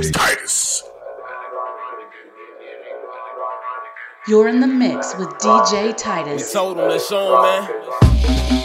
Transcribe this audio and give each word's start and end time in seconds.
Titus. 0.00 0.82
You're 4.28 4.48
in 4.48 4.60
the 4.60 4.66
mix 4.66 5.16
with 5.18 5.28
DJ 5.38 5.96
Titus. 5.96 6.42
It's 6.42 6.52
told 6.52 6.78
him, 6.78 6.88
let's 6.88 7.08
show 7.08 7.36
him, 7.36 7.42
man. 7.42 8.61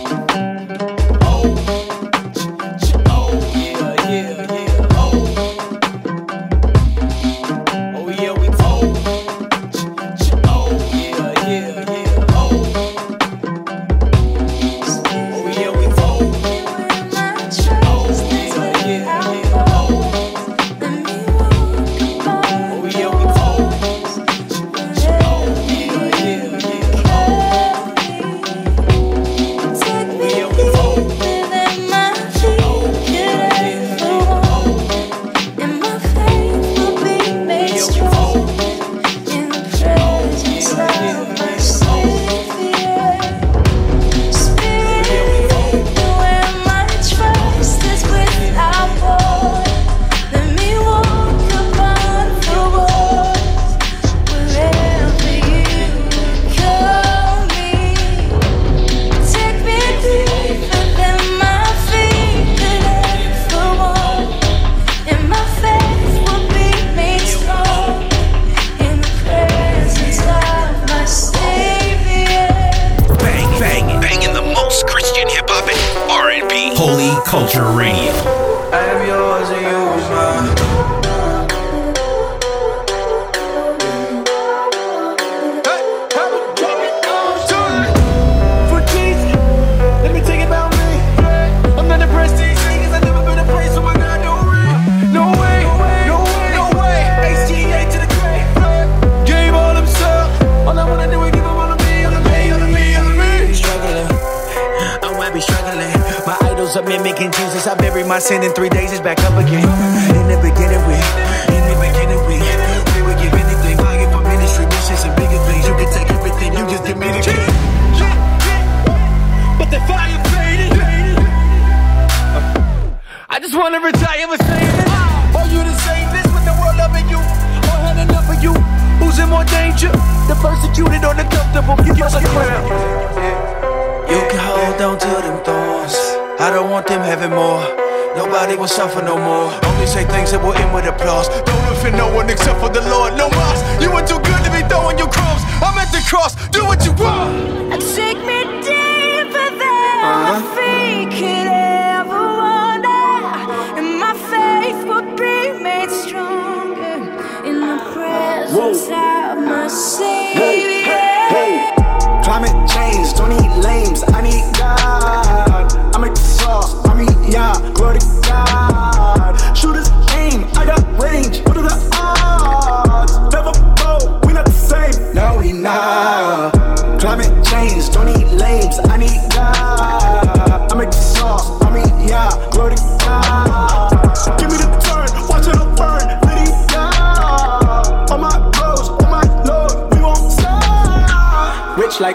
with 140.77 140.86
applause. 140.86 141.27
Don't 141.42 141.63
look 141.65 141.77
for 141.81 141.89
no 141.89 142.13
one 142.13 142.30
except 142.30 142.62
for 142.62 142.69
the 142.69 142.81
Lord. 142.86 143.18
No 143.18 143.30
mas, 143.33 143.60
you 143.81 143.89
were 143.89 144.06
too 144.06 144.21
good 144.21 144.42
to 144.45 144.51
be 144.54 144.62
throwing 144.69 144.98
your 145.01 145.10
crumbs. 145.10 145.42
I'm 145.57 145.74
at 145.81 145.89
the 145.89 146.06
cross. 146.06 146.38
Do 146.54 146.67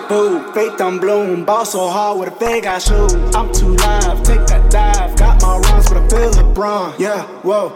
like 0.02 0.08
blue. 0.08 0.52
Faith 0.52 0.80
I'm 0.80 0.98
bloom. 0.98 1.44
Ball 1.44 1.64
so 1.64 1.88
hard 1.88 2.18
with 2.20 2.28
a 2.28 2.36
fake 2.36 2.66
ass 2.66 2.88
shoe. 2.88 3.06
I'm 3.34 3.52
too 3.52 3.74
live, 3.76 4.22
take 4.22 4.46
that 4.46 4.70
dive. 4.70 5.16
Got 5.16 5.42
my 5.42 5.58
rhymes 5.58 5.88
for 5.88 5.94
the 5.94 6.08
feel 6.08 6.30
LeBron. 6.32 6.98
Yeah, 6.98 7.22
whoa. 7.42 7.70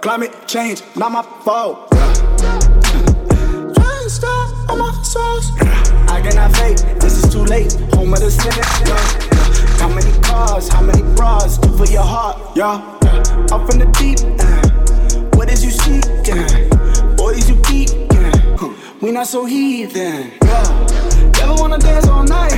Climate 0.00 0.32
change, 0.46 0.82
not 0.96 1.12
my 1.12 1.22
fault. 1.44 1.90
Trying 3.74 4.08
stop 4.08 4.70
on 4.70 4.78
my 4.78 4.92
sauce. 5.02 5.50
I 6.08 6.20
cannot 6.22 6.56
fake, 6.56 6.78
this 7.00 7.22
is 7.22 7.32
too 7.32 7.44
late. 7.44 7.72
Home 7.94 8.12
of 8.12 8.20
the 8.20 8.30
Senate. 8.30 8.66
yeah. 8.86 9.78
How 9.78 9.88
many 9.88 10.12
cars, 10.22 10.68
how 10.68 10.82
many 10.82 11.02
bras? 11.14 11.58
Do 11.58 11.68
for 11.76 11.86
your 11.86 12.02
heart, 12.02 12.38
yeah. 12.56 12.80
Up 13.52 13.70
in 13.70 13.78
the 13.78 13.86
deep, 13.98 14.18
uh, 14.40 15.28
what 15.36 15.50
is 15.50 15.64
you 15.64 15.70
seeking? 15.70 16.67
not 19.18 19.26
so 19.26 19.44
heathen. 19.46 20.30
Yeah. 20.44 21.32
Never 21.40 21.54
wanna 21.54 21.78
dance 21.78 22.06
all 22.06 22.22
night. 22.22 22.52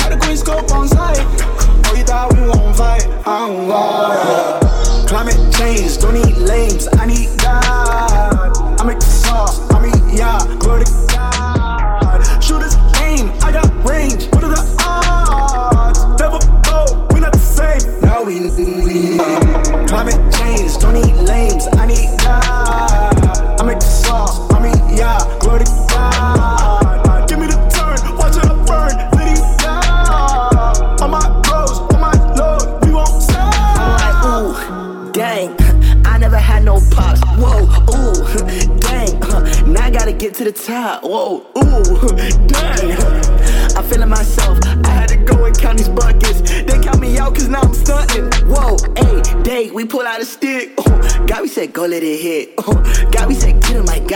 Had 0.00 0.12
a 0.12 0.16
queen 0.16 0.36
scope 0.36 0.70
on 0.70 0.86
sight. 0.86 1.18
Oh, 1.18 1.94
you 1.98 2.04
thought 2.04 2.32
we 2.34 2.40
won't 2.42 2.76
fight? 2.76 3.04
I 3.26 3.48
don't 3.48 3.66
lie. 3.66 5.04
Climate 5.08 5.52
change, 5.54 5.98
don't 5.98 6.14
need 6.14 6.36
lames. 6.36 6.86
I 6.92 7.04
need 7.04 7.36
God. 7.40 8.80
I 8.80 8.84
make 8.84 9.00
the 9.00 9.06
sauce, 9.06 9.58
I'm 9.72 9.86
a 9.86 10.14
yeah. 10.14 10.38
Glory 10.60 10.84
to 10.84 11.07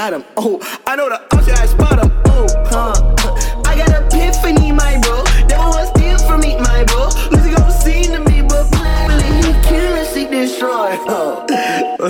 got 0.02 0.14
him. 0.14 0.24
Oh, 0.36 0.58
I 0.84 0.96
know 0.96 1.08
the 1.08 1.20
option, 1.32 1.54
I 1.54 1.66
spot 1.66 2.02
him. 2.02 2.10
Oh, 2.26 2.46
huh. 2.66 3.62
I 3.66 3.76
got 3.76 3.90
epiphany, 4.02 4.72
my 4.72 4.98
bro. 4.98 5.22
Devil 5.46 5.70
want 5.70 5.88
steal 5.94 6.18
from 6.26 6.40
me, 6.40 6.56
my 6.58 6.82
bro. 6.90 7.06
Lucy 7.30 7.54
gon' 7.54 7.70
see 7.70 8.02
to 8.10 8.18
me, 8.18 8.42
but 8.42 8.66
plainly 8.72 9.30
he 9.46 9.52
kill 9.62 9.94
and 10.00 10.08
she 10.12 10.26
destroy. 10.26 10.98
Oh. 11.06 11.46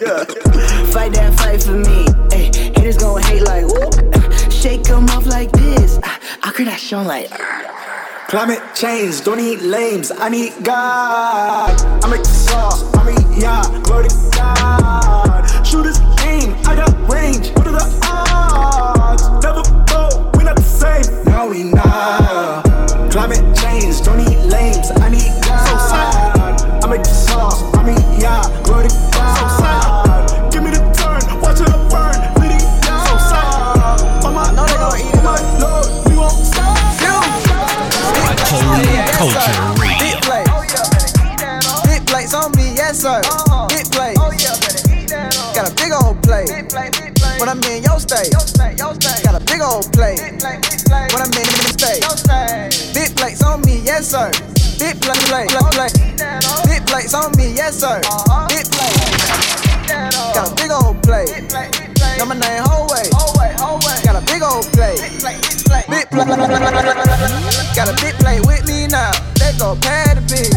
yeah. 0.00 0.24
Fight 0.94 1.12
that 1.12 1.34
fight 1.36 1.62
for 1.62 1.76
me. 1.76 2.06
Hey, 2.32 2.48
haters 2.76 2.96
gon' 2.96 3.20
hate 3.20 3.42
like 3.42 3.66
whoop. 3.66 3.92
Shake 4.50 4.84
them 4.84 5.04
off 5.10 5.26
like 5.26 5.52
this. 5.52 5.98
I, 6.02 6.18
I 6.44 6.50
could 6.52 6.68
have 6.68 6.80
shown 6.80 7.06
like. 7.06 7.28
Ah. 7.32 8.26
Climate 8.28 8.62
change, 8.74 9.22
don't 9.24 9.36
need 9.36 9.60
lames, 9.60 10.10
I 10.10 10.30
need 10.30 10.54
God. 10.62 11.78
I'm 12.02 12.18
a 12.18 12.24
star, 12.24 12.72
I'm 12.94 13.08
a 13.08 13.38
yacht, 13.38 13.84
glory 13.84 14.08
to 14.08 14.30
God. 14.32 14.61
Got 67.74 67.88
a 67.88 67.96
big 68.04 68.14
plate 68.20 68.44
with 68.44 68.66
me 68.66 68.86
now. 68.86 69.12
Let 69.40 69.58
go 69.58 69.74
pad 69.80 70.18
the 70.18 70.22
pig. 70.28 70.52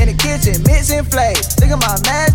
In 0.00 0.08
the 0.08 0.16
kitchen, 0.16 0.62
mixing 0.64 1.04
flavors. 1.04 1.52
Look 1.60 1.68
at 1.68 1.78
my 1.78 2.00
masterpiece. 2.08 2.33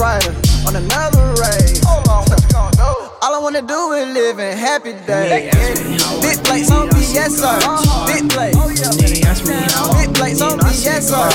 Brighter 0.00 0.32
on 0.66 0.74
another 0.76 1.20
ray. 1.36 1.76
All 3.20 3.34
I 3.34 3.38
wanna 3.38 3.60
do 3.60 3.92
is 3.92 4.08
live 4.14 4.38
in 4.38 4.56
happy 4.56 4.94
days. 5.04 5.52
Big 6.22 6.42
plates 6.42 6.70
on 6.70 6.88
me, 6.88 7.04
yes 7.12 7.36
sir. 7.36 7.60
Big 8.08 8.24
plates. 8.30 8.56
Big 8.96 10.14
plates 10.14 10.40
on 10.40 10.56
me, 10.56 10.72
yes 10.88 11.10
sir. 11.10 11.28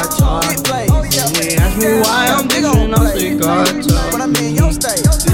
Big 0.49 0.63
plates. 0.65 0.91
They 1.37 1.55
ask 1.57 1.77
me 1.77 2.01
why 2.01 2.25
I'm 2.33 2.47
different, 2.47 2.97
I 2.97 3.13
say 3.13 3.37
God 3.37 3.83
taught 3.87 4.11
When 4.11 4.21
I'm 4.23 4.35
in 4.37 4.55
your 4.55 4.71
state. 4.71 5.24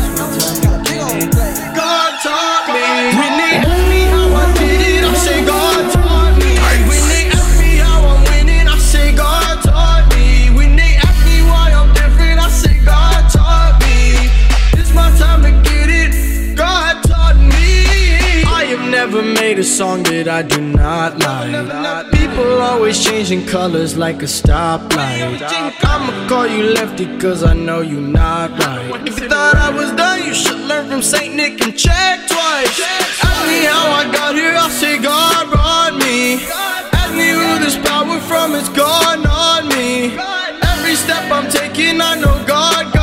Song 19.72 20.04
that 20.04 20.28
I 20.28 20.42
do 20.42 20.60
not 20.60 21.18
like. 21.20 22.12
People 22.12 22.62
always 22.62 23.02
changing 23.02 23.46
colors 23.46 23.96
like 23.96 24.22
a 24.22 24.26
stoplight. 24.26 25.42
I'ma 25.84 26.28
call 26.28 26.46
you 26.46 26.64
lefty 26.74 27.06
cause 27.18 27.42
I 27.44 27.54
know 27.54 27.80
you 27.80 28.02
not 28.02 28.52
right. 28.60 29.08
If 29.08 29.20
you 29.22 29.30
thought 29.30 29.56
I 29.56 29.70
was 29.70 29.92
done, 29.94 30.26
you 30.26 30.34
should 30.34 30.60
learn 30.60 30.90
from 30.90 31.02
Saint 31.02 31.36
Nick 31.36 31.62
and 31.62 31.74
check 31.78 32.20
twice. 32.28 32.82
Ask 33.24 33.48
me 33.48 33.64
how 33.64 33.86
I 34.02 34.12
got 34.12 34.36
here, 34.36 34.56
I'll 34.58 34.70
say 34.70 35.02
God 35.02 35.50
brought 35.50 35.96
me. 35.96 36.44
Ask 37.00 37.14
me 37.16 37.30
who 37.32 37.64
this 37.64 37.78
power 37.88 38.20
from, 38.20 38.56
it's 38.56 38.70
gone 38.70 39.26
on 39.26 39.70
me. 39.70 40.18
Every 40.74 40.96
step 40.96 41.32
I'm 41.32 41.50
taking, 41.50 42.02
I 42.02 42.16
know 42.16 42.36
God 42.46 42.94
got 42.94 43.01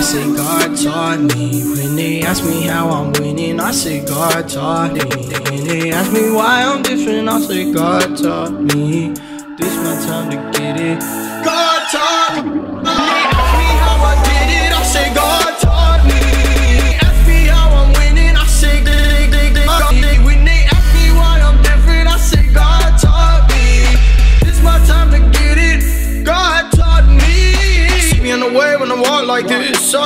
I 0.00 0.02
say 0.02 0.34
God 0.34 0.78
taught 0.78 1.20
me. 1.20 1.62
When 1.74 1.94
they 1.94 2.22
ask 2.22 2.42
me 2.42 2.62
how 2.62 2.88
I'm 2.88 3.12
winning, 3.20 3.60
I 3.60 3.70
say 3.70 4.02
God 4.02 4.48
taught 4.48 4.94
me. 4.94 5.00
When 5.04 5.64
they 5.68 5.92
ask 5.92 6.10
me 6.10 6.30
why 6.30 6.62
I'm 6.62 6.82
different, 6.82 7.28
I 7.28 7.38
say 7.42 7.70
God 7.70 8.16
taught 8.16 8.50
me. 8.50 9.10
This 9.58 9.76
my 9.84 9.94
time 10.06 10.30
to 10.30 10.58
get 10.58 10.80
it. 10.80 11.00
God 11.44 11.82
taught 11.92 12.29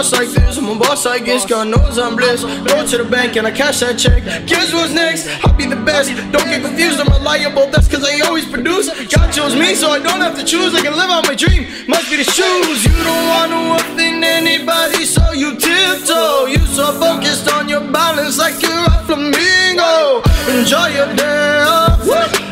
sauce 0.05 0.21
like 0.21 0.29
this. 0.29 0.59
I'm 0.59 0.69
a 0.69 0.79
boss, 0.79 1.07
I 1.07 1.19
guess. 1.19 1.47
God 1.47 1.69
knows 1.69 1.99
I'm 1.99 2.17
blessed. 2.17 2.47
Go 2.67 2.87
to 2.87 2.97
the 2.99 3.05
bank 3.05 3.37
and 3.37 3.47
I 3.47 3.51
cash 3.51 3.81
that 3.81 3.99
check. 3.99 4.25
Guess 4.47 4.73
what's 4.73 4.93
next? 4.93 5.29
I'll 5.45 5.57
be 5.57 5.67
the 5.67 5.77
best. 5.77 6.11
Don't 6.33 6.47
get 6.47 6.63
confused, 6.63 7.01
I'm 7.01 7.09
reliable. 7.09 7.71
That's 7.71 7.89
cause 7.89 8.05
I 8.05 8.21
always 8.27 8.47
produce. 8.47 8.89
God 9.09 9.33
chose 9.33 9.55
me, 9.55 9.75
so 9.75 9.91
I 9.91 9.99
don't 9.99 10.21
have 10.21 10.37
to 10.39 10.45
choose. 10.45 10.75
I 10.75 10.83
can 10.83 10.93
live 10.93 11.11
out 11.11 11.25
my 11.25 11.35
dream. 11.35 11.67
Must 11.89 12.11
be 12.11 12.17
the 12.17 12.25
shoes. 12.25 12.85
You 12.85 12.97
don't 13.05 13.27
want 13.29 13.51
to 13.53 13.61
offend 13.81 14.25
anybody, 14.25 15.05
so 15.05 15.33
you 15.33 15.57
tiptoe. 15.57 16.47
You 16.47 16.61
so 16.67 16.93
focused 17.01 17.51
on 17.53 17.69
your 17.69 17.81
balance 17.81 18.39
like 18.39 18.61
you're 18.63 18.73
a 18.73 18.99
flamingo. 19.07 20.23
Enjoy 20.53 20.89
your 20.93 21.11
day 21.17 21.65
off. 21.65 22.01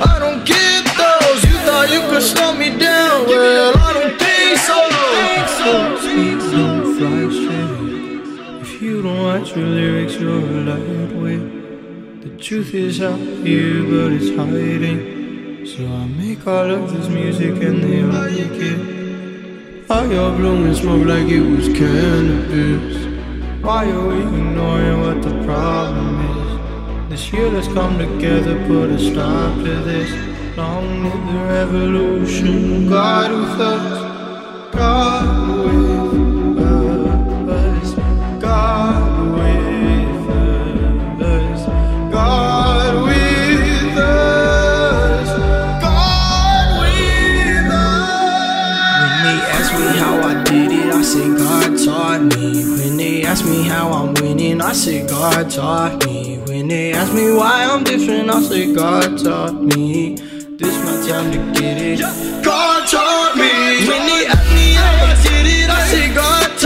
I 0.01 0.19
don't 0.19 0.45
get 0.45 0.85
those. 0.97 1.41
You 1.45 1.57
thought 1.67 1.89
you 1.91 2.01
could 2.09 2.23
slow 2.23 2.55
me 2.55 2.71
down. 2.79 3.27
Well, 3.27 3.77
I 3.77 3.93
don't 3.93 4.19
think 4.19 4.59
so. 4.59 4.93
Don't 9.03 9.19
watch 9.19 9.57
your 9.57 9.67
lyrics, 9.67 10.15
you're 10.15 10.39
a 10.39 10.63
lightweight. 10.63 12.23
The 12.23 12.37
truth 12.39 12.73
is 12.73 13.03
out 13.03 13.19
here, 13.19 13.83
but 13.83 14.13
it's 14.13 14.31
hiding. 14.37 15.67
So 15.67 15.85
I 15.87 16.07
make 16.07 16.47
all 16.47 16.71
of 16.71 16.93
this 16.93 17.09
music 17.09 17.61
and 17.63 17.83
they 17.83 18.03
like 18.05 18.61
it. 18.71 19.91
All 19.91 20.07
your 20.07 20.37
blowing 20.37 20.75
smoke 20.75 21.07
like 21.07 21.27
it 21.27 21.41
was 21.41 21.67
cannabis. 21.69 22.97
Why 23.63 23.91
are 23.91 24.07
we 24.07 24.21
ignoring 24.21 25.01
what 25.01 25.23
the 25.23 25.35
problem 25.45 26.21
is? 26.31 27.11
This 27.11 27.33
year, 27.33 27.51
let's 27.51 27.69
come 27.69 27.99
together, 27.99 28.57
put 28.69 28.91
a 28.91 28.99
stop 28.99 29.57
to 29.57 29.75
this. 29.83 30.11
Long 30.57 31.03
live 31.03 31.27
the 31.33 31.41
revolution, 31.57 32.89
God 32.89 33.33
with 33.33 33.61
us, 33.61 34.75
God 34.75 35.65
with 35.65 36.02
ask 53.33 53.47
me 53.47 53.63
how 53.63 53.91
I'm 53.91 54.13
winning, 54.21 54.61
I 54.61 54.75
say 54.75 55.07
God 55.07 55.51
taught 55.51 56.05
me. 56.05 56.37
When 56.47 56.69
they 56.69 56.93
ask 56.93 57.15
me 57.15 57.33
why 57.33 57.65
I'm 57.65 57.83
different, 57.83 58.29
I 58.29 58.43
say 58.43 58.75
God 58.75 59.19
taught 59.25 59.55
me. 59.55 60.17
This 60.61 60.77
my 60.85 60.97
time 61.09 61.33
to 61.33 61.39
get 61.59 61.79
it. 61.81 62.01
God 62.45 62.87
taught 62.87 63.35
me. 63.35 63.89
When 63.89 64.03
they 64.11 64.27
ask 64.27 64.53
me 64.53 64.75
how 64.75 65.07
I 65.09 65.15
did 65.23 65.47
it, 65.47 65.71
I 65.71 65.81
say 65.89 66.15
God 66.15 66.62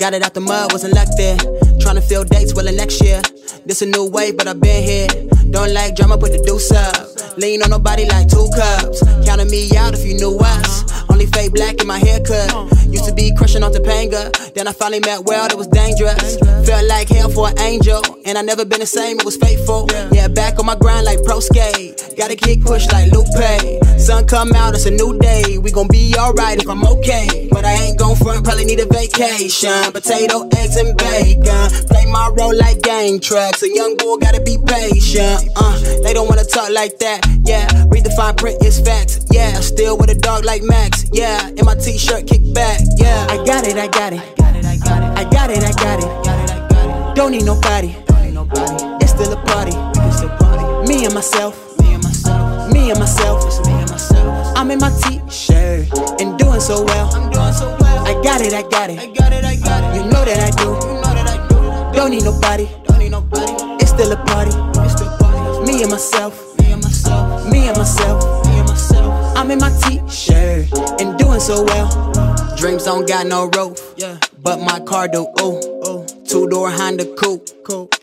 Got 0.00 0.14
it 0.14 0.22
out 0.22 0.32
the 0.32 0.40
mud, 0.40 0.72
wasn't 0.72 0.94
luck 0.94 1.08
there. 1.18 1.36
Trying 1.78 1.96
to 1.96 2.00
fill 2.00 2.24
dates, 2.24 2.54
well, 2.54 2.64
next 2.72 3.02
year. 3.02 3.20
This 3.66 3.82
a 3.82 3.86
new 3.86 4.08
wave, 4.08 4.34
but 4.34 4.48
I've 4.48 4.58
been 4.58 4.82
here. 4.82 5.06
Don't 5.50 5.74
like 5.74 5.94
drama, 5.94 6.16
put 6.16 6.32
the 6.32 6.40
deuce 6.40 6.72
up. 6.72 7.36
Lean 7.36 7.62
on 7.62 7.68
nobody 7.68 8.06
like 8.06 8.26
two 8.26 8.48
cups. 8.56 9.04
Counting 9.26 9.50
me 9.50 9.68
out 9.76 9.92
if 9.92 10.02
you 10.06 10.14
knew 10.14 10.38
us. 10.40 10.89
Only 11.20 11.32
fake 11.32 11.52
black 11.52 11.78
in 11.82 11.86
my 11.86 11.98
haircut. 11.98 12.48
Used 12.88 13.04
to 13.04 13.12
be 13.12 13.30
crushing 13.36 13.62
on 13.62 13.74
Topanga. 13.74 14.32
Then 14.54 14.66
I 14.66 14.72
finally 14.72 15.00
met 15.00 15.22
World, 15.24 15.52
it 15.52 15.58
was 15.58 15.66
dangerous. 15.66 16.38
Felt 16.66 16.86
like 16.88 17.10
hell 17.10 17.28
for 17.28 17.50
an 17.50 17.58
angel. 17.60 18.00
And 18.24 18.38
I 18.38 18.42
never 18.42 18.64
been 18.64 18.80
the 18.80 18.86
same, 18.86 19.18
it 19.18 19.26
was 19.26 19.36
faithful. 19.36 19.86
Yeah, 20.12 20.28
back 20.28 20.58
on 20.58 20.64
my 20.64 20.76
grind 20.76 21.04
like 21.04 21.22
pro 21.22 21.40
skate. 21.40 22.14
Gotta 22.16 22.36
kick 22.36 22.62
push 22.62 22.86
like 22.88 23.12
Lupe. 23.12 24.00
Sun 24.00 24.28
come 24.28 24.52
out, 24.54 24.72
it's 24.72 24.86
a 24.86 24.90
new 24.90 25.18
day. 25.18 25.58
We 25.58 25.70
gon' 25.70 25.88
be 25.88 26.14
alright 26.16 26.58
if 26.58 26.66
I'm 26.66 26.84
okay. 26.86 27.48
But 27.52 27.66
I 27.66 27.74
ain't 27.74 27.98
gon' 27.98 28.16
front, 28.16 28.42
probably 28.42 28.64
need 28.64 28.80
a 28.80 28.86
vacation. 28.86 29.92
Potato, 29.92 30.48
eggs, 30.56 30.76
and 30.76 30.96
bacon. 30.96 31.68
Play 31.88 32.06
my 32.06 32.32
role 32.32 32.56
like 32.56 32.80
gang 32.80 33.20
tracks. 33.20 33.62
A 33.62 33.68
young 33.68 33.94
boy 33.98 34.16
gotta 34.16 34.40
be 34.40 34.56
patient. 34.66 35.50
Uh, 35.54 35.78
they 36.02 36.14
don't 36.14 36.28
wanna 36.28 36.44
talk 36.44 36.70
like 36.70 36.98
that. 37.00 37.20
Yeah, 37.44 37.68
read 37.88 38.04
the 38.04 38.10
fine 38.16 38.36
print, 38.36 38.56
it's 38.62 38.80
facts. 38.80 39.20
Yeah, 39.30 39.60
still 39.60 39.98
with 39.98 40.08
a 40.08 40.14
dog 40.14 40.46
like 40.46 40.62
Max. 40.62 41.09
Yeah, 41.12 41.48
in 41.48 41.64
my 41.64 41.74
t-shirt, 41.74 42.26
kick 42.28 42.54
back. 42.54 42.80
Yeah, 42.96 43.26
I 43.28 43.36
got 43.44 43.66
it, 43.66 43.76
I 43.76 43.88
got 43.88 44.12
it. 44.12 44.20
I 44.38 45.24
got 45.24 45.50
it, 45.50 45.64
I 45.64 45.72
got 45.72 45.98
it. 45.98 47.16
Don't 47.16 47.32
need 47.32 47.44
nobody. 47.44 47.96
It's 49.00 49.10
still 49.10 49.32
a 49.32 49.36
party. 49.44 49.74
Me 50.86 51.04
and 51.04 51.12
myself. 51.12 51.78
Me 51.80 51.94
and 51.94 52.02
myself. 52.04 52.70
Me 52.72 52.90
and 52.90 52.98
myself. 53.00 54.56
I'm 54.56 54.70
in 54.70 54.78
my 54.78 54.90
t-shirt 55.02 55.90
and 56.20 56.38
doing 56.38 56.60
so 56.60 56.84
well. 56.84 57.10
I 58.06 58.14
got 58.22 58.40
it, 58.40 58.54
I 58.54 58.62
got 58.62 58.90
it. 58.90 59.02
You 59.02 60.04
know 60.10 60.24
that 60.24 60.40
I 60.40 60.50
do. 60.62 61.92
Don't 61.92 62.10
need 62.10 62.22
nobody. 62.24 62.68
It's 63.80 63.90
still 63.90 64.12
a 64.12 64.16
party. 64.26 64.54
Me 65.66 65.82
and 65.82 65.90
myself. 65.90 66.56
Me 67.50 67.66
and 67.66 67.76
myself. 67.76 68.39
Me 69.50 69.54
and 69.54 69.62
myself. 69.62 69.84
I'm 69.84 69.98
in 69.98 69.98
my 69.98 70.06
t-shirt 70.06 71.00
and 71.00 71.18
doing 71.18 71.40
so 71.40 71.64
well. 71.64 72.54
Dreams 72.56 72.84
don't 72.84 73.08
got 73.08 73.26
no 73.26 73.46
roof, 73.46 73.94
yeah. 73.96 74.16
but 74.40 74.60
my 74.60 74.78
car 74.78 75.08
do. 75.08 75.26
Ooh, 75.40 76.06
two 76.24 76.48
door 76.48 76.70
Honda 76.70 77.04
coupe. 77.16 77.50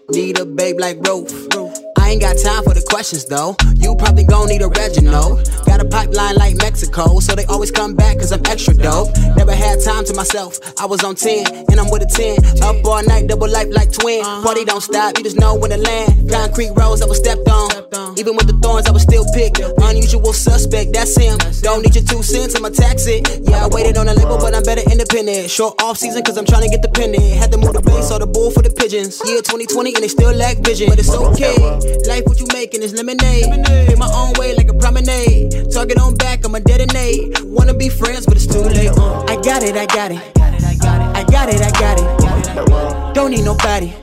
Need 0.09 0.39
a 0.39 0.45
babe 0.45 0.77
like 0.77 0.97
roof. 1.07 1.86
I 2.07 2.11
ain't 2.11 2.21
got 2.21 2.37
time 2.37 2.63
for 2.63 2.73
the 2.73 2.81
questions 2.87 3.25
though. 3.25 3.57
You 3.75 3.93
probably 3.93 4.23
gon' 4.23 4.47
need 4.47 4.61
a 4.61 4.69
Reginald. 4.69 5.43
Got 5.65 5.81
a 5.81 5.85
pipeline 5.85 6.35
like 6.35 6.55
Mexico, 6.55 7.19
so 7.19 7.35
they 7.35 7.43
always 7.51 7.69
come 7.69 7.95
back 7.95 8.19
cause 8.19 8.31
I'm 8.31 8.39
extra 8.45 8.73
dope. 8.75 9.11
Never 9.35 9.51
had 9.51 9.83
time 9.83 10.05
to 10.05 10.13
myself. 10.15 10.55
I 10.79 10.85
was 10.85 11.03
on 11.03 11.15
10, 11.15 11.67
and 11.67 11.75
I'm 11.77 11.91
with 11.91 12.03
a 12.03 12.09
10. 12.09 12.63
Up 12.63 12.79
all 12.85 13.03
night, 13.03 13.27
double 13.27 13.49
life 13.49 13.67
like 13.71 13.91
twin. 13.91 14.23
Uh-huh. 14.23 14.41
Party 14.41 14.63
don't 14.63 14.79
stop, 14.79 15.17
you 15.17 15.23
just 15.25 15.37
know 15.37 15.55
when 15.55 15.71
to 15.71 15.77
land. 15.77 16.31
Concrete 16.31 16.71
roads 16.79 17.01
that 17.01 17.09
was 17.09 17.17
stepped 17.17 17.43
on. 17.49 18.15
Even 18.17 18.39
with 18.39 18.47
the 18.47 18.57
thorns, 18.63 18.87
I 18.87 18.91
was 18.91 19.03
still 19.03 19.25
picked. 19.35 19.59
Unusual 19.59 20.31
suspect, 20.31 20.93
that's 20.93 21.11
him. 21.11 21.37
Don't 21.59 21.83
need 21.83 21.93
your 21.93 22.05
two 22.05 22.23
cents, 22.23 22.55
I'ma 22.55 22.69
tax 22.69 23.05
it. 23.05 23.27
Yeah, 23.43 23.65
I 23.65 23.67
waited 23.67 23.97
on 23.97 24.07
a 24.07 24.13
label, 24.13 24.39
but 24.39 24.55
I'm 24.55 24.63
better 24.63 24.81
independent. 24.89 25.51
Short 25.51 25.75
off 25.83 25.97
season, 25.97 26.23
cause 26.23 26.37
I'm 26.37 26.45
trying 26.45 26.63
to 26.63 26.69
get 26.69 26.81
the 26.81 26.89
pendant. 26.89 27.35
Had 27.35 27.51
to 27.51 27.57
move 27.57 27.73
the 27.73 27.81
base 27.81 28.09
or 28.11 28.19
the 28.19 28.27
bull 28.27 28.49
for 28.49 28.63
the 28.63 28.71
pigeons. 28.71 29.19
Year 29.27 29.43
2020, 29.43 29.93
and 29.93 30.03
they 30.03 30.07
still 30.07 30.31
lack 30.31 30.57
vision. 30.63 30.87
But 30.87 30.99
it's 30.99 31.11
okay. 31.11 31.96
Life, 32.05 32.25
what 32.25 32.39
you 32.39 32.47
making 32.53 32.83
is 32.83 32.93
lemonade. 32.93 33.49
Make 33.49 33.97
my 33.97 34.09
own 34.13 34.33
way 34.37 34.53
like 34.55 34.69
a 34.69 34.73
promenade. 34.73 35.71
Target 35.71 35.99
on 35.99 36.15
back, 36.15 36.45
I'ma 36.45 36.59
detonate. 36.59 37.41
Wanna 37.43 37.73
be 37.73 37.89
friends, 37.89 38.25
but 38.25 38.35
it's 38.35 38.45
too 38.45 38.61
late. 38.61 38.89
Uh, 38.89 39.23
I 39.27 39.35
got 39.41 39.63
it, 39.63 39.75
I 39.75 39.85
got 39.87 40.11
it. 40.11 40.21
I 40.37 41.23
got 41.23 41.49
it, 41.49 41.61
I 41.61 41.71
got 41.71 41.97
it. 41.99 43.13
Don't 43.15 43.31
need 43.31 43.45
nobody. 43.45 43.93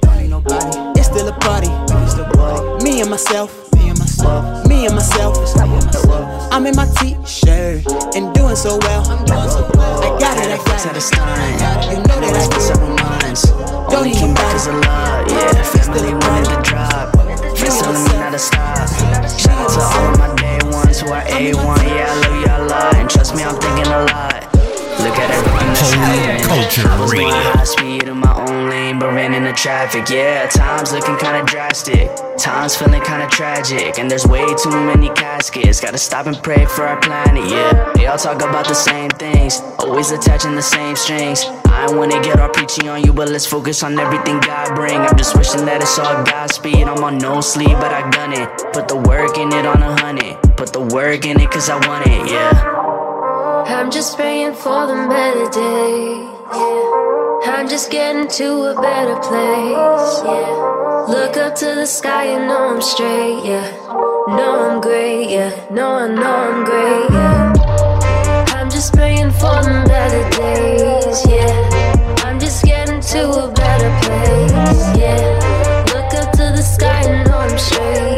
It's 0.96 1.06
still 1.06 1.28
a 1.28 1.32
party. 1.40 1.68
Me 2.84 3.00
and 3.00 3.10
myself. 3.10 3.72
Me 4.66 4.86
and 4.86 4.94
myself. 4.94 5.36
I'm 6.52 6.66
in 6.66 6.76
my 6.76 6.86
t-shirt 6.98 7.86
and 8.14 8.34
doing 8.34 8.56
so 8.56 8.78
well. 8.78 9.06
i'm 9.10 9.24
got 9.24 10.38
it, 10.38 10.50
I 10.50 10.58
got 10.64 10.84
it. 10.86 11.90
You 11.90 11.96
know 11.98 12.20
that 12.20 12.34
I 12.34 12.54
do. 12.54 12.60
several. 12.60 12.94
Don't 13.90 14.06
need 14.06 14.20
nobody. 14.20 15.32
yeah. 15.32 15.62
Family 15.62 16.14
wanted 16.14 16.50
to 16.50 16.70
drop. 16.70 17.13
Friends 17.64 17.80
telling 17.80 18.04
me 18.04 18.12
not 18.20 18.32
to 18.32 18.38
stop. 18.38 18.76
Shout 19.38 19.56
out 19.56 19.70
to 19.70 19.80
all 19.80 20.12
of 20.12 20.18
my 20.18 20.34
day 20.34 20.58
ones 20.64 21.00
who 21.00 21.08
are 21.08 21.22
A1, 21.22 21.54
yeah, 21.88 22.12
I 22.12 22.28
love 22.28 22.46
y'all 22.46 22.62
a 22.62 22.68
lot. 22.68 22.94
And 22.96 23.08
trust 23.08 23.34
me, 23.34 23.42
I'm 23.42 23.58
thinking 23.58 23.86
a 23.86 24.04
lot. 24.04 24.73
Look 25.02 25.18
at 25.18 25.30
everything 25.30 25.74
Holy 25.74 25.98
happening. 25.98 26.46
Culture 26.46 26.88
I 26.88 27.00
was 27.00 27.12
going 27.12 27.32
high 27.32 27.64
speed 27.64 28.04
in 28.04 28.18
my 28.18 28.34
own 28.46 28.70
lane, 28.70 28.98
but 28.98 29.12
ran 29.12 29.34
into 29.34 29.52
traffic. 29.52 30.08
Yeah, 30.08 30.46
times 30.46 30.92
looking 30.92 31.16
kinda 31.16 31.42
drastic. 31.44 32.10
Times 32.38 32.76
feeling 32.76 33.02
kinda 33.02 33.26
tragic. 33.28 33.98
And 33.98 34.10
there's 34.10 34.26
way 34.26 34.46
too 34.54 34.70
many 34.70 35.08
caskets. 35.10 35.80
Gotta 35.80 35.98
stop 35.98 36.26
and 36.26 36.40
pray 36.42 36.64
for 36.66 36.86
our 36.86 36.98
planet, 37.00 37.44
yeah. 37.48 37.92
They 37.94 38.06
all 38.06 38.18
talk 38.18 38.42
about 38.42 38.68
the 38.68 38.74
same 38.74 39.10
things, 39.10 39.62
always 39.78 40.10
attaching 40.12 40.54
the 40.54 40.62
same 40.62 40.96
strings. 40.96 41.44
I 41.66 41.90
wanna 41.92 42.20
get 42.22 42.40
all 42.40 42.48
preachy 42.48 42.88
on 42.88 43.02
you, 43.04 43.12
but 43.12 43.28
let's 43.28 43.46
focus 43.46 43.82
on 43.82 43.98
everything 43.98 44.38
God 44.40 44.74
bring. 44.74 45.00
I'm 45.00 45.16
just 45.16 45.36
wishing 45.36 45.64
that 45.66 45.82
it's 45.82 45.98
all 45.98 46.22
Godspeed. 46.22 46.86
I'm 46.86 47.02
on 47.02 47.18
no 47.18 47.40
sleep, 47.40 47.76
but 47.80 47.92
I 47.92 48.08
done 48.10 48.32
it. 48.32 48.48
Put 48.72 48.88
the 48.88 48.96
work 48.96 49.38
in 49.38 49.52
it 49.52 49.66
on 49.66 49.82
a 49.82 49.92
hundred. 50.00 50.36
Put 50.56 50.72
the 50.72 50.80
work 50.80 51.26
in 51.26 51.40
it 51.40 51.50
cause 51.50 51.68
I 51.68 51.76
want 51.86 52.06
it, 52.06 52.30
yeah. 52.30 52.83
I'm 53.66 53.90
just 53.90 54.16
praying 54.16 54.54
for 54.54 54.86
the 54.86 55.06
better 55.08 55.48
days. 55.50 56.28
I'm 57.48 57.66
just 57.66 57.90
getting 57.90 58.28
to 58.28 58.46
a 58.70 58.74
better 58.80 59.16
place. 59.16 60.22
Yeah. 60.22 61.06
Look 61.08 61.36
up 61.38 61.54
to 61.56 61.74
the 61.74 61.86
sky 61.86 62.24
and 62.24 62.46
know 62.46 62.74
I'm 62.74 62.82
straight. 62.82 63.44
Yeah. 63.44 63.70
Know 64.36 64.70
I'm 64.70 64.80
great. 64.82 65.30
Yeah. 65.30 65.50
Know 65.70 65.92
I 65.94 66.08
know 66.08 66.36
I'm 66.46 66.64
great. 66.64 67.10
Yeah. 67.10 67.52
I'm 68.48 68.68
just 68.68 68.92
praying 68.92 69.30
for 69.32 69.56
the 69.62 69.84
better 69.88 70.24
days. 70.36 71.26
Yeah. 71.26 72.24
I'm 72.24 72.38
just 72.38 72.64
getting 72.64 73.00
to 73.00 73.30
a 73.44 73.52
better 73.52 73.90
place. 74.04 74.98
Yeah. 74.98 75.84
Look 75.94 76.12
up 76.20 76.32
to 76.32 76.52
the 76.56 76.62
sky 76.62 77.02
and 77.04 77.28
know 77.28 77.38
I'm 77.38 77.58
straight. 77.58 78.13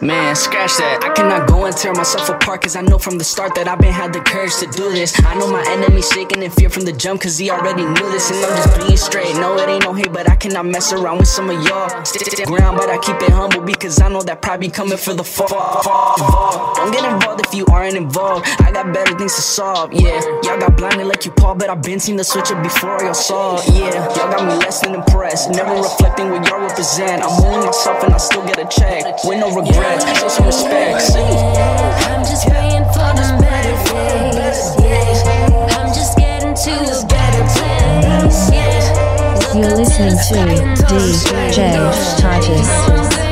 Man, 0.00 0.36
scratch 0.36 0.76
that. 0.78 1.02
I 1.02 1.12
cannot 1.12 1.48
go 1.48 1.66
and 1.66 1.76
tear 1.76 1.92
myself 1.92 2.28
apart, 2.28 2.62
cause 2.62 2.76
I 2.76 2.82
know 2.82 2.98
from 2.98 3.18
the 3.18 3.24
start 3.24 3.56
that 3.56 3.66
I've 3.66 3.80
been 3.80 3.92
had 3.92 4.12
the 4.12 4.20
courage 4.20 4.54
to 4.58 4.66
do 4.66 4.92
this. 4.92 5.12
I 5.24 5.34
know 5.34 5.50
my 5.50 5.64
enemy 5.74 6.02
shaking 6.02 6.40
in 6.44 6.52
fear 6.52 6.70
from 6.70 6.84
the 6.84 6.92
jump, 6.92 7.22
cause 7.22 7.36
he 7.36 7.50
already 7.50 7.82
knew 7.84 8.06
this. 8.14 8.30
And 8.30 8.38
I'm 8.46 8.56
just 8.62 8.76
being 8.78 8.96
straight. 8.96 9.34
No, 9.34 9.58
it 9.58 9.68
ain't 9.68 9.82
no 9.82 9.92
hate, 9.92 10.12
but 10.12 10.30
I 10.30 10.36
cannot 10.36 10.66
mess 10.66 10.92
around 10.92 11.18
with 11.18 11.26
some 11.26 11.50
of 11.50 11.60
y'all. 11.66 12.04
Stay 12.04 12.44
ground, 12.44 12.78
but 12.78 12.88
I 12.90 12.98
keep 12.98 13.16
it 13.22 13.30
humble 13.30 13.60
because 13.60 14.00
I 14.00 14.08
know 14.08 14.22
that 14.22 14.40
pride 14.40 14.60
be 14.60 14.68
coming 14.68 14.98
for 14.98 15.14
the 15.14 15.24
fall. 15.24 15.82
Don't 16.76 16.92
get 16.92 17.02
involved 17.02 17.44
if 17.44 17.52
you 17.52 17.66
aren't 17.66 17.96
involved. 17.96 18.46
I 18.60 18.70
got 18.70 18.94
better 18.94 19.18
things 19.18 19.34
to 19.34 19.42
solve, 19.42 19.92
yeah. 19.92 20.20
Y'all 20.44 20.60
got 20.60 20.76
blinded 20.76 21.08
like 21.08 21.24
you 21.24 21.32
Paul, 21.32 21.56
but 21.56 21.70
I've 21.70 21.82
been 21.82 21.98
seen 21.98 22.14
the 22.14 22.24
switch 22.24 22.52
up 22.52 22.62
before 22.62 23.02
y'all 23.02 23.14
saw, 23.14 23.60
yeah. 23.72 24.06
Y'all 24.14 24.30
got 24.30 24.46
me 24.46 24.54
less 24.62 24.80
than 24.80 24.94
impressed, 24.94 25.50
never 25.50 25.74
reflecting 25.74 26.30
what 26.30 26.46
y'all 26.46 26.60
represent. 26.60 27.20
I'm 27.20 27.44
only 27.44 27.66
myself 27.66 28.04
and 28.04 28.14
I 28.14 28.18
still 28.18 28.46
get 28.46 28.60
a 28.60 28.68
check 28.70 29.02
with 29.24 29.40
no 29.40 29.48
regrets. 29.88 30.20
Show 30.20 30.28
some 30.28 30.46
respect. 30.46 31.00
See? 31.00 31.20
I'm 31.20 32.24
just 32.24 32.46
praying 32.48 32.84
for 32.86 33.10
the 33.14 33.38
better 33.40 33.76
days. 33.84 34.74
Yeah. 34.82 35.78
I'm 35.78 35.88
just 35.88 36.16
getting 36.18 36.54
to 36.54 36.70
a 36.70 37.06
better 37.06 37.44
place. 37.54 38.50
Yeah. 38.52 39.54
You're 39.54 39.76
listening 39.76 40.16
to 40.16 40.38
and 40.38 40.80
know 40.80 40.86
I'm 40.86 41.12
straight. 41.12 41.54
DJ 41.54 42.20
Titus. 42.20 43.27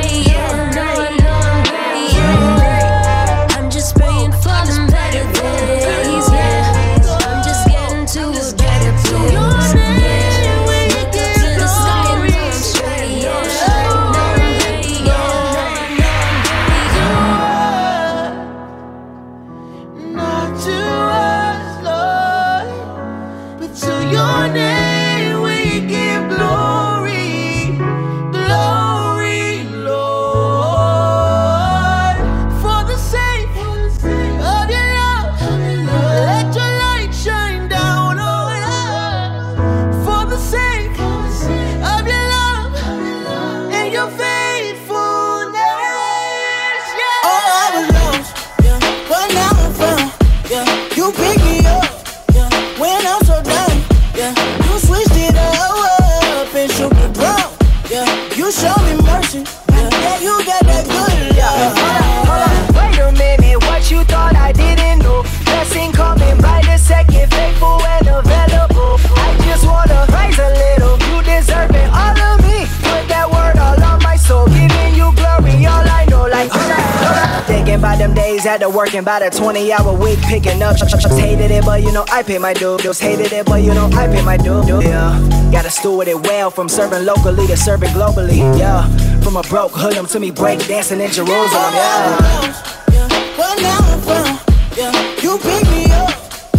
At 78.57 78.61
the 78.61 78.69
work 78.75 78.93
and 78.95 79.05
about 79.05 79.21
a 79.21 79.29
20 79.29 79.71
hour 79.71 79.93
week 79.93 80.19
picking 80.21 80.61
up. 80.61 80.77
Hated 80.77 81.51
it, 81.51 81.63
but 81.65 81.83
you 81.83 81.91
know 81.91 82.05
I 82.09 82.23
pay 82.23 82.37
my 82.37 82.53
dues. 82.53 82.99
Hated 82.99 83.31
it, 83.31 83.45
but 83.45 83.61
you 83.61 83.73
know 83.73 83.87
I 83.93 84.07
pay 84.07 84.23
my 84.23 84.37
dues. 84.37 84.67
Yeah, 84.67 85.49
gotta 85.51 85.69
steward 85.69 86.07
it 86.07 86.19
well 86.27 86.49
from 86.49 86.67
serving 86.67 87.05
locally 87.05 87.47
to 87.47 87.57
serving 87.57 87.91
globally. 87.91 88.37
Yeah, 88.57 88.87
from 89.21 89.37
a 89.37 89.43
broke 89.43 89.73
hoodlum 89.73 90.07
to 90.07 90.19
me 90.19 90.31
break 90.31 90.65
dancing 90.67 91.01
in 91.01 91.11
Jerusalem. 91.11 91.73
Yeah. 91.73 93.13
Well, 93.37 93.61
now 93.61 93.77
I'm 93.79 94.01
from, 94.01 94.39
yeah. 94.75 95.21
You 95.21 95.37
pick 95.37 95.63
me 95.69 95.85
up, 95.91 96.09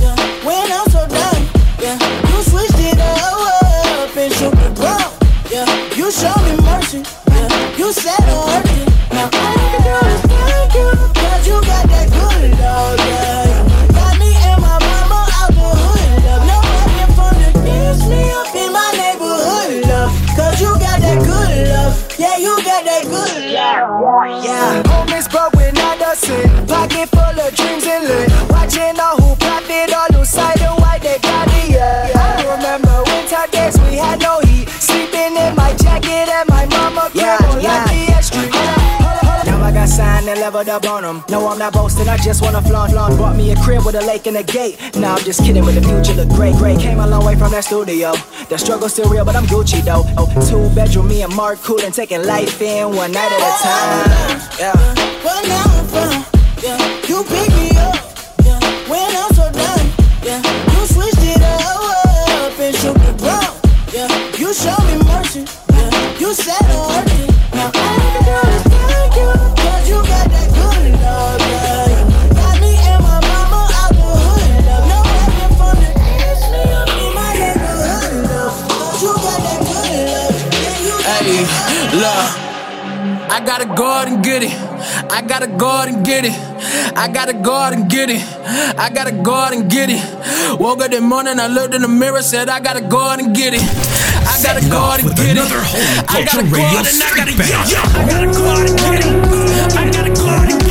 yeah. 0.00 0.46
When 0.46 0.70
I'm 0.70 0.87
and 40.28 40.40
leveled 40.40 40.68
up 40.68 40.84
on 40.84 41.02
them. 41.02 41.24
No, 41.28 41.48
I'm 41.48 41.58
not 41.58 41.72
boasting, 41.72 42.08
I 42.08 42.16
just 42.18 42.42
wanna 42.42 42.62
flaunt, 42.62 42.92
flaunt. 42.92 43.18
Bought 43.18 43.36
me 43.36 43.50
a 43.52 43.56
crib 43.56 43.84
with 43.84 43.94
a 43.94 44.02
lake 44.02 44.26
and 44.26 44.36
a 44.36 44.42
gate. 44.42 44.78
Nah, 44.96 45.14
I'm 45.14 45.24
just 45.24 45.42
kidding 45.44 45.64
with 45.64 45.74
the 45.74 45.82
future 45.82 46.14
look 46.14 46.28
great, 46.28 46.54
great. 46.56 46.78
Came 46.78 47.00
a 47.00 47.06
long 47.06 47.24
way 47.24 47.34
from 47.36 47.50
that 47.52 47.64
studio. 47.64 48.12
The 48.48 48.58
struggle's 48.58 48.92
still 48.92 49.08
real, 49.08 49.24
but 49.24 49.36
I'm 49.36 49.46
Gucci 49.46 49.82
though. 49.84 50.04
Oh, 50.16 50.28
two 50.48 50.72
bedroom, 50.74 51.08
me 51.08 51.22
and 51.22 51.34
Mark 51.34 51.60
coolin', 51.60 51.92
taking 51.92 52.24
life 52.24 52.60
in 52.60 52.94
one 52.94 53.12
night 53.12 53.32
at 53.32 53.40
a 53.40 53.52
time. 53.62 54.40
Yeah. 54.58 54.74
Well, 55.24 55.42
now 55.48 55.64
I'm 55.64 55.86
from, 55.86 56.24
yeah. 56.62 57.06
You 57.08 57.24
pick 57.24 57.48
me 57.56 57.77
go 83.78 83.86
out 83.86 84.08
and 84.08 84.24
get 84.24 84.42
it. 84.42 84.50
I 85.08 85.22
gotta 85.22 85.46
go 85.46 85.68
out 85.68 85.86
and 85.86 86.04
get 86.04 86.24
it. 86.24 86.32
I 86.96 87.06
gotta 87.06 87.32
go 87.32 87.54
out 87.54 87.72
and 87.72 87.88
get 87.88 88.10
it. 88.10 88.20
I 88.76 88.90
gotta 88.90 89.12
go 89.12 89.32
out 89.32 89.52
and 89.54 89.70
get 89.70 89.88
it. 89.88 90.02
Woke 90.58 90.82
up 90.82 90.90
that 90.90 91.00
morning, 91.00 91.38
I 91.38 91.46
looked 91.46 91.74
in 91.74 91.82
the 91.82 91.88
mirror, 91.88 92.20
said 92.20 92.48
I 92.48 92.58
gotta 92.58 92.80
go 92.80 92.98
out 92.98 93.20
and 93.20 93.36
get 93.36 93.54
it. 93.54 93.62
I 93.62 94.34
gotta 94.42 94.60
Setting 94.60 94.70
go 94.70 94.78
out 94.78 95.00
and 95.00 95.14
get 95.14 95.36
it. 95.36 95.46
I 96.08 96.24
gotta 96.24 96.42
go 96.50 96.60
out 96.60 96.86
and 96.86 97.02
I 97.02 97.14
gotta 97.14 97.30
Street 97.30 97.38
get 97.38 97.38
it. 97.38 97.78
I 97.94 98.06
gotta 98.10 98.26
go 98.34 98.44
out 98.50 98.68
and 98.68 98.78
get 98.78 98.98
it. 98.98 99.76
I 99.76 99.90
gotta 99.90 100.10
go 100.10 100.26
out 100.26 100.50
and 100.50 100.58
get 100.58 100.62
it. 100.62 100.67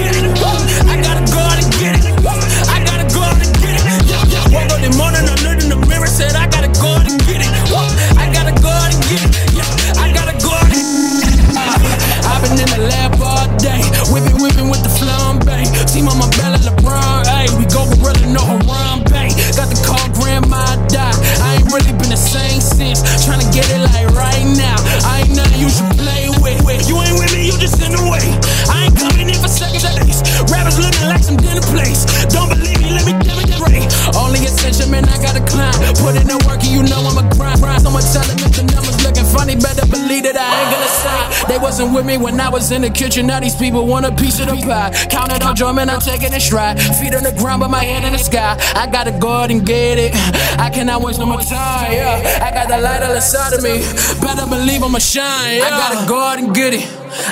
When 42.17 42.39
I 42.39 42.49
was 42.49 42.71
in 42.71 42.82
the 42.82 42.89
kitchen. 42.89 43.27
Now 43.27 43.39
these 43.39 43.56
people 43.56 43.86
want 43.86 44.06
a 44.06 44.12
piece 44.12 44.39
of 44.39 44.47
the 44.47 44.56
pie. 44.56 44.91
Counted 45.10 45.43
on 45.43 45.56
drumming, 45.56 45.89
I'm 45.89 45.99
taking 45.99 46.34
a 46.34 46.39
stride. 46.39 46.80
Feet 46.80 47.15
on 47.15 47.23
the 47.23 47.32
ground, 47.32 47.62
but 47.62 47.69
my 47.69 47.84
head 47.84 48.03
in 48.03 48.13
the 48.13 48.19
sky. 48.19 48.58
I 48.75 48.88
gotta 48.88 49.12
go 49.12 49.30
out 49.30 49.51
and 49.51 49.65
get 49.65 49.97
it. 49.97 50.12
I 50.60 50.69
cannot 50.69 51.01
waste 51.01 51.19
no 51.19 51.25
more 51.25 51.41
time. 51.41 51.91
Yeah, 51.91 52.45
I 52.47 52.51
got 52.51 52.67
the 52.67 52.80
light 52.80 53.03
on 53.03 53.13
the 53.13 53.21
side 53.21 53.53
of 53.53 53.63
me. 53.63 53.80
Better 54.21 54.47
believe 54.47 54.84
I'ma 54.84 54.99
shine. 54.99 55.58
Yeah. 55.58 55.65
I 55.65 55.69
gotta 55.69 56.08
go 56.08 56.19
out 56.19 56.39
and 56.39 56.53
get 56.53 56.73
it. 56.73 56.86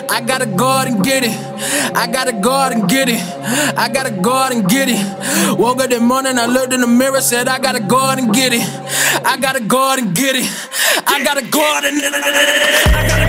I 0.09 0.21
gotta 0.21 0.45
go 0.45 0.67
out 0.67 0.87
and 0.87 1.03
get 1.03 1.23
it. 1.23 1.35
I 1.95 2.07
gotta 2.07 2.33
go 2.33 2.51
out 2.51 2.71
and 2.71 2.87
get 2.87 3.09
it. 3.09 3.21
I 3.77 3.89
gotta 3.89 4.11
go 4.11 4.31
out 4.31 4.51
and 4.51 4.67
get 4.67 4.89
it. 4.89 5.59
Woke 5.59 5.81
up 5.81 5.89
that 5.89 6.01
morning, 6.01 6.37
I 6.37 6.45
looked 6.45 6.73
in 6.73 6.81
the 6.81 6.87
mirror, 6.87 7.21
said 7.21 7.47
I 7.47 7.59
gotta 7.59 7.81
go 7.81 7.97
out 7.97 8.17
and 8.17 8.33
get 8.33 8.53
it. 8.53 8.63
I 9.25 9.37
gotta 9.37 9.59
go 9.59 9.91
out 9.91 9.99
and 9.99 10.15
get 10.15 10.35
it. 10.35 10.49
I 11.07 11.23
gotta 11.23 11.41
go 11.41 11.61
out 11.61 11.85
and 11.85 12.01
I 12.01 13.07
gotta 13.07 13.24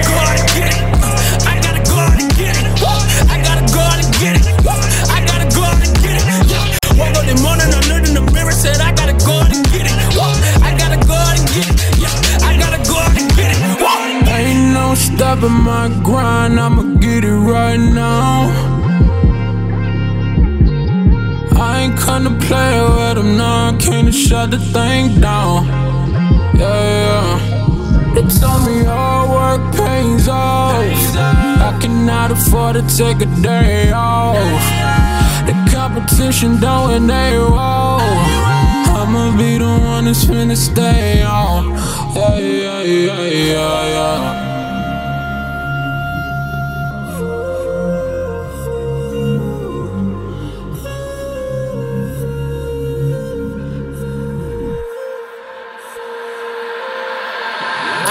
no 15.40 15.48
stopping 15.48 15.64
my 15.64 15.88
grind, 16.02 16.58
I'ma 16.58 16.98
get 16.98 17.24
it 17.24 17.30
right 17.30 17.78
now. 17.78 18.50
I 21.58 21.82
ain't 21.82 21.98
to 21.98 22.46
play 22.46 22.80
with 22.80 23.16
them, 23.16 23.36
now 23.36 23.70
I 23.70 23.76
came 23.78 24.06
to 24.06 24.12
shut 24.12 24.50
the 24.50 24.58
thing 24.58 25.20
down. 25.20 25.66
Yeah, 26.56 26.82
yeah. 26.96 28.14
They 28.14 28.22
told 28.22 28.66
me 28.66 28.86
all 28.86 29.28
work 29.30 29.74
pays 29.74 30.28
off. 30.28 30.76
I 30.76 31.78
cannot 31.80 32.30
afford 32.30 32.76
to 32.76 32.82
take 32.96 33.20
a 33.20 33.26
day 33.42 33.92
off. 33.92 34.36
The 35.46 35.52
competition 35.72 36.58
don't 36.60 36.90
and 36.92 37.10
they 37.10 37.36
roll. 37.36 38.00
I'ma 38.98 39.36
be 39.36 39.58
the 39.58 39.64
one 39.64 40.06
that's 40.06 40.24
finna 40.24 40.56
stay 40.56 41.22
on. 41.22 41.74
Yeah, 42.14 42.38
yeah, 42.38 42.82
yeah, 42.82 43.22
yeah, 43.22 43.86
yeah. 43.86 44.45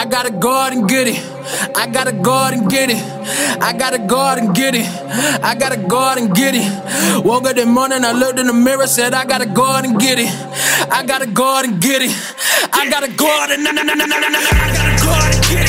I 0.06 0.08
gotta 0.08 0.30
go 0.30 0.52
out 0.52 0.72
and 0.72 0.88
get 0.88 1.08
it. 1.08 1.18
I 1.76 1.88
gotta 1.88 2.12
go 2.12 2.32
out 2.32 2.54
and 2.54 2.70
get 2.70 2.92
it. 2.92 3.02
I 3.60 3.74
gotta 3.74 3.98
go 3.98 4.20
out 4.20 4.38
and 4.38 4.54
get 4.54 4.76
it. 4.76 4.86
I 5.44 5.56
gotta 5.56 5.78
go 5.78 5.98
out 5.98 6.20
and 6.20 6.32
get 6.32 6.54
it. 6.54 7.26
Woke 7.26 7.48
up 7.48 7.56
that 7.56 7.68
morning, 7.68 8.06
I 8.06 8.12
looked 8.12 8.38
in 8.38 8.46
the 8.46 8.54
mirror, 8.54 8.86
said 8.86 9.16
I 9.16 9.26
gotta 9.26 9.48
go 9.48 9.64
out 9.64 9.84
and 9.84 10.00
get 10.00 10.20
it. 10.20 10.30
I 10.92 11.04
gotta 11.08 11.26
go 11.26 11.58
out 11.58 11.66
and 11.66 11.82
get 11.82 12.04
it. 12.04 12.12
I 12.72 12.88
gotta 12.88 13.10
go 13.10 13.26
out 13.26 13.50
and 13.50 13.68
I 13.68 13.74
gotta 13.74 15.04
go 15.04 15.10
out 15.10 15.34
and 15.34 15.44
get 15.50 15.64
it. 15.64 15.65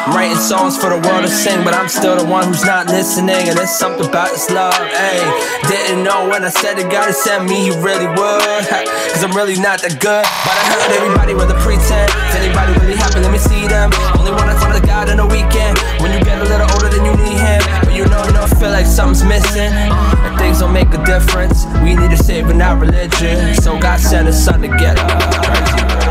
I'm 0.00 0.16
writing 0.16 0.40
songs 0.40 0.80
for 0.80 0.88
the 0.88 0.96
world 0.96 1.22
to 1.22 1.28
sing, 1.28 1.62
but 1.62 1.74
I'm 1.74 1.88
still 1.88 2.16
the 2.16 2.24
one 2.24 2.48
who's 2.48 2.64
not 2.64 2.88
listening. 2.88 3.52
And 3.52 3.52
there's 3.52 3.76
something 3.76 4.08
about 4.08 4.32
this 4.32 4.48
love, 4.48 4.72
ayy. 4.72 5.22
Didn't 5.68 6.02
know 6.02 6.24
when 6.24 6.42
I 6.42 6.48
said 6.48 6.78
it, 6.78 6.90
God 6.90 7.12
sent 7.12 7.44
me, 7.44 7.68
He 7.68 7.70
really 7.84 8.08
would. 8.08 8.64
Cause 9.12 9.20
I'm 9.20 9.36
really 9.36 9.60
not 9.60 9.84
that 9.84 10.00
good. 10.00 10.24
But 10.24 10.56
I 10.56 10.64
heard 10.72 10.92
everybody 11.04 11.34
with 11.36 11.52
a 11.52 11.58
pretend. 11.60 12.08
If 12.32 12.40
anybody 12.40 12.72
really 12.80 12.96
happy, 12.96 13.20
let 13.20 13.28
me 13.28 13.36
see 13.36 13.68
them. 13.68 13.92
Only 14.16 14.32
wanna 14.32 14.56
find 14.56 14.72
the 14.72 14.80
God 14.80 15.12
on 15.12 15.20
the 15.20 15.28
weekend. 15.28 15.76
When 16.00 16.16
you 16.16 16.24
get 16.24 16.40
a 16.40 16.48
little 16.48 16.68
older, 16.80 16.88
then 16.88 17.04
you 17.04 17.12
need 17.20 17.36
Him. 17.36 17.60
But 17.84 17.92
you 17.92 18.08
know, 18.08 18.24
you 18.24 18.32
don't 18.32 18.48
feel 18.56 18.72
like 18.72 18.88
something's 18.88 19.20
missing. 19.20 19.68
And 19.68 20.32
things 20.40 20.64
don't 20.64 20.72
make 20.72 20.96
a 20.96 21.02
difference. 21.04 21.68
We 21.84 21.92
need 21.92 22.08
a 22.08 22.16
savior, 22.16 22.56
our 22.56 22.80
religion. 22.80 23.52
So 23.60 23.76
God 23.76 24.00
sent 24.00 24.32
His 24.32 24.40
Son 24.40 24.64
to 24.64 24.72
get 24.80 24.96
us. 24.96 26.09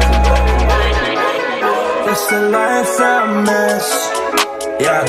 It's 2.11 2.27
the 2.29 2.49
life 2.49 2.99
I 2.99 3.43
miss. 3.45 3.87
Yeah. 4.81 5.05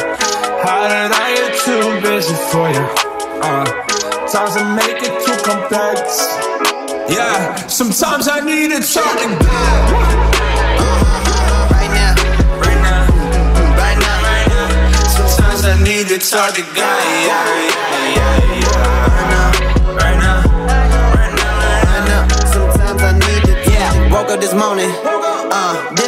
How 0.64 0.86
did 0.88 1.12
I 1.12 1.28
get 1.36 1.52
too 1.64 2.00
busy 2.04 2.34
for 2.52 2.68
you? 2.68 2.84
Uh, 3.40 3.64
times 4.28 4.56
I 4.60 4.64
make 4.76 5.00
it 5.02 5.14
too 5.24 5.38
complex. 5.42 6.28
Yeah. 7.08 7.56
Sometimes 7.68 8.28
I 8.28 8.40
need 8.40 8.72
a 8.72 8.80
talk 8.80 9.16
to 9.16 9.28
God. 9.32 10.10
Right 11.72 11.90
now, 11.96 12.12
right 12.60 12.80
now, 12.84 13.08
right 13.80 13.98
now, 14.04 14.26
right 14.28 14.48
now. 14.52 15.08
Sometimes 15.16 15.64
I 15.64 15.82
need 15.82 16.08
to 16.08 16.18
talk 16.18 16.54
to 16.54 16.62
God. 16.62 16.76
Yeah, 16.76 17.48
yeah, 17.64 18.16
yeah, 18.16 18.60
yeah. 18.60 19.16
right 19.16 19.28
now, 19.32 19.96
Right 19.96 20.18
now, 20.20 20.36
right 21.16 21.32
now, 21.32 21.88
right 21.88 22.04
now. 22.12 22.28
Sometimes 22.52 23.02
I 23.02 23.12
need 23.18 23.42
to. 23.48 23.70
Yeah, 23.70 24.12
woke 24.12 24.28
up 24.28 24.40
this 24.40 24.52
morning. 24.52 24.90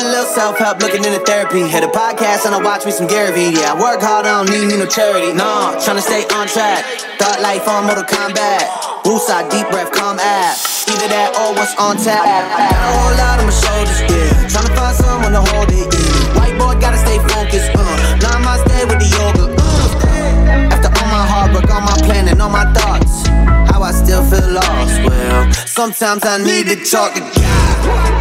A 0.03 0.11
little 0.11 0.27
self-help 0.27 0.83
looking 0.83 1.05
into 1.05 1.21
therapy. 1.21 1.63
Hit 1.63 1.85
a 1.85 1.87
podcast 1.87 2.43
and 2.45 2.53
I 2.53 2.59
watch 2.59 2.85
me 2.85 2.91
some 2.91 3.07
Gary 3.07 3.31
Vee. 3.31 3.55
Yeah, 3.55 3.71
I 3.71 3.79
work 3.79 4.03
hard, 4.03 4.27
I 4.27 4.43
don't 4.43 4.51
need 4.51 4.67
me 4.67 4.75
no 4.75 4.83
charity. 4.85 5.31
No, 5.31 5.79
tryna 5.79 6.03
stay 6.03 6.27
on 6.35 6.51
track. 6.51 6.83
Thought 7.23 7.39
life 7.39 7.71
on 7.71 7.87
Mortal 7.87 8.03
Kombat. 8.03 8.67
Woosah, 9.07 9.47
deep 9.47 9.71
breath, 9.71 9.95
calm 9.95 10.19
app. 10.19 10.59
Either 10.91 11.07
that 11.07 11.39
or 11.39 11.55
what's 11.55 11.79
on 11.79 12.03
tap. 12.03 12.19
Got 12.19 12.75
a 12.75 12.91
whole 12.99 13.15
lot 13.15 13.39
on 13.39 13.47
my 13.47 13.55
shoulders, 13.55 14.03
yeah. 14.11 14.51
Tryna 14.51 14.75
find 14.75 14.97
someone 14.99 15.33
to 15.39 15.43
hold 15.55 15.71
it, 15.71 15.87
yeah. 15.87 16.35
Whiteboard 16.35 16.83
gotta 16.83 16.99
stay 16.99 17.23
focused, 17.31 17.71
uh. 17.71 17.87
Namaste 18.27 18.75
with 18.91 18.99
the 18.99 19.07
yoga, 19.07 19.55
uh. 19.55 20.75
After 20.75 20.91
all 20.99 21.09
my 21.15 21.23
hard 21.31 21.55
work, 21.55 21.71
all 21.71 21.79
my 21.79 21.95
planning, 22.03 22.43
all 22.43 22.51
my 22.51 22.67
thoughts. 22.75 23.31
How 23.71 23.79
I 23.87 23.95
still 23.95 24.27
feel 24.27 24.51
lost, 24.51 24.99
well, 25.07 25.47
sometimes 25.71 26.27
I 26.27 26.43
need 26.43 26.67
to 26.75 26.83
talk 26.91 27.15
to. 27.15 28.12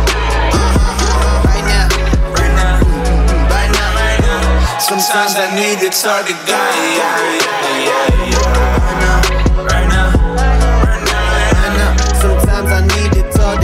Sometimes 4.82 5.36
I 5.38 5.56
need 5.56 5.80
to 5.82 5.90
talk 5.92 6.26
to 6.26 6.34
God. 6.34 6.50
Yeah, 6.50 7.38
yeah, 7.38 7.88
yeah, 7.88 8.32
yeah. 8.34 9.64
right 9.64 9.88
now, 9.90 10.10
Right 10.34 10.58
now, 10.60 11.54
right 11.62 11.78
now. 11.78 12.20
Sometimes 12.22 12.72
I 12.72 12.82
need 12.88 13.12
to 13.14 13.24
talk. 13.32 13.62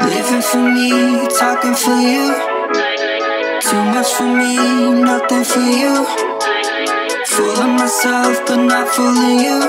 Living 0.00 0.42
for 0.42 0.58
me, 0.58 1.28
talking 1.38 1.74
for 1.74 1.96
you. 1.96 2.26
Too 3.62 3.84
much 3.94 4.12
for 4.12 4.24
me, 4.24 4.56
nothing 5.02 5.44
for 5.44 5.60
you. 5.60 6.06
Fooling 7.26 7.76
myself, 7.76 8.40
but 8.46 8.56
not 8.56 8.88
fooling 8.88 9.40
you. 9.40 9.60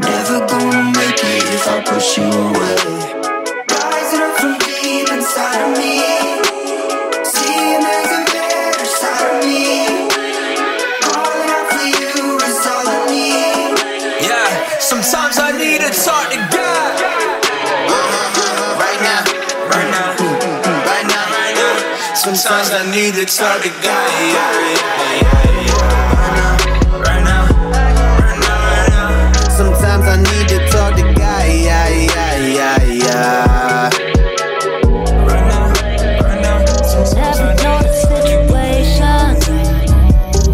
Never 0.00 0.46
gonna 0.46 0.84
make 0.92 1.24
it 1.24 1.44
if 1.56 1.66
I 1.68 1.82
push 1.86 2.18
you 2.18 2.24
away. 2.24 3.19
Now. 22.44 22.62
Sometimes 22.62 22.70
I 22.70 22.90
need 22.90 23.14
to 23.14 23.24
talk 23.26 23.62
to 23.62 23.68
God. 23.68 23.84
Yeah, 23.84 24.52
yeah, 24.74 25.66
yeah, 25.66 25.84
right 26.14 26.34
now. 26.36 26.56
Right 26.98 27.22
now, 27.24 27.46
right 27.70 27.94
now, 27.94 28.58
right 28.64 28.88
now. 28.90 29.48
Sometimes 29.50 30.04
I 30.06 30.16
need 30.16 30.48
to 30.48 30.58
talk 30.70 30.96
to 30.96 31.02
God. 31.02 31.46
Yeah, 31.48 31.88
yeah, 31.88 32.36
yeah, 32.46 32.82
yeah. 32.84 33.90
Right 35.26 35.46
now, 35.46 35.72
right 36.22 36.40
now. 36.42 36.64
Sometimes 36.84 37.38
I 37.38 37.54
Never 37.54 37.62
know 37.62 37.78
the 37.82 37.92
situation. 38.08 39.28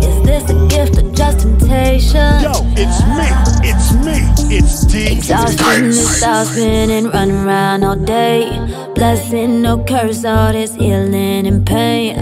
Is 0.02 0.16
this 0.26 0.44
a 0.50 0.52
gift 0.68 0.98
or 0.98 1.06
just 1.12 1.40
temptation? 1.40 2.42
Yo, 2.42 2.52
it's 2.76 3.00
me, 3.16 3.28
it's 3.62 3.92
me, 4.04 4.16
it's 4.56 4.84
DJ 4.84 5.18
Exhausted, 5.18 5.86
exhausted, 5.86 6.90
and 6.90 7.06
running 7.12 7.36
around 7.46 7.84
all 7.84 7.96
day. 7.96 8.65
Blessing, 8.96 9.60
no 9.60 9.84
curse, 9.84 10.24
all 10.24 10.52
this 10.52 10.74
healing 10.74 11.46
and 11.46 11.66
pain. 11.66 12.16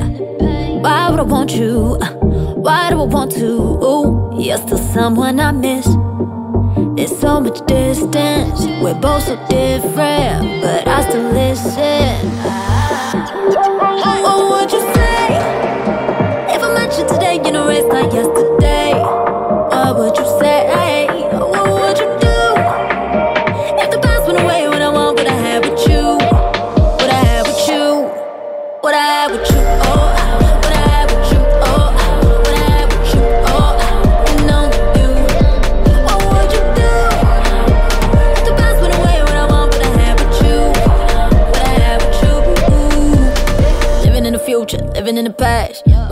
Why 0.83 1.09
would 1.09 1.21
I 1.21 1.23
want 1.23 1.55
you? 1.55 1.97
Why 2.57 2.91
do 2.91 3.01
I 3.01 3.05
want 3.05 3.31
to? 3.37 3.47
Ooh, 3.47 4.35
you're 4.37 4.59
still 4.59 4.79
someone 4.79 5.39
I 5.39 5.53
miss. 5.53 5.87
There's 6.97 7.17
so 7.17 7.41
much 7.41 7.65
distance. 7.67 8.67
We're 8.83 9.01
both 9.01 9.23
so 9.23 9.37
different, 9.49 10.63
but 10.63 10.89
I 10.89 11.09
still 11.09 11.31
listen. 11.31 12.29
What 12.43 12.74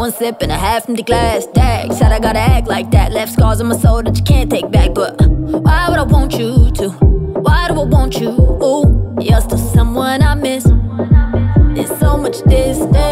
One 0.02 0.10
sip 0.10 0.42
and 0.42 0.50
a 0.50 0.58
half 0.58 0.88
empty 0.88 1.04
glass. 1.04 1.46
Dag, 1.46 1.92
said 1.92 2.10
I 2.10 2.18
gotta 2.18 2.40
act 2.40 2.66
like 2.66 2.90
that. 2.90 3.12
Left 3.12 3.32
scars 3.34 3.60
on 3.60 3.68
my 3.68 3.76
soul 3.76 4.02
that 4.02 4.16
you 4.16 4.24
can't 4.24 4.50
take 4.50 4.68
back. 4.68 4.94
But 4.94 5.14
why 5.28 5.88
would 5.88 5.96
I 5.96 6.02
want 6.02 6.32
you 6.32 6.72
to? 6.72 6.88
Why 6.88 7.68
do 7.68 7.80
I 7.80 7.84
want 7.84 8.18
you? 8.18 8.30
Ooh, 8.30 9.16
you're 9.20 9.40
still 9.40 9.58
someone 9.58 10.20
I 10.20 10.34
miss. 10.34 10.64
There's 10.64 11.96
so 12.00 12.16
much 12.16 12.42
distance. 12.48 13.11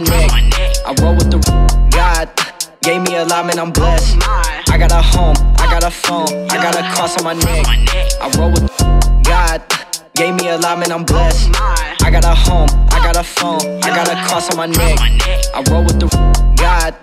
Neck. 0.00 0.30
I 0.86 0.94
roll 1.00 1.14
with 1.14 1.30
the 1.30 1.38
God 1.90 2.28
gave 2.82 3.02
me 3.02 3.16
a 3.16 3.24
lot, 3.24 3.46
man, 3.46 3.58
I'm 3.58 3.70
blessed. 3.70 4.18
I 4.22 4.76
got 4.78 4.92
a 4.92 5.02
home, 5.02 5.36
I 5.58 5.66
got 5.66 5.84
a 5.84 5.90
phone, 5.90 6.28
I 6.50 6.56
got 6.56 6.74
a 6.74 6.82
cross 6.94 7.18
on 7.18 7.24
my 7.24 7.34
neck. 7.34 7.66
I 8.20 8.30
roll 8.38 8.50
with 8.50 8.66
God 9.24 9.62
gave 10.14 10.34
me 10.34 10.48
a 10.48 10.58
lot, 10.58 10.78
man, 10.78 10.92
I'm 10.92 11.04
blessed. 11.04 11.50
I 12.02 12.10
got 12.10 12.24
a 12.24 12.34
home, 12.34 12.68
I 12.90 12.98
got 13.02 13.16
a 13.16 13.22
phone, 13.22 13.60
I 13.82 13.90
got 13.90 14.08
a 14.08 14.16
cross 14.26 14.50
on 14.50 14.56
my 14.56 14.66
neck. 14.66 14.98
I 15.54 15.62
roll 15.70 15.84
with 15.84 16.00
the 16.00 16.08
God 16.56 16.94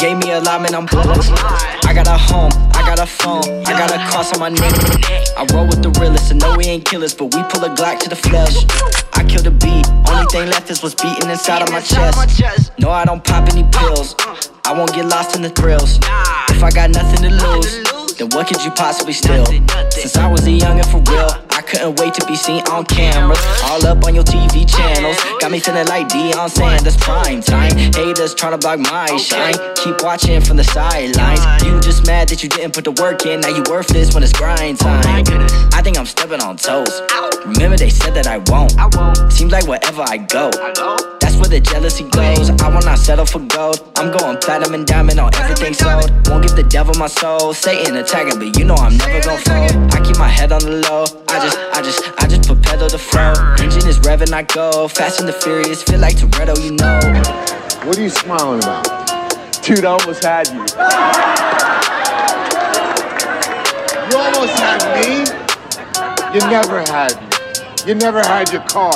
gave 0.00 0.16
me 0.16 0.32
a 0.32 0.40
lot, 0.40 0.62
man, 0.62 0.74
I'm 0.74 0.86
blessed. 0.86 1.30
I 1.84 1.92
got 1.92 2.06
a 2.06 2.16
home, 2.16 2.50
I 2.72 2.80
got 2.80 2.98
a 2.98 3.06
phone, 3.06 3.44
I 3.66 3.72
got 3.76 3.92
a 3.92 3.98
cross 4.10 4.32
on 4.32 4.40
my 4.40 4.48
neck. 4.48 4.72
I 5.36 5.44
roll 5.52 5.66
with 5.66 5.82
the 5.82 5.90
realest, 6.00 6.30
and 6.30 6.40
know 6.40 6.56
we 6.56 6.64
ain't 6.64 6.86
killers, 6.86 7.14
but 7.14 7.34
we 7.34 7.42
pull 7.52 7.62
a 7.64 7.68
Glock 7.68 8.00
to 8.00 8.08
the 8.08 8.16
flesh. 8.16 8.64
I 9.12 9.24
killed 9.24 9.46
a 9.46 9.50
beat, 9.50 9.86
only 10.08 10.24
thing 10.32 10.48
left 10.48 10.70
is 10.70 10.82
what's 10.82 10.94
beating 10.94 11.28
inside 11.28 11.62
of 11.62 11.70
my 11.70 11.80
chest. 11.80 12.72
No, 12.78 12.90
I 12.90 13.04
don't 13.04 13.22
pop 13.22 13.46
any 13.50 13.64
pills. 13.64 14.16
I 14.64 14.72
won't 14.72 14.94
get 14.94 15.04
lost 15.04 15.36
in 15.36 15.42
the 15.42 15.50
thrills. 15.50 15.98
If 16.48 16.64
I 16.64 16.70
got 16.70 16.90
nothing 16.90 17.20
to 17.28 17.30
lose, 17.30 17.89
then 18.20 18.28
what 18.36 18.46
could 18.46 18.62
you 18.62 18.70
possibly 18.72 19.14
steal? 19.14 19.46
Since 19.90 20.16
I 20.16 20.30
was 20.30 20.46
a 20.46 20.50
youngin' 20.50 20.84
for 20.84 21.00
real, 21.10 21.30
I 21.50 21.62
couldn't 21.62 21.98
wait 21.98 22.12
to 22.14 22.26
be 22.26 22.36
seen 22.36 22.62
on 22.68 22.84
cameras. 22.84 23.40
All 23.64 23.84
up 23.86 24.04
on 24.04 24.14
your 24.14 24.24
TV 24.24 24.68
channels. 24.68 25.16
Got 25.40 25.50
me 25.50 25.58
feeling 25.58 25.86
like 25.88 26.08
Deion 26.08 26.50
Sanders, 26.50 26.98
prime 26.98 27.40
time. 27.40 27.74
Haters 27.76 28.34
tryna 28.34 28.60
block 28.60 28.78
my 28.78 29.16
shine. 29.16 29.54
Keep 29.76 30.02
watching 30.02 30.42
from 30.42 30.58
the 30.58 30.64
sidelines. 30.64 31.40
You 31.64 31.80
just 31.80 32.06
mad 32.06 32.28
that 32.28 32.42
you 32.42 32.50
didn't 32.50 32.74
put 32.74 32.84
the 32.84 32.92
work 32.92 33.24
in. 33.24 33.40
Now 33.40 33.48
you 33.48 33.62
worthless 33.70 34.12
when 34.12 34.22
it's 34.22 34.34
grind 34.34 34.78
time. 34.78 35.24
I 35.72 35.80
think 35.82 35.96
I'm 35.98 36.06
stepping 36.06 36.42
on 36.42 36.58
toes. 36.58 37.00
Remember 37.46 37.78
they 37.78 37.90
said 37.90 38.12
that 38.14 38.26
I 38.26 38.38
won't. 38.52 39.32
Seems 39.32 39.50
like 39.50 39.66
wherever 39.66 40.02
I 40.02 40.18
go. 40.18 40.50
That's 41.20 41.36
where 41.36 41.48
the 41.48 41.60
jealousy 41.60 42.04
goes. 42.04 42.50
I 42.50 42.68
will 42.68 42.82
not 42.82 42.98
settle 42.98 43.24
for 43.24 43.38
gold. 43.40 43.80
I'm 43.96 44.10
going 44.16 44.36
platinum 44.38 44.74
and 44.74 44.86
diamond 44.86 45.18
on 45.18 45.34
everything 45.36 45.72
sold. 45.72 46.10
Won't 46.28 46.44
give 46.44 46.56
the 46.56 46.66
devil 46.68 46.94
my 46.98 47.06
soul. 47.06 47.54
Satan 47.54 47.96
attacking, 48.10 48.38
but 48.40 48.58
you 48.58 48.64
know 48.64 48.74
I'm 48.74 48.96
never 48.96 49.20
gonna 49.20 49.38
fold. 49.38 49.94
I 49.94 50.00
keep 50.04 50.18
my 50.18 50.26
head 50.26 50.50
on 50.50 50.60
the 50.62 50.82
low. 50.88 51.04
I 51.28 51.38
just, 51.38 51.58
I 51.72 51.80
just, 51.80 52.02
I 52.18 52.26
just 52.26 52.48
put 52.48 52.60
pedal 52.60 52.88
to 52.88 52.98
flow. 52.98 53.32
Engine 53.60 53.86
is 53.86 54.00
revving, 54.00 54.32
I 54.32 54.42
go. 54.42 54.88
Fast 54.88 55.20
and 55.20 55.28
the 55.28 55.32
furious, 55.32 55.82
feel 55.82 56.00
like 56.00 56.16
Toretto, 56.16 56.58
you 56.58 56.72
know. 56.72 56.98
What 57.86 57.96
are 57.96 58.02
you 58.02 58.10
smiling 58.10 58.58
about? 58.58 58.84
Dude, 59.62 59.84
I 59.84 59.92
almost 59.92 60.24
had 60.24 60.48
you. 60.48 60.58
You 64.10 64.16
almost 64.18 64.58
had 64.58 64.82
me. 64.98 65.22
You 66.34 66.40
never 66.50 66.80
had 66.90 67.14
me. 67.14 67.28
You 67.86 67.94
never 67.94 68.22
had 68.22 68.50
your 68.50 68.62
car. 68.62 68.92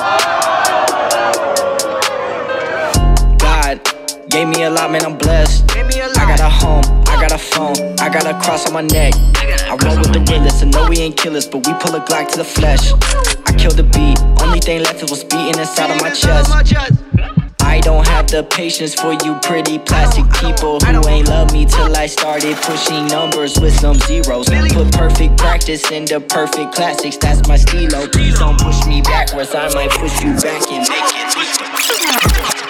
God 3.38 3.81
gave 4.29 4.48
me 4.48 4.64
a 4.64 4.70
lot, 4.70 4.90
man, 4.90 5.05
I'm 5.07 5.16
blessed. 5.16 5.70
I 5.70 6.27
got 6.27 6.40
a 6.40 6.48
home, 6.48 6.83
I 7.03 7.03
got 7.28 7.40
a 7.40 7.42
phone, 7.42 7.76
I 8.00 8.12
got 8.12 8.26
a 8.26 8.34
cross 8.44 8.66
on 8.66 8.74
my 8.74 8.82
neck. 8.82 9.14
I 9.16 9.76
roll 9.82 9.96
with 9.96 10.12
the 10.12 10.20
realest, 10.28 10.62
and 10.62 10.70
know 10.72 10.88
we 10.88 10.98
ain't 10.98 11.16
killers, 11.16 11.46
but 11.48 11.66
we 11.66 11.72
pull 11.80 11.94
a 11.96 12.00
Glock 12.00 12.28
to 12.32 12.37
the 12.37 12.44
flesh. 12.44 12.92
I 13.46 13.52
killed 13.56 13.78
the 13.80 13.82
beat, 13.82 14.20
only 14.44 14.60
thing 14.60 14.82
left 14.82 15.02
is 15.02 15.10
what's 15.10 15.24
beating 15.24 15.58
inside 15.58 15.90
of 15.90 16.02
my 16.02 16.10
chest. 16.10 16.52
I 17.62 17.80
don't 17.80 18.06
have 18.06 18.28
the 18.28 18.42
patience 18.44 18.94
for 18.94 19.14
you 19.24 19.40
pretty 19.40 19.78
plastic 19.78 20.26
people 20.34 20.80
who 20.80 21.08
ain't 21.08 21.28
love 21.28 21.50
me 21.52 21.64
till 21.64 21.96
I 21.96 22.06
started 22.06 22.56
pushing 22.58 23.06
numbers 23.06 23.58
with 23.58 23.72
some 23.72 23.96
zeros. 24.04 24.50
Put 24.50 24.92
perfect 24.92 25.38
practice 25.38 25.90
into 25.90 26.20
perfect 26.20 26.74
classics, 26.74 27.16
that's 27.16 27.48
my 27.48 27.56
stilo. 27.56 28.06
Please 28.08 28.38
don't 28.38 28.60
push 28.60 28.84
me 28.87 29.00
backwards, 29.00 29.54
I 29.54 29.72
might 29.72 29.90
push 29.90 30.12
you 30.20 30.37
back 30.44 30.60
and 30.68 30.84
make 30.92 31.08
it. 31.16 31.32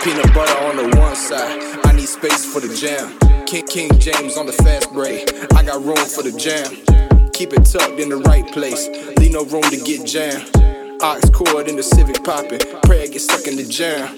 Peanut 0.04 0.32
butter 0.32 0.58
on 0.62 0.76
the 0.76 0.96
one 0.96 1.16
side, 1.16 1.58
I 1.83 1.83
need 2.04 2.10
space 2.10 2.44
for 2.44 2.60
the 2.60 2.68
jam. 2.76 3.16
King, 3.46 3.64
King 3.66 3.98
James 3.98 4.36
on 4.36 4.44
the 4.44 4.52
fast 4.52 4.92
break, 4.92 5.32
I 5.54 5.62
got 5.62 5.82
room 5.82 5.96
for 5.96 6.22
the 6.22 6.32
jam. 6.36 6.68
Keep 7.32 7.54
it 7.54 7.64
tucked 7.64 7.98
in 7.98 8.10
the 8.10 8.18
right 8.28 8.46
place, 8.52 8.88
leave 9.18 9.32
no 9.32 9.42
room 9.46 9.62
to 9.62 9.78
get 9.78 10.04
jammed. 10.06 10.44
Ox 11.02 11.30
cord 11.30 11.66
in 11.68 11.76
the 11.76 11.82
Civic 11.82 12.22
poppin', 12.22 12.58
pray 12.84 13.04
I 13.04 13.06
get 13.06 13.22
stuck 13.22 13.46
in 13.46 13.56
the 13.56 13.64
jam. 13.64 14.14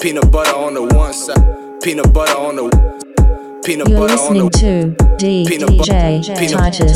Peanut 0.00 0.30
butter 0.30 0.54
on 0.54 0.74
the 0.74 0.82
one 0.94 1.14
side, 1.14 1.80
peanut 1.82 2.12
butter 2.12 2.36
on 2.36 2.56
the 2.56 2.68
peanut 3.64 3.88
You're 3.88 3.98
butter 4.00 4.20
on 4.20 4.36
listening 4.36 4.44
the 4.44 4.50
to 4.60 4.94
Peanut 5.48 5.78
butter- 5.78 5.92
DJ 5.92 6.22
peanut- 6.36 6.58
Titus. 6.58 6.92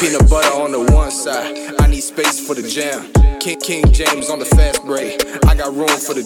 Peanut 0.00 0.28
butter 0.28 0.52
on 0.58 0.72
the 0.72 0.80
one 0.92 1.12
side, 1.12 1.76
I 1.80 1.86
need 1.86 2.00
space 2.02 2.40
for 2.44 2.54
the 2.56 2.62
jam. 2.68 3.06
King, 3.38 3.60
King 3.60 3.92
James 3.92 4.28
on 4.30 4.40
the 4.40 4.46
fast 4.46 4.84
break, 4.84 5.22
I 5.46 5.54
got 5.54 5.72
room 5.76 5.86
for 5.88 6.14
the. 6.14 6.24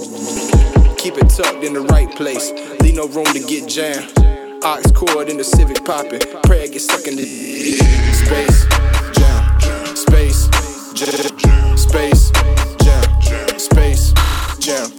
Keep 0.99 1.17
it 1.19 1.31
tucked 1.31 1.63
in 1.63 1.75
the 1.75 1.81
right 1.81 2.11
place, 2.17 2.51
leave 2.81 2.97
no 2.97 3.07
room 3.07 3.25
to 3.27 3.39
get 3.39 3.69
jammed. 3.69 4.13
Ox 4.65 4.91
cord 4.91 5.29
in 5.29 5.37
the 5.37 5.45
Civic 5.45 5.85
poppin', 5.85 6.21
pray 6.43 6.65
I 6.65 6.67
get 6.67 6.81
stuck 6.81 7.07
in 7.07 7.15
the 7.15 7.25
space, 8.13 8.67
jam, 9.15 9.97
space, 9.97 10.49
jam, 10.95 11.77
space, 11.77 12.33
jam, 12.83 13.59
space, 13.59 14.13
jam. 14.59 14.91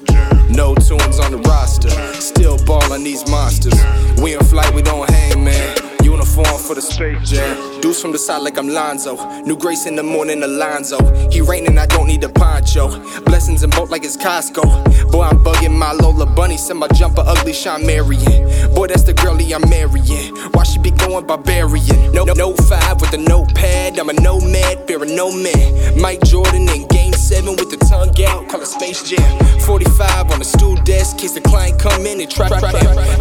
No 0.49 0.73
tunes 0.75 1.19
on 1.19 1.31
the 1.31 1.43
roster, 1.45 1.89
still 2.13 2.57
ballin' 2.65 3.03
these 3.03 3.29
monsters. 3.29 3.79
We 4.21 4.35
in 4.35 4.43
flight, 4.45 4.73
we 4.73 4.81
don't 4.81 5.09
hang, 5.09 5.43
man. 5.43 5.88
Uniform 6.09 6.57
for 6.57 6.73
the 6.73 6.81
space 6.81 7.29
jam. 7.29 7.81
Deuce 7.81 8.01
from 8.01 8.11
the 8.11 8.17
side 8.17 8.41
like 8.41 8.57
I'm 8.57 8.67
Lonzo. 8.67 9.13
New 9.41 9.55
Grace 9.55 9.85
in 9.85 9.95
the 9.95 10.01
morning, 10.01 10.41
Alonzo. 10.41 10.97
He 11.29 11.39
raining, 11.39 11.77
I 11.77 11.85
don't 11.85 12.07
need 12.07 12.23
a 12.23 12.29
poncho. 12.29 12.87
Blessings 13.21 13.61
in 13.61 13.69
boat 13.69 13.91
like 13.91 14.03
it's 14.03 14.17
Costco. 14.17 15.11
Boy, 15.11 15.21
I'm 15.21 15.37
bugging 15.43 15.77
my 15.77 15.91
Lola 15.91 16.25
Bunny. 16.25 16.57
Send 16.57 16.79
my 16.79 16.87
jumper 16.87 17.23
ugly, 17.23 17.53
Shawn 17.53 17.85
Marion. 17.85 18.73
Boy, 18.73 18.87
that's 18.87 19.03
the 19.03 19.13
girlie 19.13 19.53
I'm 19.53 19.69
marrying. 19.69 20.35
Why 20.53 20.63
she 20.63 20.79
be 20.79 20.89
going 20.89 21.27
barbarian? 21.27 22.11
No, 22.11 22.23
no, 22.23 22.55
five 22.55 22.99
with 22.99 23.13
a 23.13 23.17
notepad. 23.17 23.99
I'm 23.99 24.09
a 24.09 24.13
nomad, 24.13 24.87
fearing 24.87 25.15
no 25.15 25.31
man. 25.31 26.01
Mike 26.01 26.23
Jordan 26.23 26.67
in 26.69 26.87
game 26.87 27.13
seven 27.29 27.55
with 27.57 27.69
the 27.69 27.77
tongue 27.85 28.09
out, 28.25 28.49
call 28.49 28.61
it 28.61 28.65
Space 28.65 29.03
Jam. 29.03 29.21
45 29.61 30.31
on 30.31 30.39
the 30.39 30.45
stool 30.45 30.75
desk, 30.77 31.19
case 31.19 31.33
the 31.33 31.41
client 31.41 31.79
come 31.79 32.07
in 32.07 32.19
and 32.19 32.29
try, 32.29 32.49
try. 32.49 32.71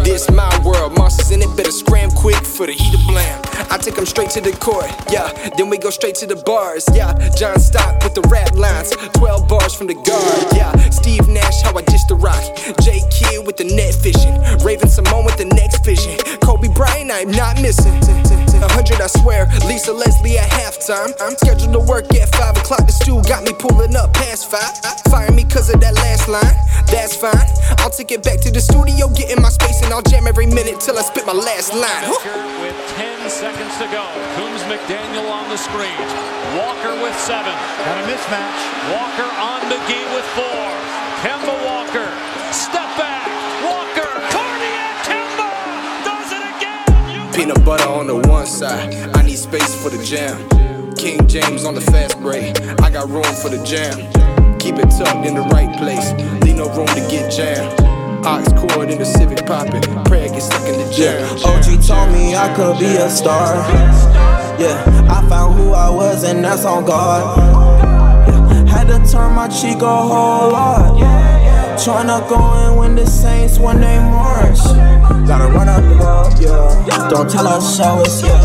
This 0.03 0.31
my 0.31 0.49
world, 0.65 0.97
monsters 0.97 1.31
in 1.31 1.43
it, 1.43 1.53
better 1.59 1.71
scram 1.71 2.11
quick 2.13 2.43
for 2.43 2.65
the 2.65 2.73
heat 2.73 2.95
of 2.95 3.05
blam. 3.07 3.37
I 3.71 3.77
take 3.77 3.97
them 3.97 4.07
straight 4.07 4.31
to 4.31 4.41
the 4.41 4.53
court, 4.53 4.89
yeah. 5.13 5.29
Then 5.59 5.69
we 5.69 5.77
go 5.77 5.91
straight 5.91 6.15
to 6.23 6.27
the 6.27 6.37
bars, 6.37 6.89
yeah. 6.95 7.13
John 7.37 7.61
Stock 7.61 8.03
with 8.03 8.15
the 8.15 8.25
rap 8.33 8.55
lines, 8.57 8.97
12 9.21 9.47
bars 9.47 9.75
from 9.75 9.89
the 9.89 9.99
guard, 10.09 10.57
yeah. 10.57 10.73
Steve 10.89 11.29
Nash, 11.29 11.61
how 11.61 11.77
I 11.77 11.83
dish 11.83 12.05
the 12.05 12.15
rock. 12.15 12.41
J 12.81 13.03
Kidd 13.13 13.47
with 13.47 13.59
the 13.59 13.65
net 13.65 13.95
fishing. 13.95 14.41
Raven-Symoné 14.65 15.27
with 15.27 15.37
the 15.37 15.45
next 15.53 15.85
vision. 15.85 16.17
Kobe 16.41 16.69
Bryant, 16.69 17.11
I'm 17.13 17.31
not 17.31 17.61
missing. 17.61 18.48
A 18.59 18.69
hundred, 18.73 19.01
I 19.01 19.07
swear. 19.07 19.47
Lisa 19.67 19.93
Leslie 19.93 20.39
at 20.39 20.51
halftime. 20.51 21.15
I'm 21.21 21.37
scheduled 21.37 21.73
to 21.73 21.81
work 21.81 22.13
at 22.15 22.29
five 22.35 22.57
o'clock. 22.57 22.87
The 22.87 22.93
stew 22.93 23.23
got 23.23 23.45
me 23.45 23.53
pulling 23.55 23.95
up 23.95 24.13
past 24.15 24.51
five. 24.51 24.75
Fire 25.11 25.31
me 25.31 25.45
cause 25.45 25.71
of 25.71 25.81
that 25.81 25.95
last 25.95 26.29
line. 26.29 26.57
That's 26.91 27.15
fine. 27.15 27.47
I'll 27.79 27.91
take 27.91 28.11
it 28.11 28.23
back 28.25 28.41
to 28.43 28.51
the 28.51 28.61
studio, 28.61 29.09
get 29.15 29.31
in 29.31 29.41
my 29.43 29.51
space, 29.51 29.83
and 29.83 29.93
I'll 29.93 30.03
jam 30.03 30.27
every 30.27 30.47
minute 30.47 30.81
till 30.81 30.99
I 30.99 31.03
spit 31.03 31.27
my 31.27 31.37
last 31.37 31.73
line. 31.73 32.03
Huh? 32.09 32.19
With 32.65 32.77
10 32.97 33.31
seconds 33.31 33.77
to 33.79 33.87
go. 33.95 34.03
Coombs 34.41 34.65
McDaniel 34.67 35.29
on 35.31 35.47
the 35.53 35.59
screen. 35.61 36.01
Walker 36.59 36.97
with 36.99 37.15
seven. 37.23 37.55
Got 37.85 37.97
a 38.01 38.05
mismatch. 38.11 38.61
Walker 38.91 39.31
on 39.39 39.61
McGee 39.71 40.09
with 40.17 40.27
four. 40.35 40.67
Kemba 41.23 41.55
Peanut 47.39 47.65
butter 47.65 47.89
on 47.89 48.09
the 48.09 48.17
one 48.17 48.47
side. 48.47 48.93
I 49.15 49.23
need 49.23 49.37
space 49.37 49.73
for 49.81 49.91
the 49.91 50.03
jam. 50.03 50.35
King 50.97 51.25
James 51.29 51.65
on 51.65 51.73
the 51.73 51.81
fast 51.81 52.19
break. 52.19 52.61
I 52.83 52.91
got 52.91 53.09
room 53.09 53.23
for 53.23 53.49
the 53.49 53.63
jam. 53.63 53.95
Keep 54.59 54.75
it 54.83 54.91
tucked 54.91 55.25
in 55.25 55.37
the 55.37 55.47
right 55.55 55.71
place. 55.79 56.11
Leave 56.43 56.57
no 56.57 56.69
room 56.75 56.89
to 56.89 57.01
get 57.09 57.31
jammed. 57.31 57.79
Ox 58.27 58.49
cord 58.55 58.91
in 58.91 58.99
the 58.99 59.05
Civic 59.05 59.47
popping. 59.47 59.83
Pray 60.07 60.25
I 60.25 60.29
get 60.35 60.43
stuck 60.43 60.67
in 60.67 60.85
the 60.85 60.93
jam. 60.93 61.23
OG 61.47 61.81
told 61.87 62.11
me 62.11 62.35
I 62.35 62.53
could 62.57 62.77
be 62.81 62.97
a 62.97 63.09
star. 63.09 63.55
Yeah, 64.59 64.83
I 65.09 65.25
found 65.29 65.55
who 65.61 65.71
I 65.75 65.91
was, 65.91 66.25
and 66.25 66.45
that's 66.45 66.65
on 66.65 66.87
God. 66.87 67.39
Yeah, 68.27 68.67
had 68.67 68.89
to 68.89 68.99
turn 69.13 69.33
my 69.35 69.47
cheek 69.47 69.81
a 69.81 69.87
whole 69.87 70.51
lot. 70.51 71.08
Tryna 71.79 72.29
go 72.29 72.37
in 72.67 72.77
when 72.77 72.95
the 72.97 73.07
Saints 73.07 73.59
when 73.59 73.81
they 73.81 73.99
march. 74.01 74.59
Gotta 75.27 75.47
run 75.55 75.69
up 75.69 75.83
the 75.83 76.05
up, 76.05 76.41
yeah. 76.41 77.09
Don't 77.09 77.31
tell 77.31 77.47
us, 77.47 77.77
show 77.77 78.01
us, 78.01 78.23
yeah. 78.23 78.41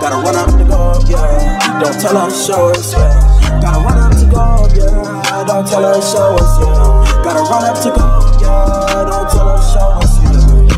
Gotta 0.00 0.16
run 0.16 0.36
up 0.36 0.50
the 0.58 0.64
go, 0.64 0.92
yeah. 1.08 1.80
Don't 1.80 1.98
tell 1.98 2.16
us, 2.18 2.46
show 2.46 2.68
us, 2.68 2.92
yeah. 2.92 3.60
Gotta 3.62 3.80
run 3.80 3.98
up 3.98 4.12
to 4.12 4.26
go, 4.26 4.68
yeah. 4.76 5.44
Don't 5.46 5.66
tell 5.66 5.84
us, 5.84 6.12
show 6.12 6.34
us, 6.34 6.60
yeah. 6.60 7.24
Gotta 7.24 7.40
run 7.50 7.64
up 7.64 7.82
to 7.82 7.90
go, 7.90 8.38
yeah. 8.42 9.04
Don't 9.08 9.30
tell 9.30 9.48
us, 9.48 9.72
show 9.72 9.80
us. 9.80 9.93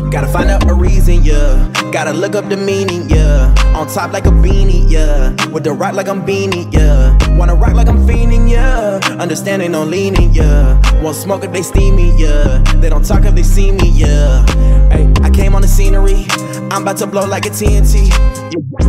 Gotta 0.09 0.27
find 0.27 0.49
out 0.49 0.69
a 0.69 0.73
reason, 0.73 1.23
yeah. 1.23 1.71
Gotta 1.91 2.13
look 2.13 2.33
up 2.35 2.47
the 2.49 2.57
meaning, 2.57 3.09
yeah. 3.09 3.53
On 3.75 3.87
top 3.87 4.13
like 4.13 4.25
a 4.25 4.29
beanie, 4.29 4.89
yeah. 4.89 5.35
With 5.47 5.63
the 5.63 5.73
rock 5.73 5.93
like 5.93 6.07
I'm 6.07 6.25
beanie, 6.25 6.71
yeah. 6.73 7.17
Wanna 7.37 7.55
rock 7.55 7.73
like 7.73 7.87
I'm 7.87 7.99
fiending, 8.07 8.49
yeah. 8.49 8.99
Understanding 9.19 9.75
on 9.75 9.91
leaning, 9.91 10.33
yeah. 10.33 10.79
Won't 11.01 11.15
smoke 11.15 11.43
if 11.43 11.51
they 11.51 11.61
steamy, 11.61 12.15
yeah. 12.17 12.63
They 12.77 12.89
don't 12.89 13.05
talk 13.05 13.25
if 13.25 13.35
they 13.35 13.43
see 13.43 13.71
me, 13.71 13.89
yeah. 13.89 14.45
Hey, 14.89 15.11
I 15.21 15.29
came 15.29 15.53
on 15.53 15.61
the 15.61 15.67
scenery. 15.67 16.25
I'm 16.71 16.83
about 16.83 16.97
to 16.97 17.07
blow 17.07 17.25
like 17.25 17.45
a 17.45 17.49
TNT. 17.49 18.09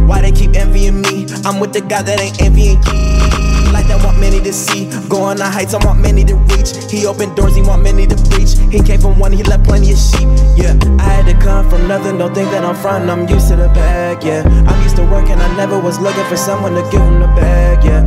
Why 0.06 0.22
they 0.22 0.32
keep 0.32 0.54
envying 0.54 1.02
me? 1.02 1.26
I'm 1.44 1.60
with 1.60 1.72
the 1.72 1.80
guy 1.80 2.02
that 2.02 2.20
ain't 2.20 2.40
envying 2.40 2.78
you. 2.82 3.67
Like 3.88 4.00
that 4.00 4.06
want 4.06 4.20
many 4.20 4.40
to 4.40 4.52
see. 4.52 4.84
Going 5.08 5.38
to 5.38 5.44
heights, 5.44 5.72
I 5.72 5.84
want 5.84 6.00
many 6.00 6.24
to 6.24 6.36
reach. 6.52 6.76
He 6.90 7.06
opened 7.06 7.36
doors, 7.36 7.56
he 7.56 7.62
want 7.62 7.82
many 7.82 8.06
to 8.06 8.16
breach. 8.28 8.52
He 8.70 8.82
came 8.82 9.00
from 9.00 9.18
one, 9.18 9.32
he 9.32 9.42
left 9.42 9.64
plenty 9.64 9.92
of 9.92 9.98
sheep. 9.98 10.28
Yeah, 10.60 10.76
I 11.00 11.08
had 11.08 11.26
to 11.26 11.34
come 11.40 11.68
from 11.70 11.88
nothing. 11.88 12.18
Don't 12.18 12.34
think 12.34 12.50
that 12.50 12.64
I'm 12.64 12.76
front, 12.76 13.08
I'm 13.08 13.26
used 13.28 13.48
to 13.48 13.56
the 13.56 13.68
bag. 13.68 14.22
Yeah, 14.22 14.44
I'm 14.68 14.82
used 14.82 14.96
to 14.96 15.04
working. 15.04 15.40
I 15.40 15.48
never 15.56 15.80
was 15.80 15.98
looking 16.00 16.24
for 16.26 16.36
someone 16.36 16.74
to 16.74 16.82
give 16.92 17.00
him 17.00 17.20
the 17.20 17.32
bag. 17.32 17.84
Yeah. 17.84 18.04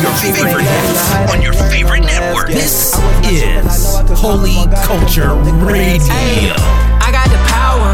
Your 0.00 0.14
favorite 0.24 0.64
hits 0.64 1.32
on 1.32 1.42
your 1.42 1.52
favorite 1.52 2.04
network. 2.04 2.48
This 2.48 2.96
is 3.28 4.00
Holy 4.16 4.64
Culture 4.88 5.34
Radio. 5.68 6.56
I 7.04 7.10
got 7.12 7.28
the 7.28 7.40
power. 7.44 7.92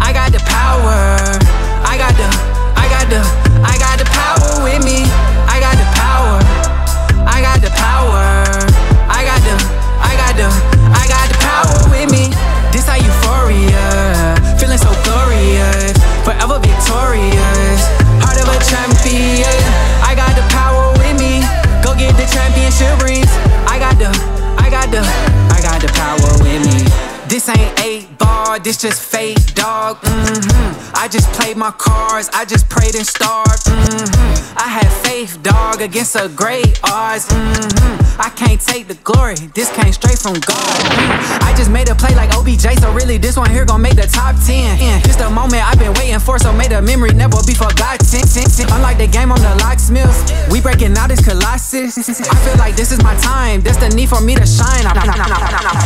I 0.00 0.12
got 0.12 0.32
the 0.32 0.40
power. 0.48 1.20
I 1.84 1.96
got 2.00 2.16
the, 2.16 2.28
I 2.80 2.88
got 2.88 3.06
the, 3.12 3.20
I 3.60 3.76
got 3.76 3.87
championship. 22.78 23.26
I 23.66 23.78
got 23.78 23.98
the, 23.98 24.08
I 24.56 24.70
got 24.70 24.90
the, 24.90 25.02
I 25.52 25.60
got 25.60 25.82
the 25.82 25.88
power 25.98 26.30
with 26.42 26.62
me. 26.64 26.86
This 27.28 27.48
ain't 27.48 27.80
eight 27.80 28.16
ball, 28.18 28.60
this 28.60 28.80
just 28.80 29.02
fake, 29.02 29.54
dog. 29.54 30.00
Mm-hmm. 30.00 30.87
I 30.98 31.06
just 31.06 31.30
played 31.32 31.56
my 31.56 31.70
cards, 31.70 32.28
I 32.34 32.44
just 32.44 32.68
prayed 32.68 32.96
and 32.96 33.06
starved. 33.06 33.64
Mm-hmm. 33.66 34.58
I 34.58 34.66
had 34.66 34.88
faith, 35.06 35.40
dog, 35.44 35.80
against 35.80 36.16
a 36.16 36.28
great 36.28 36.80
odds. 36.82 37.26
Mm-hmm. 37.28 38.20
I 38.20 38.30
can't 38.30 38.60
take 38.60 38.88
the 38.88 38.98
glory, 39.06 39.36
this 39.54 39.70
came 39.70 39.92
straight 39.92 40.18
from 40.18 40.34
God. 40.42 40.58
Mm. 40.58 41.46
I 41.46 41.54
just 41.56 41.70
made 41.70 41.88
a 41.88 41.94
play 41.94 42.16
like 42.16 42.34
OBJ, 42.34 42.82
so 42.82 42.90
really 42.92 43.16
this 43.16 43.36
one 43.36 43.48
here 43.48 43.64
gon' 43.64 43.80
make 43.80 43.94
the 43.94 44.10
top 44.10 44.34
10. 44.42 44.78
Yeah, 44.78 44.98
This 45.06 45.14
the 45.14 45.30
moment 45.30 45.62
I've 45.62 45.78
been 45.78 45.94
waiting 45.94 46.18
for, 46.18 46.36
so 46.36 46.52
may 46.52 46.66
the 46.66 46.82
memory 46.82 47.14
never 47.14 47.38
be 47.46 47.54
forgotten. 47.54 48.02
Unlike 48.74 48.98
the 48.98 49.06
game 49.06 49.30
on 49.30 49.38
the 49.40 49.54
locksmiths, 49.62 50.34
we 50.50 50.60
breaking 50.60 50.98
out 50.98 51.08
this 51.08 51.22
colossus. 51.22 51.94
I 51.98 52.34
feel 52.42 52.58
like 52.58 52.74
this 52.74 52.90
is 52.90 53.02
my 53.02 53.14
time, 53.16 53.60
this 53.60 53.76
the 53.76 53.88
need 53.90 54.08
for 54.08 54.20
me 54.20 54.34
to 54.34 54.46
shine. 54.46 54.82
I'm 54.82 54.98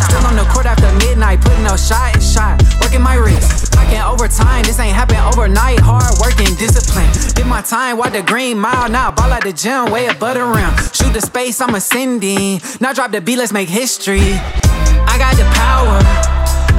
still 0.09 0.25
on 0.25 0.37
the 0.37 0.49
court 0.49 0.65
after 0.65 0.89
midnight, 1.05 1.43
putting 1.43 1.67
up 1.67 1.79
shot 1.79 2.17
and 2.17 2.23
shot, 2.23 2.57
working 2.93 3.03
my 3.03 3.15
wrist. 3.15 3.75
Working 3.77 4.03
overtime, 4.03 4.65
this 4.65 4.79
ain't 4.79 4.95
happen 4.95 5.17
overnight. 5.17 5.81
Hard 5.81 6.13
working, 6.21 6.55
discipline. 6.57 7.09
Did 7.35 7.47
my 7.47 7.63
time, 7.63 7.97
walk 7.97 8.13
the 8.13 8.23
green 8.23 8.59
mile. 8.59 8.91
Now 8.91 9.11
ball 9.11 9.33
at 9.33 9.45
the 9.45 9.53
gym, 9.53 9.91
way 9.91 10.07
above 10.07 10.35
the 10.35 10.45
rim. 10.45 10.73
Shoot 10.93 11.15
the 11.15 11.21
space, 11.21 11.61
I'm 11.61 11.75
ascending. 11.75 12.61
Now 12.81 12.93
drop 12.93 13.11
the 13.11 13.21
beat, 13.21 13.39
let's 13.39 13.53
make 13.53 13.69
history. 13.69 14.21
I 15.09 15.17
got 15.17 15.37
the 15.37 15.49
power. 15.57 15.99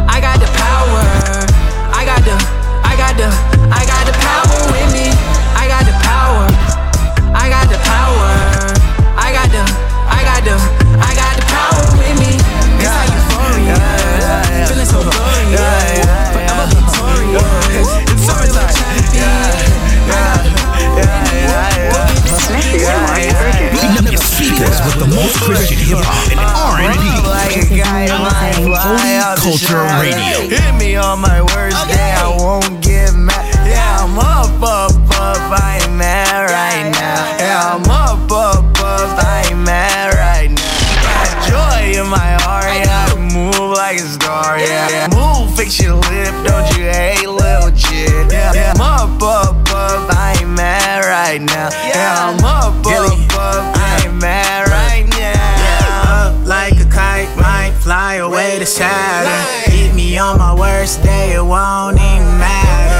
I 0.07 0.22
got 0.22 0.39
the 0.39 0.49
power. 0.53 1.01
I 1.97 2.05
got 2.05 2.22
the, 2.22 2.36
I 2.86 2.95
got 2.95 3.18
the, 3.18 3.53
Christian 25.43 25.77
hip 25.77 25.99
hop 25.99 26.31
and 26.31 26.39
R&B. 26.39 27.03
Holy 28.79 29.19
Culture 29.43 29.83
Radio. 29.99 30.47
Hit 30.47 30.71
me 30.79 30.95
on 30.95 31.19
my 31.19 31.41
worst 31.41 31.75
day, 31.91 32.15
I 32.15 32.31
won't 32.39 32.79
get 32.81 33.11
mad. 33.13 33.43
Yeah, 33.67 34.07
I'm 34.07 34.17
up, 34.17 34.55
up, 34.63 34.95
up, 35.19 35.43
I 35.51 35.83
ain't 35.83 35.91
mad 35.99 36.47
right 36.47 36.87
now. 36.95 37.35
Yeah, 37.43 37.75
I'm 37.75 37.83
up, 37.91 38.31
up, 38.31 38.63
up, 38.79 39.19
I 39.19 39.51
ain't 39.51 39.59
mad 39.59 40.15
right 40.15 40.47
now. 40.47 40.63
Got 41.03 41.35
joy 41.51 41.99
in 41.99 42.07
my 42.07 42.39
heart, 42.47 42.71
yeah, 42.71 43.11
I 43.11 43.19
move 43.19 43.75
like 43.75 43.97
a 43.99 44.07
star, 44.07 44.57
yeah. 44.59 45.11
Move, 45.11 45.55
fix 45.57 45.77
your 45.81 45.95
lip, 45.95 46.33
don't 46.47 46.67
you 46.77 46.87
hate 46.87 47.27
little 47.27 47.75
shit. 47.75 48.31
Yeah, 48.31 48.53
yeah. 48.55 48.73
I'm 48.79 49.11
up, 49.11 49.21
up, 49.21 49.59
up, 49.75 50.07
I 50.07 50.37
ain't 50.39 50.49
mad 50.55 51.03
right 51.03 51.41
now. 51.41 51.67
Yeah, 51.83 52.31
I'm 52.31 52.39
up, 52.39 52.79
up, 52.85 53.11
up, 53.11 53.22
Saturn. 58.66 59.72
Hit 59.72 59.93
me 59.93 60.18
on 60.18 60.38
my 60.38 60.53
worst 60.53 61.03
day, 61.03 61.34
it 61.36 61.43
won't 61.43 61.97
even 61.97 62.38
matter. 62.39 62.92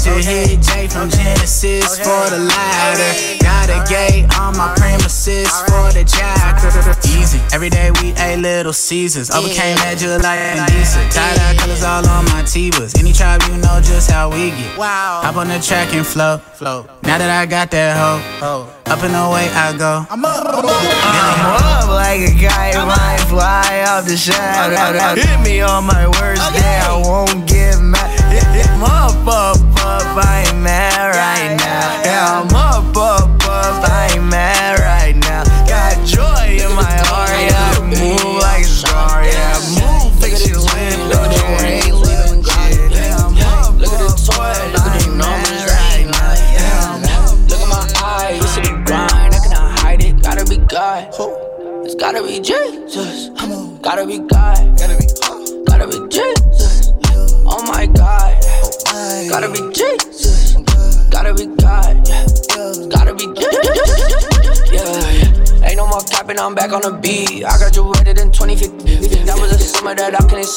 Just 0.00 0.16
should 0.16 0.24
hit 0.24 0.62
J 0.62 0.88
from 0.88 1.10
Genesis 1.10 1.98
for 1.98 2.30
the 2.32 2.38
ladder. 2.38 3.36
Got 3.44 3.68
a 3.68 3.84
gate 3.84 4.24
on 4.38 4.56
my 4.56 4.72
premises 4.76 5.50
for 5.68 5.92
the 5.92 6.04
jacker. 6.08 6.72
Easy. 7.20 7.38
Every 7.52 7.68
day 7.68 7.90
we 8.00 8.12
ate 8.16 8.38
little 8.38 8.72
Caesars. 8.72 9.30
Overcame 9.30 9.76
that 9.76 9.98
July 9.98 10.36
and 10.36 10.72
decent. 10.72 11.12
Tie 11.12 11.54
colors 11.58 11.84
all 11.84 12.08
on 12.08 12.24
my 12.32 12.42
T-bus. 12.48 12.98
Any 12.98 13.12
tribe, 13.12 13.42
you 13.42 13.58
know 13.58 13.78
just 13.84 14.10
how 14.10 14.30
we 14.30 14.52
get. 14.56 14.78
Wow. 14.78 15.20
Hop 15.22 15.36
on 15.36 15.48
the 15.48 15.60
track 15.60 15.92
and 15.92 16.06
flow. 16.06 16.38
flow. 16.38 16.86
Now 17.02 17.18
that 17.18 17.28
I 17.28 17.44
got 17.44 17.70
that 17.72 17.92
hoe, 18.40 18.72
up 18.86 19.02
and 19.04 19.12
away 19.12 19.52
I 19.52 19.76
go. 19.76 20.06
I'm 20.08 20.24
up. 20.24 20.48
I'm 20.48 20.64
up 20.64 21.88
like 21.92 22.24
a 22.24 22.32
kite, 22.40 22.74
might 22.88 23.20
fly 23.28 23.84
off 23.86 24.06
the 24.06 24.16
shadow. 24.16 25.20
Hit 25.20 25.40
me 25.44 25.60
on 25.60 25.84
my 25.84 26.06
worst 26.08 26.40
day, 26.54 26.80
I 26.88 27.02
won't 27.04 27.46
get 27.46 27.78
mad. 27.80 28.08
I'm 28.72 28.82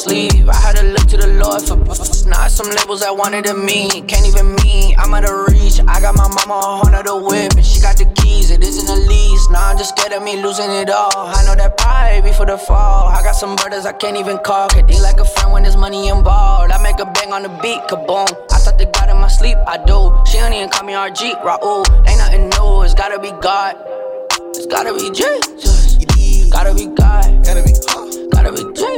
that 0.01 0.49
I. 0.49 0.49
I 0.49 0.55
had 0.55 0.75
to 0.77 0.85
look 0.89 1.05
to 1.07 1.17
the 1.17 1.27
Lord 1.37 1.61
for 1.61 1.77
not 2.27 2.49
some 2.49 2.67
labels 2.69 3.01
that 3.01 3.15
wanted 3.15 3.45
to 3.45 3.53
meet. 3.53 4.07
Can't 4.07 4.25
even 4.25 4.55
me, 4.65 4.95
I'm 4.97 5.13
out 5.13 5.25
of 5.25 5.47
reach. 5.53 5.79
I 5.87 6.01
got 6.01 6.15
my 6.15 6.27
mama 6.27 6.81
horn 6.81 6.95
of 6.95 7.05
the 7.05 7.15
whip, 7.15 7.53
and 7.53 7.65
she 7.65 7.81
got 7.81 7.97
the 7.97 8.05
keys. 8.21 8.49
It 8.49 8.63
isn't 8.63 8.89
a 8.89 8.95
lease. 9.07 9.49
Nah, 9.49 9.69
I'm 9.69 9.77
just 9.77 9.95
scared 9.97 10.13
of 10.13 10.23
me 10.23 10.41
losing 10.41 10.71
it 10.71 10.89
all. 10.89 11.13
I 11.13 11.43
know 11.45 11.55
that 11.55 11.77
pride 11.77 12.23
before 12.23 12.45
the 12.45 12.57
fall. 12.57 13.07
I 13.09 13.21
got 13.21 13.35
some 13.35 13.55
brothers 13.55 13.85
I 13.85 13.93
can't 13.93 14.17
even 14.17 14.37
call. 14.39 14.69
They 14.69 14.99
like 14.99 15.19
a 15.19 15.25
friend 15.25 15.51
when 15.53 15.63
there's 15.63 15.77
money 15.77 16.09
involved. 16.09 16.71
I 16.71 16.81
make 16.81 16.99
a 16.99 17.05
bang 17.05 17.31
on 17.31 17.43
the 17.43 17.53
beat, 17.61 17.81
kaboom. 17.89 18.29
I 18.51 18.57
thought 18.57 18.77
they 18.77 18.85
got 18.85 19.09
in 19.09 19.17
my 19.17 19.27
sleep, 19.27 19.57
I 19.67 19.77
do. 19.77 20.15
She 20.25 20.37
don't 20.39 20.53
even 20.53 20.69
call 20.69 20.85
me 20.85 20.93
RG, 20.93 21.41
Raul. 21.43 21.85
Ain't 22.07 22.17
nothing 22.17 22.49
new, 22.49 22.81
it's 22.81 22.93
gotta 22.93 23.19
be 23.19 23.31
God. 23.41 23.77
It's 24.57 24.65
gotta 24.65 24.93
be 24.93 25.11
Jesus. 25.11 25.97
Gotta 26.49 26.73
be 26.73 26.85
God. 26.87 27.25
Gotta 27.43 27.63
be, 27.63 27.73
gotta 28.31 28.51
be 28.51 28.63
Jesus. 28.73 28.92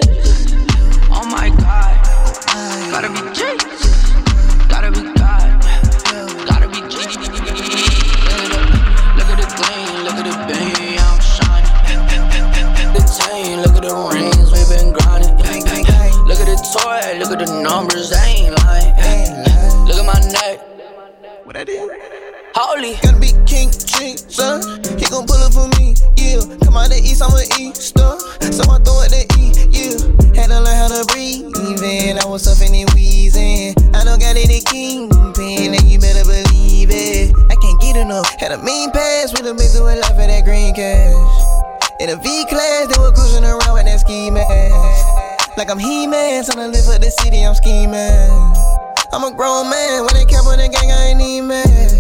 Holy. 22.76 23.00
Gotta 23.00 23.20
be 23.24 23.32
King 23.48 23.72
Jesus. 23.72 24.68
He 25.00 25.08
gon' 25.08 25.24
pull 25.24 25.40
up 25.40 25.56
for 25.56 25.72
me, 25.80 25.96
yeah. 26.20 26.44
Come 26.68 26.76
out 26.76 26.92
the 26.92 27.00
east, 27.00 27.24
I'm 27.24 27.32
an 27.32 27.48
Easter. 27.56 28.20
So 28.52 28.68
I 28.68 28.84
throw 28.84 29.00
it 29.08 29.16
to 29.16 29.24
E, 29.40 29.56
yeah. 29.72 29.96
Had 30.36 30.52
to 30.52 30.60
learn 30.60 30.76
how 30.76 30.92
to 30.92 31.08
breathe 31.08 31.56
in. 31.56 32.20
I 32.20 32.28
was 32.28 32.44
suffering 32.44 32.76
and 32.76 32.92
wheezing. 32.92 33.80
I 33.96 34.04
don't 34.04 34.20
got 34.20 34.36
any 34.36 34.60
kingpin, 34.68 35.72
and 35.72 35.88
you 35.88 36.04
better 36.04 36.28
believe 36.28 36.92
it. 36.92 37.32
I 37.48 37.56
can't 37.56 37.80
get 37.80 37.96
enough. 37.96 38.28
Had 38.44 38.52
a 38.52 38.60
mean 38.60 38.92
pass 38.92 39.32
with 39.32 39.48
a 39.48 39.54
mix 39.56 39.80
with 39.80 39.96
life 39.96 40.12
of 40.12 40.28
that 40.28 40.44
green 40.44 40.76
cash. 40.76 41.16
In 42.04 42.12
a 42.12 42.20
V 42.20 42.28
class, 42.52 42.92
they 42.92 43.00
were 43.00 43.16
cruising 43.16 43.48
around 43.48 43.72
with 43.72 43.88
that 43.88 44.04
ski 44.04 44.28
mask. 44.28 45.56
Like 45.56 45.72
I'm 45.72 45.80
He-Man, 45.80 46.44
trying 46.44 46.60
to 46.60 46.76
live 46.76 46.84
for 46.84 47.00
the 47.00 47.08
city, 47.24 47.40
I'm 47.40 47.56
scheming. 47.56 47.96
I'm 49.16 49.24
a 49.24 49.32
grown 49.32 49.72
man, 49.72 50.04
when 50.04 50.14
they 50.20 50.28
cap 50.28 50.44
on 50.44 50.60
the 50.60 50.68
gang, 50.68 50.92
I 50.92 51.16
ain't 51.16 51.22
even 51.24 51.48
mad. 51.48 51.95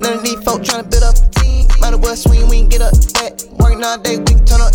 How 0.00 0.06
about 0.06 0.06
that? 0.06 0.06
None 0.06 0.18
of 0.18 0.22
these 0.22 0.42
folk 0.44 0.62
tryna 0.62 0.90
build 0.90 1.02
up 1.02 1.16
a 1.16 1.28
team. 1.40 1.66
Might 1.80 1.94
as 1.94 1.98
well 1.98 2.16
swing, 2.16 2.48
we 2.48 2.60
can 2.60 2.68
get 2.68 2.82
up 2.82 2.92
that. 2.92 3.44
Working 3.58 3.84
all 3.84 3.98
day, 3.98 4.18
we 4.18 4.24
can 4.24 4.44
turn 4.44 4.60
up. 4.60 4.74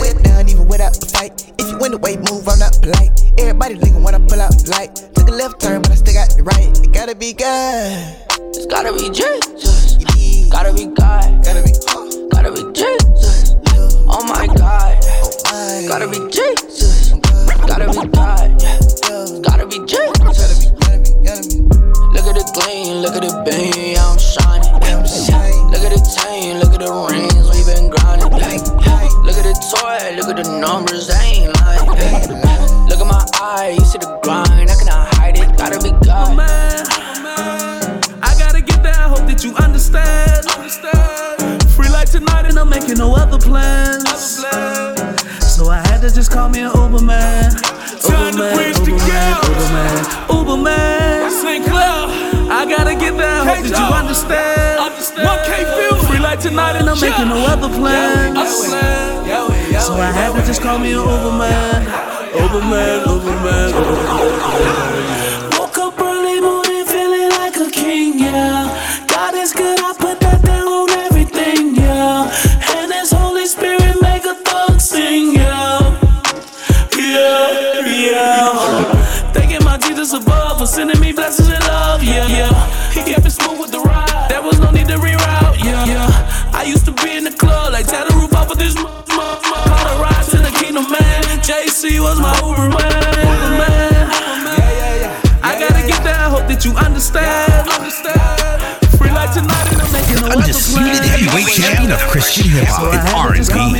Went 0.00 0.22
down 0.24 0.48
even 0.48 0.68
without 0.68 0.96
a 0.96 1.06
fight. 1.06 1.52
If 1.58 1.70
you 1.70 1.78
win 1.78 1.92
the 1.92 1.98
way, 1.98 2.16
move, 2.16 2.48
I'm 2.48 2.58
not 2.58 2.78
polite. 2.80 3.12
Everybody 3.38 3.74
looking 3.74 4.02
when 4.02 4.14
I 4.14 4.18
pull 4.18 4.40
out 4.40 4.52
the 4.52 4.70
light. 4.70 4.94
Took 5.14 5.28
a 5.28 5.32
left 5.32 5.60
turn, 5.60 5.82
but 5.82 5.92
I 5.92 5.94
still 5.94 6.14
got 6.14 6.30
the 6.36 6.42
right. 6.42 6.68
It 6.80 6.92
gotta 6.92 7.14
be 7.14 7.32
God. 7.32 8.16
It's 8.56 8.66
gotta 8.66 8.92
be 8.92 9.08
Jesus. 9.10 9.96
Gotta 10.50 10.72
be 10.74 10.86
God. 10.86 11.44
Gotta 11.44 11.62
be, 11.62 11.72
gotta 12.30 12.52
be 12.52 12.62
Jesus. 12.72 13.54
Oh 14.08 14.24
my 14.24 14.46
God. 14.56 15.00
Gotta 15.88 16.08
be 16.08 16.18
Jesus. 16.30 17.12
Gotta 17.66 17.88
be 17.88 18.08
God. 18.08 18.60
Gotta 19.42 19.66
be 19.66 19.78
Jesus. 19.86 20.68
Look 22.12 22.26
at 22.26 22.34
the 22.36 22.44
gleam, 22.52 23.00
look 23.00 23.14
at 23.16 23.22
the 23.22 23.32
beam, 23.48 23.79
making 42.90 43.06
no 43.06 43.14
other 43.14 43.38
plans. 43.38 44.08
So 45.40 45.68
I 45.68 45.80
had 45.86 46.00
to 46.00 46.12
just 46.12 46.30
call 46.32 46.48
me 46.48 46.60
an 46.60 46.72
Uber 46.74 47.02
man. 47.02 47.52
Uber 48.02 48.32
man, 48.36 48.74
Uber 48.74 48.96
man, 48.96 49.36
Uber 49.44 49.66
man, 49.70 50.04
Uber 50.30 50.56
man. 50.56 51.30
St. 51.30 51.64
I 52.50 52.66
gotta 52.66 52.94
get 52.96 53.16
there, 53.16 53.44
hope 53.44 53.62
that 53.62 53.78
you 53.78 53.94
understand. 53.94 54.80
One 55.24 55.38
K 55.46 55.64
feel 55.78 55.96
free 56.06 56.18
like 56.18 56.40
tonight, 56.40 56.76
and 56.76 56.88
I'm 56.90 57.00
making 57.00 57.28
no 57.28 57.46
other 57.46 57.68
plans. 57.68 58.66
So 59.84 59.94
I 59.94 60.10
had 60.10 60.34
to 60.34 60.44
just 60.46 60.60
call 60.60 60.78
me 60.78 60.92
an 60.92 60.98
Uber 60.98 61.32
man. 61.38 61.86
Uber 62.34 62.60
man, 62.66 63.06
Uber 63.06 63.36
man, 63.44 63.68
Uber 63.70 63.98
man. 64.50 65.58
Woke 65.58 65.78
up 65.78 66.00
early 66.00 66.40
morning 66.40 66.84
feeling 66.86 67.30
like 67.30 67.56
a 67.56 67.70
king, 67.70 68.18
yeah. 68.18 68.66
God 69.06 69.34
is 69.34 69.52
good, 69.52 69.79
Thanking 80.10 80.26
my 80.26 80.26
Jesus 80.26 80.26
above 80.26 80.58
for 80.58 80.66
sending 80.66 81.00
me 81.00 81.12
blessings 81.12 81.48
and 81.48 81.62
love, 81.64 82.02
yeah, 82.02 82.26
yeah. 82.26 82.90
He 82.90 83.02
kept 83.02 83.26
it 83.26 83.30
smooth 83.30 83.60
with 83.60 83.70
the 83.70 83.78
ride, 83.80 84.26
there 84.28 84.42
was 84.42 84.58
no 84.58 84.70
need 84.70 84.88
to 84.88 84.96
reroute, 84.96 85.62
yeah, 85.62 85.84
yeah. 85.86 86.50
I 86.52 86.64
used 86.64 86.84
to 86.86 86.92
be 86.92 87.16
in 87.16 87.24
the 87.24 87.30
club, 87.30 87.72
like 87.72 87.86
tear 87.86 88.04
the 88.08 88.14
roof 88.14 88.32
off 88.34 88.50
of 88.50 88.58
this 88.58 88.76
m- 88.76 88.86
m- 88.86 88.90
m- 88.90 89.42
Caught 89.70 89.86
a 89.86 90.02
ride 90.02 90.24
to 90.30 90.38
the 90.38 90.50
kingdom, 90.58 90.90
man. 90.90 91.22
JC 91.46 92.00
was 92.00 92.18
my 92.20 92.34
Uber 92.42 92.68
man, 92.74 92.90
Uber 93.22 93.50
man. 93.54 94.10
I 95.42 95.58
gotta 95.58 95.86
get 95.86 96.02
there, 96.02 96.28
hope 96.28 96.46
that 96.48 96.64
you 96.64 96.72
understand. 96.76 97.66
Free 98.98 99.10
like 99.12 99.32
tonight, 99.32 99.72
and 99.72 99.80
I'm 99.82 99.92
making 99.92 100.20
no 100.20 100.28
Undisputed 100.34 101.04
heavyweight 101.06 101.46
champion 101.54 101.92
of 101.92 102.00
Christian 102.10 102.48
hip 102.50 102.66
hop 102.68 102.94
and 102.94 103.06
R&B. 103.14 103.78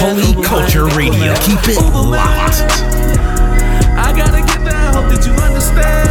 Holy 0.00 0.44
Culture 0.44 0.86
Radio. 0.92 1.34
Keep 1.40 1.72
it 1.72 1.80
locked. 1.96 2.62
I 3.98 4.12
gotta 4.16 4.42
get 4.42 4.62
there, 4.64 4.92
hope 4.92 5.10
that 5.12 5.26
you 5.26 5.32
understand. 5.32 6.05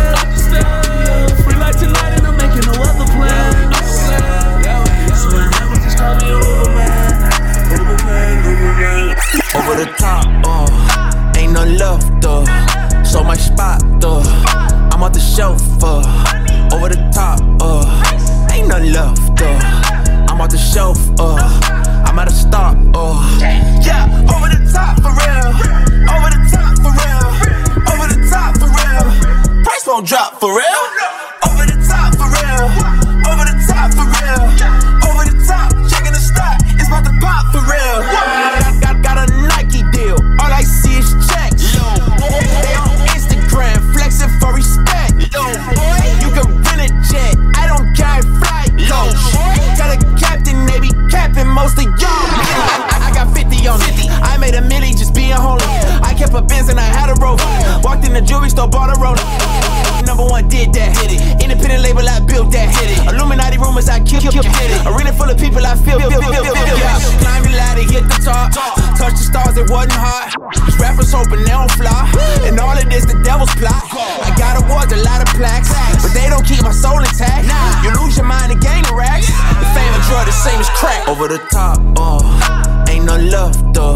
Over 81.16 81.30
the 81.30 81.38
top, 81.50 81.80
uh, 81.96 82.86
ain't 82.90 83.06
no 83.06 83.16
love, 83.16 83.74
though. 83.74 83.96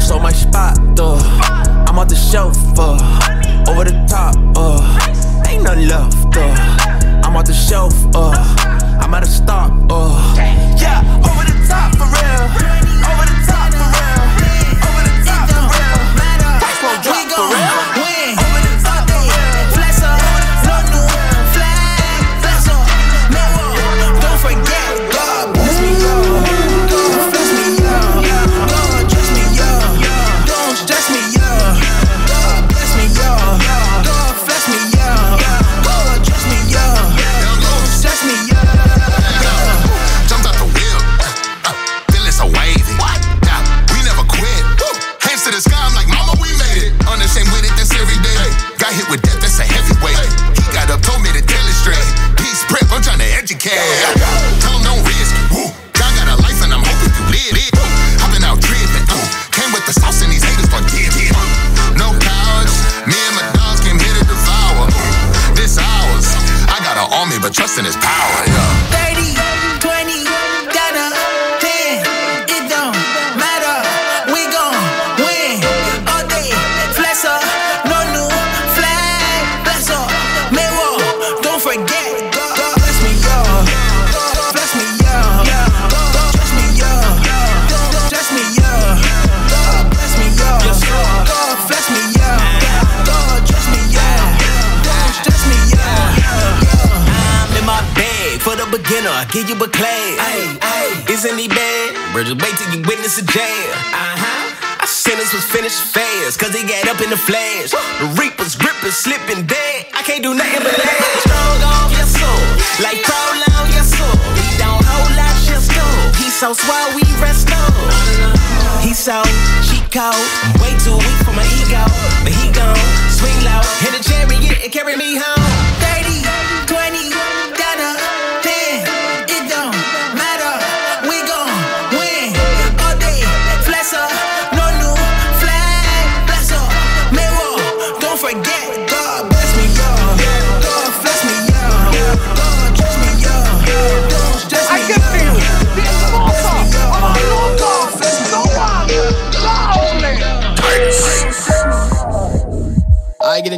So 0.00 0.18
much 0.18 0.34
spot, 0.34 0.76
though. 0.96 1.14
I'm 1.86 1.96
on 1.96 2.08
the 2.08 2.16
shelf, 2.16 2.56
uh, 2.76 2.98
over 3.70 3.84
the 3.84 3.94
top, 4.08 4.34
uh, 4.56 4.82
ain't 5.46 5.62
no 5.62 5.74
love, 5.74 6.12
though. 6.32 6.54
I'm 7.22 7.36
on 7.36 7.44
the 7.44 7.54
shelf, 7.54 7.94
uh, 8.12 8.32
I'm 9.00 9.14
at 9.14 9.22
a 9.22 9.26
stop, 9.26 9.57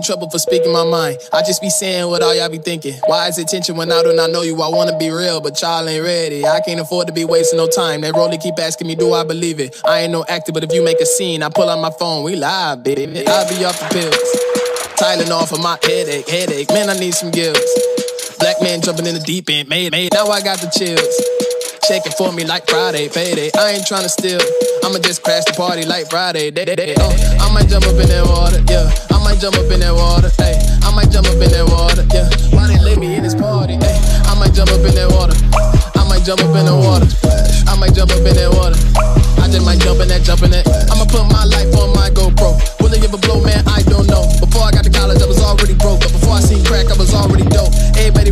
in 0.00 0.04
trouble 0.04 0.30
for 0.30 0.38
speaking 0.38 0.72
my 0.72 0.84
mind. 0.84 1.18
I 1.30 1.42
just 1.42 1.60
be 1.60 1.68
saying 1.68 2.08
what 2.08 2.22
all 2.22 2.34
y'all 2.34 2.48
be 2.48 2.56
thinking. 2.56 2.94
Why 3.04 3.28
is 3.28 3.36
it 3.36 3.48
tension 3.48 3.76
when 3.76 3.92
I 3.92 4.02
do 4.02 4.14
not 4.14 4.30
know 4.30 4.40
you? 4.40 4.60
I 4.62 4.68
wanna 4.68 4.96
be 4.96 5.10
real, 5.10 5.40
but 5.42 5.60
y'all 5.60 5.86
ain't 5.86 6.02
ready. 6.02 6.46
I 6.46 6.60
can't 6.60 6.80
afford 6.80 7.06
to 7.08 7.12
be 7.12 7.26
wasting 7.26 7.58
no 7.58 7.68
time. 7.68 8.00
That 8.00 8.14
rollie 8.14 8.40
keep 8.40 8.58
asking 8.58 8.86
me, 8.86 8.94
do 8.94 9.12
I 9.12 9.24
believe 9.24 9.60
it? 9.60 9.78
I 9.84 10.00
ain't 10.00 10.12
no 10.12 10.24
actor, 10.26 10.52
but 10.52 10.64
if 10.64 10.72
you 10.72 10.82
make 10.82 11.00
a 11.00 11.06
scene, 11.06 11.42
I 11.42 11.50
pull 11.50 11.68
out 11.68 11.80
my 11.80 11.90
phone, 11.90 12.24
we 12.24 12.34
live, 12.34 12.82
baby. 12.82 13.26
I 13.28 13.48
be 13.50 13.64
off 13.64 13.78
the 13.78 13.88
pills. 13.92 14.16
Tylenol 14.96 15.46
for 15.46 15.58
my 15.58 15.78
headache, 15.82 16.28
headache. 16.28 16.70
Man, 16.70 16.88
I 16.88 16.94
need 16.98 17.12
some 17.12 17.30
gills. 17.30 17.58
Black 18.38 18.56
man 18.62 18.80
jumping 18.80 19.06
in 19.06 19.14
the 19.14 19.20
deep 19.20 19.50
end, 19.50 19.68
made, 19.68 19.92
made. 19.92 20.14
Now 20.14 20.28
I 20.28 20.40
got 20.40 20.60
the 20.60 20.70
chills. 20.70 21.49
Shake 21.90 22.06
it 22.06 22.14
for 22.14 22.30
me 22.30 22.46
like 22.46 22.70
Friday, 22.70 23.10
payday. 23.10 23.50
I 23.58 23.74
ain't 23.74 23.82
tryna 23.82 24.06
steal. 24.06 24.38
I'ma 24.86 25.02
just 25.02 25.26
crash 25.26 25.42
the 25.42 25.58
party 25.58 25.82
like 25.82 26.06
Friday. 26.06 26.54
Day, 26.54 26.62
day, 26.62 26.78
day. 26.78 26.94
Oh, 26.94 27.10
I 27.42 27.50
might 27.50 27.66
jump 27.66 27.82
up 27.82 27.98
in 27.98 28.06
that 28.06 28.30
water, 28.30 28.62
yeah. 28.70 28.94
I 29.10 29.18
might 29.26 29.42
jump 29.42 29.58
up 29.58 29.66
in 29.66 29.82
that 29.82 29.90
water, 29.90 30.30
hey. 30.38 30.54
I 30.86 30.94
might 30.94 31.10
jump 31.10 31.26
up 31.26 31.42
in 31.42 31.50
that 31.50 31.66
water, 31.66 32.06
yeah. 32.14 32.30
Why 32.54 32.70
they 32.70 32.78
let 32.78 33.02
me 33.02 33.18
in 33.18 33.26
this 33.26 33.34
party, 33.34 33.74
hey? 33.74 33.98
I 34.22 34.38
might 34.38 34.54
jump 34.54 34.70
up 34.70 34.86
in 34.86 34.94
that 34.94 35.10
water. 35.10 35.34
I 35.98 36.06
might 36.06 36.22
jump 36.22 36.46
up 36.46 36.54
in 36.54 36.62
the 36.62 36.78
water. 36.78 37.10
I 37.66 37.74
might 37.74 37.90
jump 37.90 38.14
up 38.14 38.22
in 38.22 38.38
that 38.38 38.54
water. 38.54 38.78
I 39.42 39.50
just 39.50 39.66
might 39.66 39.82
jump 39.82 39.98
in 39.98 40.06
that, 40.14 40.22
jump 40.22 40.46
in 40.46 40.54
that. 40.54 40.70
I'ma 40.94 41.10
put 41.10 41.26
my 41.26 41.42
life 41.42 41.74
on 41.74 41.90
my 41.90 42.06
GoPro. 42.14 42.54
Will 42.78 42.94
it 42.94 43.02
give 43.02 43.10
a 43.10 43.18
blow, 43.18 43.42
man? 43.42 43.66
I 43.66 43.82
don't 43.90 44.06
know. 44.06 44.30
Before 44.38 44.62
I 44.62 44.70
got 44.70 44.86
to 44.86 44.94
college, 44.94 45.18
I 45.18 45.26
was 45.26 45.42
already 45.42 45.74
broke. 45.74 46.06
But 46.06 46.14
before 46.14 46.38
I 46.38 46.40
seen 46.46 46.62
crack, 46.62 46.86
I 46.86 46.94
was 46.94 47.10
already 47.18 47.49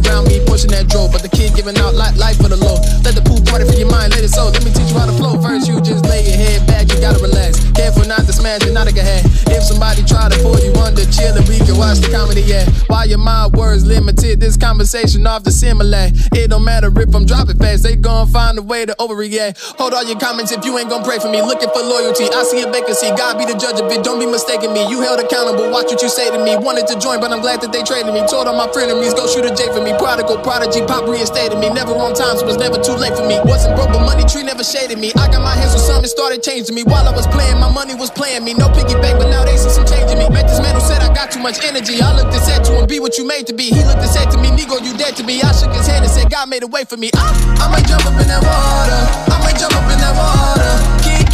around 0.09 0.29
me 0.29 0.41
pushing 0.47 0.71
that 0.73 0.89
drove. 0.89 1.13
But 1.13 1.23
the 1.23 1.29
kid 1.29 1.55
giving 1.55 1.77
out 1.79 1.95
life, 1.95 2.17
life 2.17 2.37
for 2.41 2.49
the 2.49 2.57
low. 2.57 2.81
Let 3.05 3.15
the 3.15 3.23
pool 3.23 3.45
party 3.45 3.69
for 3.69 3.77
your 3.77 3.91
mind, 3.91 4.17
let 4.17 4.25
it 4.25 4.33
so. 4.33 4.49
Let 4.49 4.65
me 4.65 4.73
teach 4.73 4.91
you 4.91 4.99
how 4.99 5.07
to 5.07 5.13
flow. 5.13 5.37
First, 5.41 5.69
you 5.69 5.81
just 5.81 6.05
lay 6.09 6.25
your 6.25 6.37
head 6.37 6.67
back, 6.67 6.89
you 6.89 7.01
gotta 7.01 7.21
relax. 7.21 7.61
Careful 7.77 8.09
not 8.09 8.25
to 8.25 8.33
smash 8.33 8.65
not 8.73 8.89
a 8.89 9.03
head. 9.03 9.47
If 9.59 9.67
somebody 9.67 10.07
try 10.07 10.31
to 10.31 10.39
pull 10.39 10.55
you 10.63 10.71
under, 10.79 11.03
chill 11.11 11.35
and 11.35 11.43
we 11.51 11.59
can 11.59 11.75
watch 11.75 11.99
the 11.99 12.07
comedy, 12.15 12.47
yeah. 12.47 12.63
Why 12.87 13.11
your 13.11 13.19
mind 13.19 13.59
words 13.59 13.83
limited? 13.83 14.39
This 14.39 14.55
conversation 14.57 15.27
off 15.27 15.43
the 15.43 15.51
simile. 15.51 16.15
It 16.31 16.55
don't 16.55 16.63
matter 16.63 16.87
if 16.95 17.11
I'm 17.11 17.27
dropping 17.27 17.59
fast, 17.59 17.83
they 17.83 17.99
gon' 17.99 18.31
find 18.31 18.55
a 18.55 18.63
way 18.63 18.87
to 18.87 18.95
overreact. 19.03 19.59
Hold 19.75 19.99
all 19.99 20.07
your 20.07 20.15
comments 20.23 20.55
if 20.55 20.63
you 20.63 20.79
ain't 20.79 20.87
gon' 20.87 21.03
pray 21.03 21.19
for 21.19 21.27
me. 21.27 21.43
Looking 21.43 21.75
for 21.75 21.83
loyalty, 21.83 22.31
I 22.31 22.47
see 22.47 22.63
a 22.63 22.71
vacancy. 22.71 23.11
God 23.19 23.35
be 23.35 23.51
the 23.51 23.59
judge 23.59 23.83
of 23.83 23.91
it, 23.91 24.07
don't 24.07 24.23
be 24.23 24.31
mistaken 24.31 24.71
me. 24.71 24.87
You 24.87 25.03
held 25.03 25.19
accountable, 25.19 25.67
watch 25.75 25.91
what 25.91 26.07
you 26.07 26.09
say 26.09 26.31
to 26.31 26.39
me. 26.39 26.55
Wanted 26.55 26.87
to 26.95 26.95
join, 26.95 27.19
but 27.19 27.35
I'm 27.35 27.43
glad 27.43 27.59
that 27.67 27.75
they 27.75 27.83
traded 27.83 28.15
me. 28.15 28.23
Told 28.31 28.47
all 28.47 28.55
my 28.55 28.71
frenemies, 28.71 29.19
go 29.19 29.27
shoot 29.27 29.43
a 29.43 29.51
J 29.51 29.75
for 29.75 29.83
me. 29.83 29.91
Prodigal, 29.99 30.39
prodigy, 30.47 30.87
pop 30.87 31.03
reinstated 31.11 31.59
me. 31.59 31.67
Never 31.75 31.99
on 31.99 32.15
time, 32.15 32.39
so 32.39 32.47
was 32.47 32.63
never 32.63 32.79
too 32.79 32.95
late 32.95 33.19
for 33.19 33.27
me. 33.27 33.43
Wasn't 33.43 33.75
broke, 33.75 33.91
but 33.91 34.07
money 34.07 34.23
tree 34.23 34.47
never 34.47 34.63
shaded 34.63 35.03
me. 35.03 35.11
I 35.19 35.27
got 35.27 35.43
my 35.43 35.59
hands 35.59 35.75
on 35.75 35.83
something, 35.83 36.07
started 36.07 36.47
changing 36.47 36.79
me. 36.79 36.87
While 36.87 37.11
I 37.11 37.11
was 37.11 37.27
playing, 37.35 37.59
my 37.59 37.75
money 37.75 37.99
was 37.99 38.15
playing 38.15 38.47
me. 38.47 38.55
No 38.55 38.71
piggyback, 38.71 39.19
but 39.19 39.27
now 39.35 39.47
in 39.49 40.18
me. 40.18 40.28
Met 40.28 40.49
this 40.49 40.61
man 40.61 40.74
who 40.74 40.80
said 40.80 41.01
I 41.03 41.12
got 41.14 41.30
too 41.30 41.40
much 41.40 41.62
energy. 41.64 42.01
I 42.01 42.16
looked 42.16 42.34
and 42.34 42.42
said 42.42 42.64
to 42.64 42.72
him, 42.78 42.86
be 42.86 43.01
what 43.01 43.16
you 43.16 43.26
made 43.26 43.46
to 43.46 43.55
be. 43.55 43.70
He 43.70 43.82
looked 43.84 44.03
and 44.03 44.11
said 44.11 44.30
to 44.32 44.38
me, 44.38 44.49
Nigo, 44.49 44.82
you 44.84 44.96
dead 44.96 45.16
to 45.16 45.24
me. 45.24 45.40
I 45.42 45.53
shook 45.53 45.72
his 45.72 45.86
hand 45.86 46.05
and 46.05 46.12
said, 46.12 46.30
God 46.30 46.49
made 46.49 46.62
a 46.62 46.66
way 46.66 46.84
for 46.84 46.96
me. 46.96 47.11
I, 47.14 47.28
I 47.62 47.66
might 47.70 47.86
jump 47.86 48.05
up 48.07 48.16
in 48.20 48.28
that 48.28 48.42
water. 48.42 49.01
I 49.32 49.38
jump 49.59 49.74
up 49.74 49.90
in 49.90 49.99
that 49.99 50.14
water. 50.14 50.72
Kid 51.03 51.26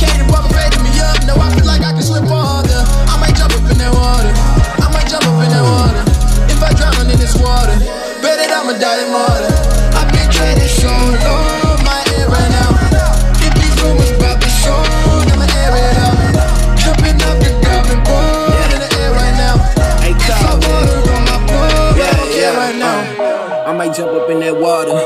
me 0.81 0.93
up. 1.05 1.21
No, 1.29 1.37
I 1.37 1.53
feel 1.53 1.69
like 1.69 1.85
I 1.85 1.93
can 1.93 2.03
farther. 2.25 2.81
I 3.05 3.21
might 3.21 3.37
jump 3.37 3.53
up 3.53 3.69
in 3.69 3.77
that 3.77 3.93
water. 3.93 4.33
I 4.81 4.89
might 4.89 5.05
jump 5.05 5.29
up 5.29 5.45
in 5.45 5.51
that 5.53 5.61
water. 5.61 6.03
If 6.49 6.61
I 6.65 6.73
drown 6.73 7.05
in 7.05 7.19
this 7.21 7.37
water, 7.37 7.77
bet 8.25 8.41
that 8.41 8.49
I'ma 8.49 8.81
die. 8.81 9.05
I've 9.93 10.09
been 10.09 10.29
training 10.33 10.73
so 10.73 10.89
long, 10.89 11.44
in 24.35 24.41
that 24.41 24.57
water. 24.57 25.04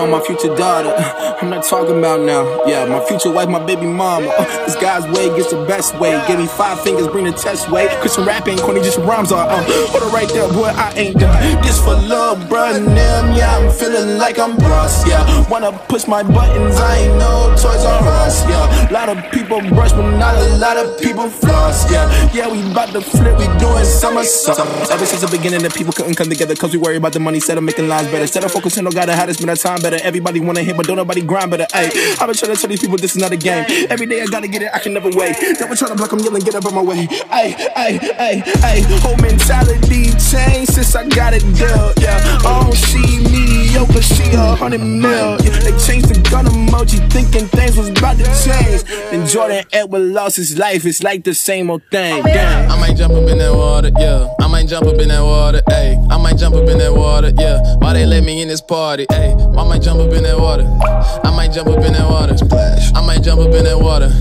I 0.00 0.04
on 0.04 0.10
my 0.10 0.20
future 0.20 0.54
daughter. 0.56 0.94
I'm 1.40 1.50
not 1.50 1.64
talking 1.64 1.98
about 1.98 2.20
now. 2.20 2.64
Yeah, 2.64 2.86
my 2.86 3.04
future 3.04 3.30
wife, 3.30 3.48
my 3.48 3.64
baby 3.64 3.86
mama. 3.86 4.32
This 4.64 4.76
guy's 4.76 5.04
way 5.06 5.28
gets 5.36 5.50
the 5.50 5.64
best 5.66 5.98
way. 6.00 6.12
Give 6.26 6.38
me 6.38 6.46
five 6.46 6.80
fingers, 6.80 7.06
bring 7.08 7.24
the 7.24 7.32
test 7.32 7.70
way. 7.70 7.88
Christian 8.00 8.24
rap 8.24 8.48
ain't 8.48 8.60
corny, 8.60 8.80
just 8.80 8.98
rhymes 8.98 9.30
are. 9.30 9.46
Uh, 9.48 9.62
hold 9.92 10.02
it 10.02 10.12
right 10.12 10.28
there, 10.28 10.48
boy, 10.52 10.72
I 10.72 10.92
ain't 10.96 11.18
done. 11.18 11.62
This 11.62 11.78
for 11.78 11.94
love, 11.94 12.38
bruh, 12.48 12.84
them. 12.84 13.36
Yeah, 13.36 13.56
I'm 13.56 13.70
feeling 13.72 14.18
like 14.18 14.38
I'm 14.38 14.56
boss. 14.56 15.06
Yeah, 15.06 15.48
wanna 15.48 15.72
push 15.88 16.06
my 16.06 16.22
buttons, 16.22 16.76
I 16.76 16.98
ain't 16.98 17.18
no 17.18 17.50
Toys 17.60 17.84
R 17.84 18.08
Us. 18.24 18.48
Yeah, 18.48 18.88
lot 18.90 19.08
of 19.08 19.18
people 19.32 19.60
brush, 19.60 19.92
but 19.92 20.16
not 20.16 20.34
a 20.36 20.56
lot 20.56 20.76
of 20.76 20.98
people 21.00 21.28
floss. 21.28 21.90
Yeah, 21.92 22.08
yeah, 22.32 22.48
we 22.48 22.62
bout 22.72 22.88
to 22.90 23.00
flip, 23.00 23.38
we 23.38 23.46
doing 23.58 23.84
songs. 23.84 24.48
Ever 24.90 25.06
since 25.06 25.20
the 25.20 25.28
beginning, 25.30 25.62
the 25.62 25.70
people 25.70 25.92
couldn't 25.92 26.14
come 26.14 26.28
together 26.28 26.54
cause 26.54 26.72
we 26.72 26.78
worry 26.78 26.96
about 26.96 27.12
the 27.12 27.20
money. 27.20 27.36
Instead 27.36 27.58
of 27.58 27.64
making 27.64 27.88
lives 27.88 28.08
better, 28.08 28.22
instead 28.22 28.44
of 28.44 28.52
focusing 28.52 28.86
on 28.86 28.92
God, 28.92 29.08
how 29.08 29.26
to 29.26 29.34
spend 29.34 29.50
our 29.50 29.56
time 29.56 29.80
better. 29.80 29.89
Everybody 29.98 30.40
wanna 30.40 30.62
hit, 30.62 30.76
but 30.76 30.86
don't 30.86 30.96
nobody 30.96 31.22
grind 31.22 31.50
better. 31.50 31.66
Ayy, 31.72 31.90
I've 32.20 32.26
been 32.26 32.34
trying 32.34 32.54
to 32.54 32.60
tell 32.60 32.68
these 32.68 32.80
people 32.80 32.96
this 32.96 33.16
is 33.16 33.20
not 33.20 33.32
a 33.32 33.36
game. 33.36 33.64
Every 33.90 34.06
day 34.06 34.22
I 34.22 34.26
gotta 34.26 34.48
get 34.48 34.62
it, 34.62 34.70
I 34.72 34.78
can 34.78 34.94
never 34.94 35.10
wait. 35.10 35.36
Never 35.58 35.74
try 35.76 35.88
to 35.88 35.94
block, 35.94 36.12
I'm 36.12 36.20
yelling, 36.20 36.42
get 36.42 36.54
up 36.54 36.66
on 36.66 36.74
my 36.74 36.82
way. 36.82 37.06
Ayy, 37.06 37.54
ayy, 37.74 37.98
ayy, 37.98 38.42
ayy. 38.42 39.00
Whole 39.00 39.16
mentality 39.16 40.10
changed 40.30 40.74
since 40.74 40.94
I 40.94 41.08
got 41.08 41.34
it 41.34 41.42
deal. 41.54 41.92
Yeah, 42.00 42.18
I 42.44 42.62
don't 42.62 42.74
see 42.74 43.18
mediocre, 43.30 44.02
see 44.02 44.32
a 44.34 44.54
hundred 44.54 44.80
mil. 44.80 45.38
Yeah, 45.42 45.58
they 45.60 45.76
changed 45.78 46.08
the 46.08 46.20
gun 46.30 46.46
emoji, 46.46 47.00
thinking 47.10 47.46
things 47.48 47.76
was 47.76 47.88
about 47.88 48.18
to 48.18 48.24
change. 48.44 48.84
Then 49.10 49.26
Jordan 49.26 49.64
Edward 49.72 50.00
lost 50.00 50.36
his 50.36 50.58
life, 50.58 50.84
it's 50.84 51.02
like 51.02 51.24
the 51.24 51.34
same 51.34 51.70
old 51.70 51.82
thing. 51.90 52.22
Damn. 52.22 52.70
I 52.70 52.78
might 52.78 52.96
jump 52.96 53.14
up 53.14 53.28
in 53.28 53.38
that 53.38 53.54
water, 53.54 53.90
yeah. 53.98 54.32
I 54.40 54.46
might 54.60 54.68
jump 54.68 54.86
up 54.86 55.00
in 55.00 55.08
that 55.08 55.22
water, 55.22 55.62
ayy. 55.70 55.96
I 56.12 56.18
might 56.18 56.36
jump 56.36 56.54
up 56.54 56.68
in 56.68 56.76
that 56.76 56.92
water, 56.92 57.32
yeah. 57.38 57.76
Why 57.78 57.94
they 57.94 58.04
let 58.04 58.24
me 58.24 58.42
in 58.42 58.48
this 58.48 58.60
party, 58.60 59.06
ayy? 59.06 59.32
I 59.56 59.64
might 59.66 59.80
jump 59.80 60.00
up 60.00 60.12
in 60.12 60.22
that 60.24 60.38
water. 60.38 60.68
I 61.24 61.34
might 61.34 61.50
jump 61.50 61.68
up 61.68 61.82
in 61.82 61.94
that 61.94 62.04
water. 62.04 62.36
Splash. 62.36 62.92
I 62.92 63.00
might 63.00 63.22
jump 63.22 63.40
up 63.40 63.54
in 63.54 63.64
that 63.64 63.80
water. 63.80 64.12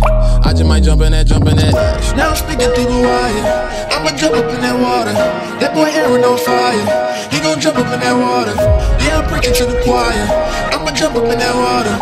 I 0.47 0.53
just 0.55 0.63
might 0.63 0.83
jump 0.83 1.01
in 1.01 1.11
that, 1.11 1.27
jump 1.27 1.45
in 1.45 1.57
that. 1.57 1.73
Now 2.15 2.29
I'm 2.29 2.35
speaking 2.37 2.71
through 2.71 2.87
the 2.87 2.99
wire. 3.03 3.91
I'ma 3.91 4.15
jump 4.15 4.35
up 4.39 4.47
in 4.47 4.61
that 4.63 4.79
water. 4.79 5.11
That 5.59 5.75
boy 5.75 5.91
Aaron 5.91 6.23
on 6.23 6.37
fire. 6.39 6.87
He 7.27 7.41
gon' 7.41 7.59
jump 7.59 7.75
up 7.75 7.91
in 7.91 7.99
that 7.99 8.15
water. 8.15 8.55
Yeah, 9.03 9.19
I'm 9.19 9.27
preaching 9.27 9.53
to 9.59 9.65
the 9.65 9.83
choir. 9.83 10.23
I'ma 10.71 10.95
jump 10.95 11.17
up 11.17 11.27
in 11.27 11.35
that 11.35 11.51
water. 11.51 11.95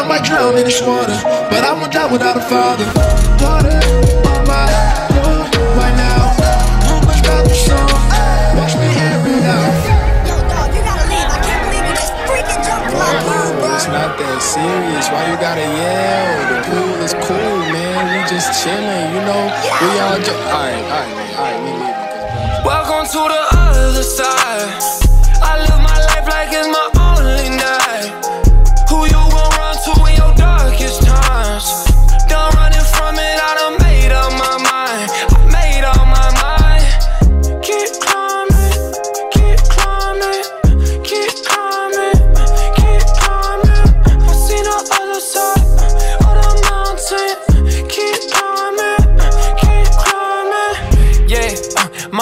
I 0.00 0.08
might 0.08 0.24
drown 0.24 0.56
in 0.56 0.64
this 0.64 0.80
water, 0.80 1.20
but 1.52 1.60
I'ma 1.60 1.88
die 1.88 2.10
without 2.10 2.38
a 2.38 2.40
father. 2.40 2.88
Water 3.36 4.11
It's 13.82 13.90
not 13.90 14.16
that 14.18 14.38
serious. 14.42 15.08
Why 15.10 15.30
you 15.30 15.36
gotta 15.42 15.66
yell? 15.66 16.38
The 16.50 16.58
pool 16.70 17.02
is 17.02 17.14
cool, 17.26 17.58
man. 17.74 18.14
We 18.14 18.22
just 18.30 18.62
chilling, 18.62 19.14
you 19.14 19.22
know. 19.26 19.50
We 19.82 19.98
all 19.98 20.18
just. 20.18 20.30
Alright, 20.30 20.86
alright. 20.86 21.34
Alright, 21.34 21.58
we 21.62 21.70
leaving. 21.70 22.64
Welcome 22.64 23.06
to 23.10 23.20
the 23.26 23.61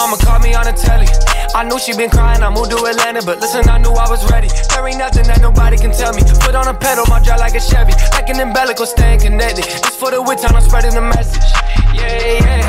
mama 0.01 0.17
called 0.17 0.41
me 0.41 0.55
on 0.57 0.65
the 0.65 0.73
telly. 0.73 1.05
I 1.53 1.61
knew 1.63 1.77
she 1.77 1.93
been 1.93 2.09
crying, 2.09 2.41
I 2.41 2.49
moved 2.49 2.71
to 2.71 2.77
Atlanta, 2.89 3.21
but 3.21 3.39
listen, 3.39 3.69
I 3.69 3.77
knew 3.77 3.93
I 3.93 4.09
was 4.09 4.25
ready. 4.31 4.49
There 4.73 4.87
ain't 4.87 4.97
nothing 4.97 5.27
that 5.29 5.41
nobody 5.41 5.77
can 5.77 5.91
tell 5.93 6.13
me. 6.13 6.25
Put 6.41 6.55
on 6.55 6.65
the 6.65 6.73
pedal, 6.73 7.05
my 7.05 7.21
drive 7.21 7.39
like 7.39 7.53
a 7.53 7.61
Chevy, 7.61 7.93
like 8.17 8.29
an 8.29 8.39
umbilical, 8.39 8.87
staying 8.87 9.19
connected. 9.19 9.67
It's 9.69 9.95
for 9.95 10.09
the 10.09 10.21
wit 10.21 10.39
time, 10.39 10.55
I'm 10.55 10.65
spreading 10.65 10.95
the 10.97 11.05
message. 11.05 11.45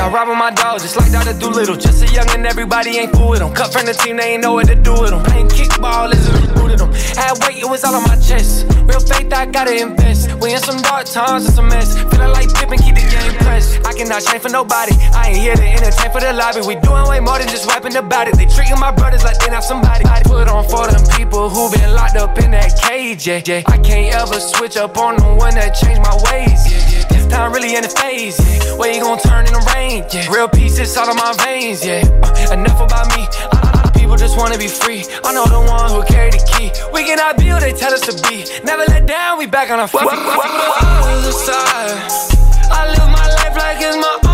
I 0.02 0.08
ride 0.10 0.26
with 0.26 0.36
my 0.36 0.50
dogs, 0.50 0.82
just 0.82 0.96
like 0.96 1.12
Dr. 1.12 1.38
Dolittle. 1.38 1.76
Just 1.76 2.02
a 2.02 2.12
young 2.12 2.28
and 2.34 2.44
everybody 2.44 2.98
ain't 2.98 3.12
fool 3.12 3.30
with 3.30 3.38
them. 3.38 3.54
Cut 3.54 3.72
from 3.72 3.86
the 3.86 3.94
team, 3.94 4.16
they 4.16 4.34
ain't 4.34 4.42
know 4.42 4.54
what 4.54 4.66
to 4.66 4.74
do 4.74 4.92
with 4.98 5.10
them. 5.10 5.22
Playing 5.22 5.46
kickball, 5.46 6.10
is 6.10 6.26
rooted 6.58 6.80
them. 6.80 6.90
Had 7.14 7.38
weight, 7.46 7.62
it 7.62 7.70
was 7.70 7.84
all 7.84 7.94
on 7.94 8.02
my 8.02 8.16
chest. 8.18 8.66
Real 8.82 8.98
faith, 8.98 9.32
I 9.32 9.46
gotta 9.46 9.70
invest. 9.70 10.34
We 10.42 10.52
in 10.54 10.58
some 10.58 10.82
dark 10.82 11.06
times, 11.06 11.46
it's 11.46 11.56
a 11.56 11.62
mess. 11.62 11.94
Feeling 12.10 12.34
like 12.34 12.52
Pippin, 12.52 12.82
keep 12.82 12.98
the 12.98 13.06
game 13.06 13.30
pressed. 13.46 13.86
I 13.86 13.94
cannot 13.94 14.26
change 14.26 14.42
for 14.42 14.50
nobody. 14.50 14.90
I 15.14 15.30
ain't 15.30 15.38
here 15.38 15.54
to 15.54 15.66
entertain 15.70 16.10
for 16.10 16.20
the 16.20 16.32
lobby. 16.32 16.66
We 16.66 16.74
doing 16.82 17.06
way 17.06 17.20
more 17.20 17.38
than 17.38 17.46
just 17.46 17.70
rapping 17.70 17.94
about 17.94 18.26
it. 18.26 18.34
They 18.34 18.46
treating 18.46 18.80
my 18.82 18.90
brothers 18.90 19.22
like 19.22 19.38
they 19.38 19.54
not 19.54 19.62
somebody. 19.62 20.04
I 20.04 20.22
put 20.26 20.48
on 20.48 20.66
for 20.66 20.90
them 20.90 21.06
people 21.14 21.48
who 21.48 21.70
been 21.70 21.94
locked 21.94 22.16
up 22.16 22.36
in 22.42 22.50
that 22.50 22.74
cage. 22.74 23.28
Yeah, 23.28 23.38
yeah. 23.46 23.62
I 23.70 23.78
can't 23.78 24.10
ever 24.18 24.40
switch 24.40 24.76
up 24.76 24.98
on 24.98 25.14
the 25.14 25.30
one 25.30 25.54
that 25.54 25.78
changed 25.78 26.02
my 26.02 26.18
ways. 26.26 26.58
Yeah, 26.66 26.82
yeah. 26.90 27.06
This 27.06 27.26
time 27.30 27.52
really 27.52 27.76
in 27.76 27.86
the 27.86 27.88
phase. 27.88 28.34
Where 28.74 28.90
you 28.90 29.00
gon' 29.00 29.21
turn 29.26 29.46
in 29.46 29.52
the 29.52 29.64
rain? 29.74 30.04
Yeah. 30.12 30.30
Real 30.32 30.48
pieces 30.48 30.96
out 30.96 31.08
of 31.08 31.16
my 31.16 31.32
veins. 31.44 31.84
Yeah. 31.84 32.02
Uh, 32.22 32.52
enough 32.52 32.80
about 32.80 33.08
me. 33.16 33.26
People 33.98 34.16
just 34.16 34.36
wanna 34.36 34.58
be 34.58 34.68
free. 34.68 35.04
I 35.24 35.32
know 35.32 35.46
the 35.46 35.60
one 35.60 35.90
who 35.90 36.02
carry 36.04 36.30
the 36.30 36.42
key. 36.52 36.70
We 36.92 37.04
cannot 37.04 37.36
be 37.38 37.46
who 37.46 37.60
they 37.60 37.72
tell 37.72 37.92
us 37.92 38.00
to 38.08 38.14
be. 38.28 38.44
Never 38.64 38.84
let 38.86 39.06
down. 39.06 39.38
We 39.38 39.46
back 39.46 39.70
on 39.70 39.80
our 39.80 39.88
feet. 39.88 40.00
The 40.00 40.08
other 40.08 41.32
side. 41.32 42.32
I 42.70 42.88
live 42.88 43.10
my 43.10 43.26
life 43.38 43.56
like 43.56 43.78
it's 43.80 43.96
my 43.96 44.12
only 44.12 44.22
night. 44.22 44.31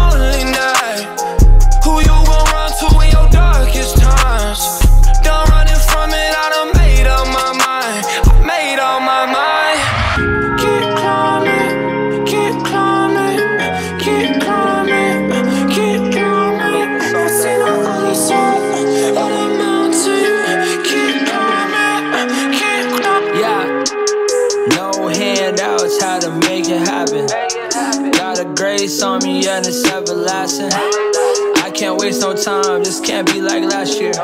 Grace 28.89 29.03
on 29.03 29.23
me, 29.23 29.47
and 29.47 29.67
it's 29.67 29.85
everlasting. 29.85 30.71
I 30.73 31.71
can't 31.75 32.01
waste 32.01 32.23
no 32.23 32.35
time, 32.35 32.83
this 32.83 33.01
can't 33.01 33.31
be 33.31 33.43
like 33.43 33.63
last 33.65 34.01
year. 34.01 34.15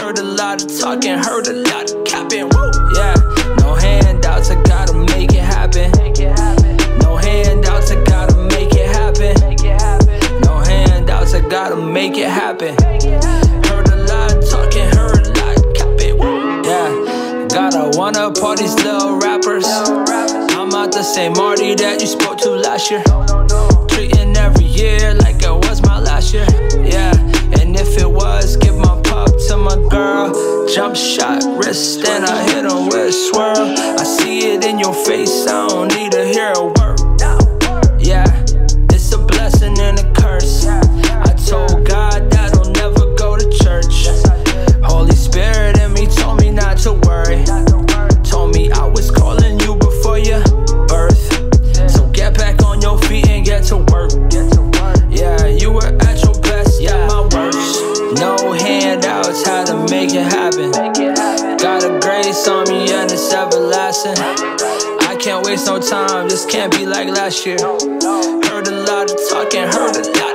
Heard 0.00 0.18
a 0.18 0.22
lot 0.22 0.64
of 0.64 0.80
talking, 0.80 1.18
heard 1.18 1.48
a 1.48 1.52
lot 1.52 1.92
of 1.92 2.02
capping. 2.06 2.48
Woo! 2.48 2.70
Yeah, 2.96 3.12
no 3.60 3.74
handouts, 3.74 4.48
I 4.48 4.62
gotta 4.62 4.94
make 4.94 5.34
it 5.34 5.44
happen. 5.44 5.92
No 7.00 7.16
handouts, 7.18 7.90
I 7.90 8.02
gotta 8.04 8.38
make 8.56 8.72
it 8.72 8.88
happen. 8.88 9.36
No 10.40 10.60
handouts, 10.60 11.34
I 11.34 11.46
gotta 11.46 11.76
make 11.76 12.16
it 12.16 12.30
happen. 12.30 12.74
Heard 12.80 13.88
a 13.92 13.96
lot 14.08 14.32
of 14.34 14.48
talking, 14.48 14.88
heard 14.96 15.26
a 15.26 15.30
lot 15.40 15.58
of 15.58 15.74
capping. 15.74 16.16
Woo! 16.16 16.62
Yeah, 16.64 17.46
gotta 17.50 17.98
wanna 17.98 18.32
part 18.32 18.60
these 18.60 18.76
little 18.76 19.18
rappers. 19.18 19.66
I'm 19.66 20.72
out 20.72 20.90
the 20.90 21.02
same 21.02 21.34
Marty 21.34 21.74
that 21.74 22.00
you 22.00 22.06
spoke 22.06 22.38
to 22.38 22.50
last 22.50 22.90
year. 22.90 23.04
Year 24.84 25.14
like 25.14 25.42
it 25.42 25.50
was 25.50 25.80
my 25.80 25.98
last 25.98 26.34
year. 26.34 26.46
Yeah, 26.84 27.14
and 27.58 27.74
if 27.74 27.96
it 27.96 28.10
was, 28.10 28.58
give 28.58 28.76
my 28.76 29.00
pop 29.04 29.30
to 29.48 29.56
my 29.56 29.76
girl. 29.88 30.68
Jump 30.74 30.94
shot, 30.94 31.42
wrist, 31.56 32.06
and 32.06 32.26
I 32.26 32.42
hit 32.52 32.70
him 32.70 32.88
with 32.88 33.14
swirl. 33.14 33.56
I 33.56 34.04
see 34.04 34.52
it 34.52 34.62
in 34.62 34.78
your 34.78 34.92
face, 34.92 35.46
I 35.46 35.68
don't 35.68 35.88
need 35.88 36.12
to 36.12 36.26
hear 36.26 36.52
a 36.54 36.64
word. 36.66 36.93
Time, 65.88 66.28
this 66.28 66.46
can't 66.46 66.72
be 66.72 66.86
like 66.86 67.08
last 67.08 67.44
year. 67.44 67.58
Heard 67.60 68.68
a 68.68 68.84
lot 68.88 69.10
of 69.10 69.18
talking, 69.28 69.64
heard 69.64 69.96
a 69.96 70.10
lot 70.18 70.33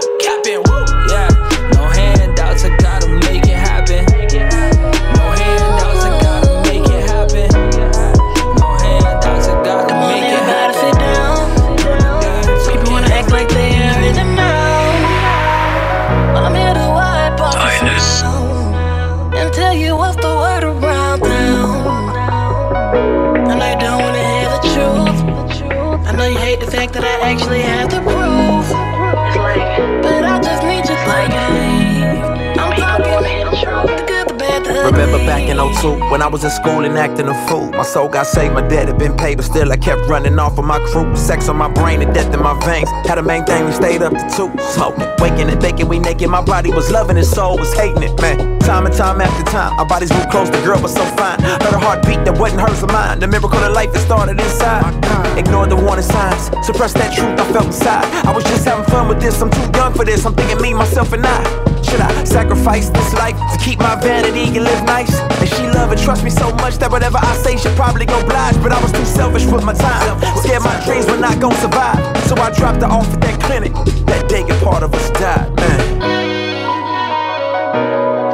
Remember 35.19 35.31
back 35.31 35.49
in 35.49 35.57
02 35.57 36.11
when 36.11 36.21
I 36.21 36.27
was 36.27 36.43
in 36.43 36.49
school 36.49 36.85
and 36.85 36.97
acting 36.97 37.27
a 37.27 37.47
fool. 37.47 37.71
My 37.71 37.83
soul 37.83 38.07
got 38.07 38.27
saved, 38.27 38.53
my 38.53 38.65
debt 38.67 38.87
had 38.87 38.97
been 38.97 39.15
paid, 39.15 39.35
but 39.37 39.45
still 39.45 39.71
I 39.71 39.77
kept 39.77 40.07
running 40.07 40.37
off 40.39 40.57
of 40.57 40.65
my 40.65 40.79
crew. 40.91 41.15
Sex 41.15 41.49
on 41.49 41.57
my 41.57 41.69
brain 41.69 42.01
and 42.01 42.13
death 42.13 42.33
in 42.33 42.41
my 42.41 42.57
veins. 42.65 42.89
Had 43.07 43.17
a 43.17 43.23
main 43.23 43.45
thing, 43.45 43.65
we 43.65 43.71
stayed 43.71 44.01
up 44.01 44.13
to 44.13 44.25
two. 44.35 44.51
Smoking, 44.73 45.07
waking 45.19 45.49
and 45.49 45.59
baking, 45.59 45.87
we 45.87 45.99
naked. 45.99 46.29
My 46.29 46.41
body 46.41 46.71
was 46.71 46.91
loving 46.91 47.17
it, 47.17 47.25
soul 47.25 47.57
was 47.57 47.73
hating 47.73 48.03
it, 48.03 48.19
man. 48.21 48.59
Time 48.59 48.85
and 48.85 48.95
time 48.95 49.21
after 49.21 49.43
time, 49.51 49.77
our 49.79 49.85
bodies 49.85 50.11
grew 50.11 50.25
close, 50.31 50.49
the 50.49 50.61
girl 50.61 50.81
was 50.81 50.93
so 50.93 51.03
fine. 51.15 51.39
Heard 51.41 51.73
her 51.73 51.79
heartbeat 51.79 52.23
that 52.25 52.37
wasn't 52.37 52.61
hers 52.61 52.83
or 52.83 52.87
mine. 52.87 53.19
The 53.19 53.27
miracle 53.27 53.59
of 53.59 53.73
life 53.73 53.91
that 53.93 53.99
started 53.99 54.39
inside. 54.39 54.93
Ignored 55.37 55.69
the 55.69 55.75
warning 55.75 56.05
signs, 56.05 56.49
suppressed 56.65 56.95
that 56.95 57.13
truth 57.13 57.39
I 57.39 57.51
felt 57.51 57.67
inside. 57.67 58.05
I 58.25 58.31
was 58.31 58.43
just 58.45 58.65
having 58.65 58.85
fun 58.85 59.07
with 59.07 59.19
this, 59.19 59.41
I'm 59.41 59.49
too 59.51 59.71
young 59.75 59.93
for 59.93 60.05
this. 60.05 60.25
I'm 60.25 60.33
thinking 60.33 60.61
me, 60.61 60.73
myself, 60.73 61.13
and 61.13 61.25
I. 61.25 61.78
Should 61.89 62.01
I 62.01 62.23
sacrifice 62.23 62.89
this 62.89 63.13
life 63.13 63.35
to 63.51 63.57
keep 63.57 63.79
my 63.79 63.95
vanity 63.95 64.45
and 64.55 64.63
live 64.63 64.83
nice? 64.85 65.19
And 65.19 65.49
she 65.49 65.63
love 65.63 65.91
and 65.91 65.99
trust 65.99 66.23
me 66.23 66.29
so 66.29 66.53
much 66.55 66.77
that 66.77 66.91
whatever 66.91 67.17
I 67.17 67.35
say, 67.37 67.57
she'll 67.57 67.75
probably 67.75 68.05
go 68.05 68.19
oblige. 68.19 68.61
But 68.61 68.71
I 68.71 68.81
was 68.81 68.91
too 68.91 69.05
selfish 69.05 69.45
with 69.45 69.63
my 69.63 69.73
time. 69.73 70.21
Scared 70.43 70.61
my 70.61 70.79
dreams 70.85 71.07
were 71.07 71.17
not 71.17 71.39
gonna 71.39 71.57
survive. 71.57 71.97
So 72.27 72.35
I 72.35 72.51
dropped 72.51 72.81
her 72.83 72.87
off 72.87 73.11
at 73.13 73.21
that 73.21 73.41
clinic. 73.41 73.73
That 74.05 74.29
day, 74.29 74.43
a 74.43 74.55
part 74.63 74.83
of 74.83 74.93
us 74.93 75.09
died, 75.11 75.49
man. 75.55 75.79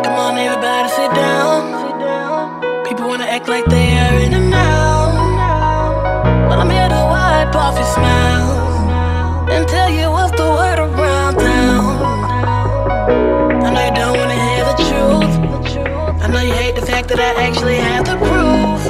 Come 0.03 0.15
on, 0.19 0.37
everybody, 0.37 0.89
sit 0.89 1.11
down. 1.15 2.83
People 2.83 3.07
wanna 3.07 3.25
act 3.25 3.47
like 3.47 3.65
they 3.65 3.97
are 3.97 4.19
in 4.19 4.34
fact 17.07 17.17
that 17.17 17.37
I 17.37 17.43
actually 17.43 17.77
have 17.77 18.05
the 18.05 18.17
proof. 18.17 18.81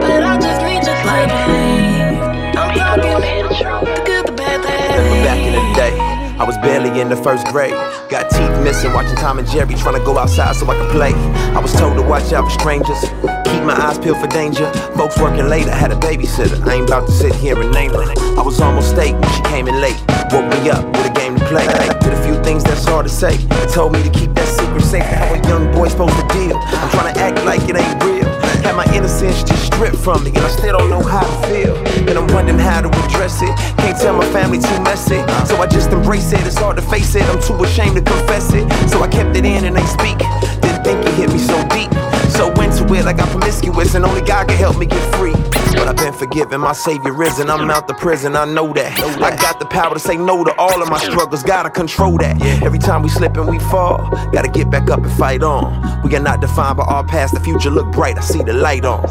But 0.00 0.22
I 0.22 0.38
just 0.40 0.60
need 0.64 0.80
you 0.80 0.94
to 0.96 1.04
believe. 1.04 2.18
I'm 2.56 3.00
talking 3.00 3.84
the 3.84 4.02
good, 4.04 4.26
the 4.26 4.32
bad, 4.32 4.62
the 4.62 4.68
Remember 4.68 5.24
back 5.24 5.38
in 5.38 5.52
the 5.52 5.64
day, 5.76 5.94
I 6.38 6.44
was 6.44 6.56
barely 6.58 7.00
in 7.00 7.08
the 7.08 7.16
first 7.16 7.46
grade. 7.48 7.74
Got 8.08 8.30
teeth 8.30 8.64
missing, 8.64 8.92
watching 8.92 9.16
Tom 9.16 9.38
and 9.38 9.48
Jerry, 9.48 9.74
trying 9.74 9.98
to 9.98 10.04
go 10.04 10.18
outside 10.18 10.56
so 10.56 10.66
I 10.70 10.76
could 10.76 10.90
play. 10.90 11.12
I 11.54 11.60
was 11.60 11.72
told 11.72 11.96
to 11.96 12.02
watch 12.02 12.32
out 12.32 12.44
for 12.44 12.58
strangers, 12.58 13.00
keep 13.44 13.62
my 13.64 13.76
eyes 13.76 13.98
peeled 13.98 14.18
for 14.18 14.28
danger. 14.28 14.70
Folks 14.96 15.18
working 15.18 15.48
late, 15.48 15.68
I 15.68 15.74
had 15.76 15.92
a 15.92 15.96
babysitter. 15.96 16.64
I 16.66 16.74
ain't 16.74 16.88
about 16.88 17.06
to 17.06 17.12
sit 17.12 17.34
here 17.34 17.60
and 17.60 17.72
name 17.72 17.92
her. 17.92 18.04
I 18.38 18.42
was 18.42 18.60
almost 18.60 18.96
late 18.96 19.14
when 19.14 19.30
she 19.32 19.42
came 19.42 19.68
in 19.68 19.80
late. 19.80 20.00
Woke 20.32 20.48
me 20.48 20.70
up 20.70 20.84
with 20.96 21.06
a 21.06 21.12
game 21.14 21.36
to 21.36 21.44
play. 21.46 21.66
Did 22.00 22.12
a 22.12 22.22
few 22.24 22.42
things 22.42 22.64
that's 22.64 22.84
hard 22.84 23.06
to 23.06 23.12
say. 23.12 23.34
It 23.34 23.70
told 23.72 23.92
me 23.92 24.02
to 24.02 24.10
keep 24.10 24.34
that 24.34 24.48
secret 24.48 24.67
safe. 24.88 25.04
How 25.04 25.34
a 25.34 25.40
young 25.48 25.70
boy 25.72 25.88
supposed 25.88 26.16
to 26.16 26.26
deal. 26.32 26.56
I'm 26.56 26.90
trying 26.90 27.12
to 27.12 27.20
act 27.20 27.44
like 27.44 27.60
it 27.68 27.76
ain't 27.76 28.02
real. 28.02 28.24
Had 28.64 28.74
my 28.74 28.88
innocence 28.96 29.44
just 29.44 29.66
stripped 29.66 29.96
from 29.96 30.24
me, 30.24 30.30
and 30.30 30.38
I 30.38 30.48
still 30.48 30.78
don't 30.78 30.88
know 30.88 31.02
how 31.02 31.20
to 31.20 31.46
feel. 31.46 31.76
And 32.08 32.16
I'm 32.16 32.26
wondering 32.32 32.58
how 32.58 32.80
to 32.80 32.88
address 33.04 33.42
it. 33.42 33.52
Can't 33.78 33.98
tell 34.00 34.16
my 34.16 34.24
family 34.32 34.58
too 34.58 34.80
messy, 34.80 35.20
so 35.44 35.60
I 35.60 35.66
just 35.66 35.90
embrace 35.90 36.32
it. 36.32 36.40
It's 36.46 36.56
hard 36.56 36.76
to 36.76 36.82
face 36.82 37.14
it. 37.14 37.22
I'm 37.24 37.40
too 37.40 37.62
ashamed 37.62 37.96
to 37.96 38.02
confess 38.02 38.52
it, 38.54 38.64
so 38.88 39.02
I 39.02 39.08
kept 39.08 39.36
it 39.36 39.44
in 39.44 39.64
and 39.64 39.76
ain't 39.76 39.88
speak. 39.88 40.18
Didn't 40.64 40.82
think 40.84 41.04
it 41.04 41.14
hit 41.14 41.30
me 41.32 41.38
so 41.38 41.56
deep. 41.68 41.92
So 42.32 42.48
into 42.62 42.84
it, 42.94 43.04
like 43.04 43.16
I 43.16 43.24
got 43.24 43.28
promiscuous, 43.28 43.94
and 43.94 44.04
only 44.04 44.22
God 44.22 44.48
can 44.48 44.56
help 44.56 44.78
me 44.78 44.86
get 44.86 45.04
free. 45.16 45.34
But 45.78 45.88
I've 45.88 45.96
been 45.96 46.12
forgiven, 46.12 46.60
my 46.60 46.72
Savior 46.72 47.12
risen. 47.12 47.48
I'm 47.48 47.70
out 47.70 47.86
the 47.86 47.94
prison, 47.94 48.34
I 48.34 48.44
know 48.44 48.72
that. 48.72 48.98
I 49.22 49.36
got 49.36 49.60
the 49.60 49.66
power 49.66 49.94
to 49.94 50.00
say 50.00 50.16
no 50.16 50.42
to 50.44 50.52
all 50.58 50.82
of 50.82 50.88
my 50.88 50.98
struggles, 50.98 51.42
gotta 51.44 51.70
control 51.70 52.18
that. 52.18 52.42
Every 52.62 52.80
time 52.80 53.02
we 53.02 53.08
slip 53.08 53.36
and 53.36 53.48
we 53.48 53.58
fall, 53.70 54.10
gotta 54.32 54.48
get 54.48 54.70
back 54.70 54.90
up 54.90 55.00
and 55.00 55.12
fight 55.12 55.42
on. 55.42 56.02
We 56.02 56.14
are 56.16 56.20
not 56.20 56.40
defined 56.40 56.78
by 56.78 56.84
our 56.84 57.04
past, 57.04 57.32
the 57.34 57.40
future 57.40 57.70
look 57.70 57.92
bright. 57.92 58.18
I 58.18 58.22
see 58.22 58.42
the 58.42 58.54
light 58.54 58.84
on. 58.84 59.04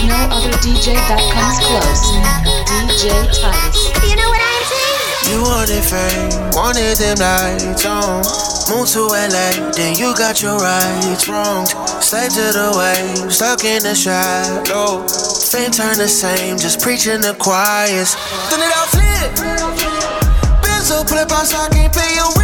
There 0.00 0.08
is 0.08 0.30
no 0.30 0.36
other 0.36 0.56
DJ 0.64 0.94
that 0.94 1.20
comes 1.32 1.58
close. 1.60 2.04
DJ 2.72 3.12
Titus. 3.36 3.92
You 4.08 4.16
know 4.16 4.28
what 4.28 4.40
I'm 4.40 4.64
saying? 4.64 5.28
You 5.28 5.42
wanted 5.42 5.84
fame, 5.84 6.32
wanted 6.56 6.96
them 6.96 7.18
lights 7.20 7.84
on. 7.84 8.24
Moved 8.70 8.92
to 8.94 9.06
LA, 9.08 9.72
then 9.72 9.96
you 9.96 10.14
got 10.16 10.42
your 10.42 10.58
rights 10.58 11.28
wrong. 11.28 11.66
Slave 12.00 12.32
to 12.32 12.46
the 12.54 12.70
wave, 12.76 13.32
stuck 13.32 13.64
in 13.64 13.82
the 13.82 13.94
shadow. 13.94 15.06
Fame 15.50 15.70
turn 15.70 15.98
the 15.98 16.08
same, 16.08 16.56
just 16.56 16.80
preaching 16.80 17.20
the 17.20 17.34
choirs. 17.38 18.16
Then 18.48 18.60
it 18.62 18.72
all 18.76 18.86
flip. 18.88 19.30
Been 20.62 20.82
so 20.82 21.04
flip 21.04 21.30
out, 21.30 21.46
so 21.46 21.58
I 21.58 21.68
can't 21.68 21.92
pay 21.92 22.14
your 22.14 22.39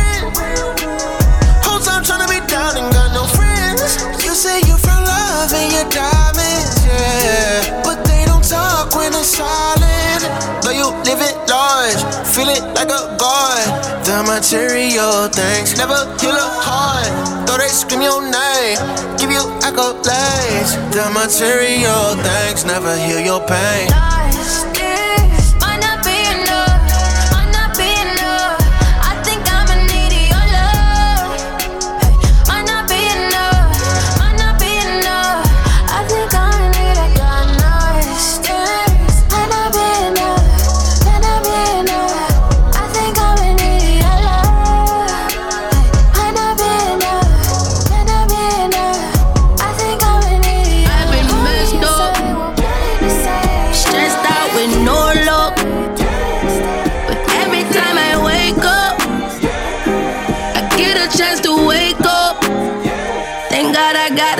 love 5.46 5.62
and 5.62 5.72
your 5.72 5.88
diamonds, 5.90 6.86
yeah. 6.86 7.82
But 7.84 8.04
they 8.04 8.24
don't 8.24 8.42
talk 8.42 8.94
when 8.94 9.12
it's 9.12 9.36
silent. 9.36 10.22
Though 10.62 10.74
you 10.74 10.88
live 11.04 11.20
it 11.20 11.36
large, 11.48 12.00
feel 12.34 12.48
it 12.48 12.62
like 12.74 12.90
a 12.90 13.16
god. 13.18 13.62
The 14.04 14.22
material 14.22 15.28
things 15.28 15.76
never 15.76 15.98
heal 16.20 16.34
a 16.34 16.48
heart. 16.66 17.46
Though 17.46 17.58
they 17.58 17.68
scream 17.68 18.02
your 18.02 18.22
name, 18.22 18.78
give 19.18 19.30
you 19.30 19.44
accolades. 19.62 20.70
The 20.92 21.10
material 21.14 22.16
things 22.22 22.64
never 22.64 22.96
heal 22.96 23.20
your 23.20 23.40
pain. 23.46 23.88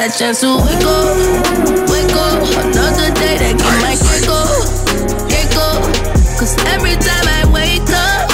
A 0.07 0.19
chance 0.19 0.41
to 0.41 0.57
wake 0.59 0.85
up, 0.85 1.91
wake 1.91 2.13
up. 2.15 2.43
Another 2.65 3.13
day 3.15 3.39
that 3.39 3.55
get 3.59 3.77
my 3.83 3.97
kick 3.97 4.29
up, 4.31 5.29
kick 5.29 5.57
up. 5.57 5.83
Cause 6.39 6.57
every 6.67 6.95
time 6.95 7.27
I 7.27 7.43
wake 7.53 7.91
up, 7.91 8.31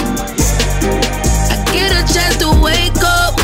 I 1.51 1.65
get 1.73 1.91
a 1.93 2.13
chance 2.13 2.37
to 2.39 2.51
wake 2.61 2.93
up, 3.03 3.39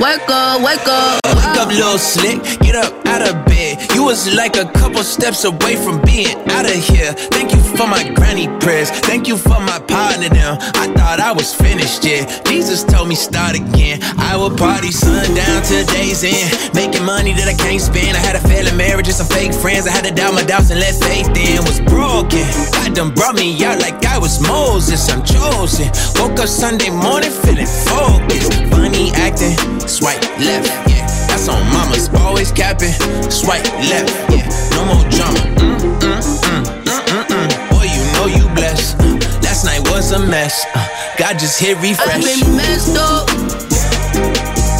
wake 0.00 0.28
up, 0.28 0.62
wake 0.62 0.88
up. 0.88 1.25
Up, 1.66 1.72
little 1.72 1.98
slick, 1.98 2.38
get 2.60 2.76
up 2.76 2.94
out 3.06 3.26
of 3.26 3.44
bed. 3.44 3.92
You 3.92 4.04
was 4.04 4.32
like 4.36 4.56
a 4.56 4.70
couple 4.78 5.02
steps 5.02 5.42
away 5.42 5.74
from 5.74 6.00
being 6.02 6.36
out 6.50 6.64
of 6.64 6.78
here. 6.78 7.12
Thank 7.34 7.50
you 7.50 7.58
for 7.74 7.88
my 7.88 8.08
granny 8.14 8.46
prayers. 8.60 8.90
Thank 8.90 9.26
you 9.26 9.36
for 9.36 9.58
my 9.58 9.80
partner 9.80 10.28
now. 10.28 10.58
I 10.78 10.86
thought 10.94 11.18
I 11.18 11.32
was 11.32 11.52
finished, 11.52 12.04
yeah. 12.04 12.22
Jesus 12.44 12.84
told 12.84 13.08
me 13.08 13.16
start 13.16 13.56
again. 13.56 13.98
I 14.16 14.36
will 14.36 14.54
party 14.54 14.92
sundown 14.92 15.62
till 15.64 15.84
day's 15.86 16.22
end. 16.22 16.72
Making 16.72 17.04
money 17.04 17.32
that 17.32 17.48
I 17.48 17.54
can't 17.54 17.82
spend. 17.82 18.16
I 18.16 18.20
had 18.20 18.36
a 18.36 18.42
failing 18.46 18.76
marriage 18.76 19.08
and 19.08 19.16
some 19.16 19.26
fake 19.26 19.52
friends. 19.52 19.88
I 19.88 19.90
had 19.90 20.04
to 20.04 20.14
doubt 20.14 20.34
my 20.34 20.44
doubts 20.44 20.70
and 20.70 20.78
let 20.78 20.94
faith 20.94 21.34
in. 21.34 21.66
Was 21.66 21.80
broken. 21.80 22.46
God 22.78 22.94
done 22.94 23.12
brought 23.12 23.34
me 23.34 23.50
out 23.64 23.80
like 23.80 24.06
I 24.06 24.18
was 24.18 24.38
Moses. 24.40 25.10
I'm 25.10 25.24
chosen. 25.24 25.90
Woke 26.22 26.38
up 26.38 26.46
Sunday 26.46 26.90
morning 26.90 27.34
feeling 27.42 27.66
focused. 27.66 28.54
Funny 28.70 29.10
acting. 29.18 29.58
Swipe 29.88 30.22
left, 30.38 30.70
yeah. 30.90 31.05
On 31.48 31.62
mama's 31.72 32.08
always 32.20 32.50
capping. 32.50 32.92
Swipe 33.30 33.64
left, 33.90 34.10
yeah. 34.30 34.48
No 34.74 34.84
more 34.84 35.04
drama. 35.10 35.38
Mm, 35.62 35.78
mm, 35.78 36.00
mm, 36.00 36.64
mm, 36.82 37.04
mm, 37.06 37.24
mm. 37.30 37.70
Boy, 37.70 37.86
you 37.86 38.02
know 38.14 38.26
you 38.26 38.48
blessed. 38.54 38.98
Uh, 38.98 39.18
last 39.42 39.64
night 39.64 39.80
was 39.90 40.10
a 40.12 40.18
mess. 40.18 40.64
Uh, 40.74 40.86
God 41.18 41.38
just 41.38 41.60
hit 41.60 41.76
refresh. 41.80 42.14
I've 42.14 42.22
been 42.42 42.56
messed 42.56 42.96
up, 42.96 43.28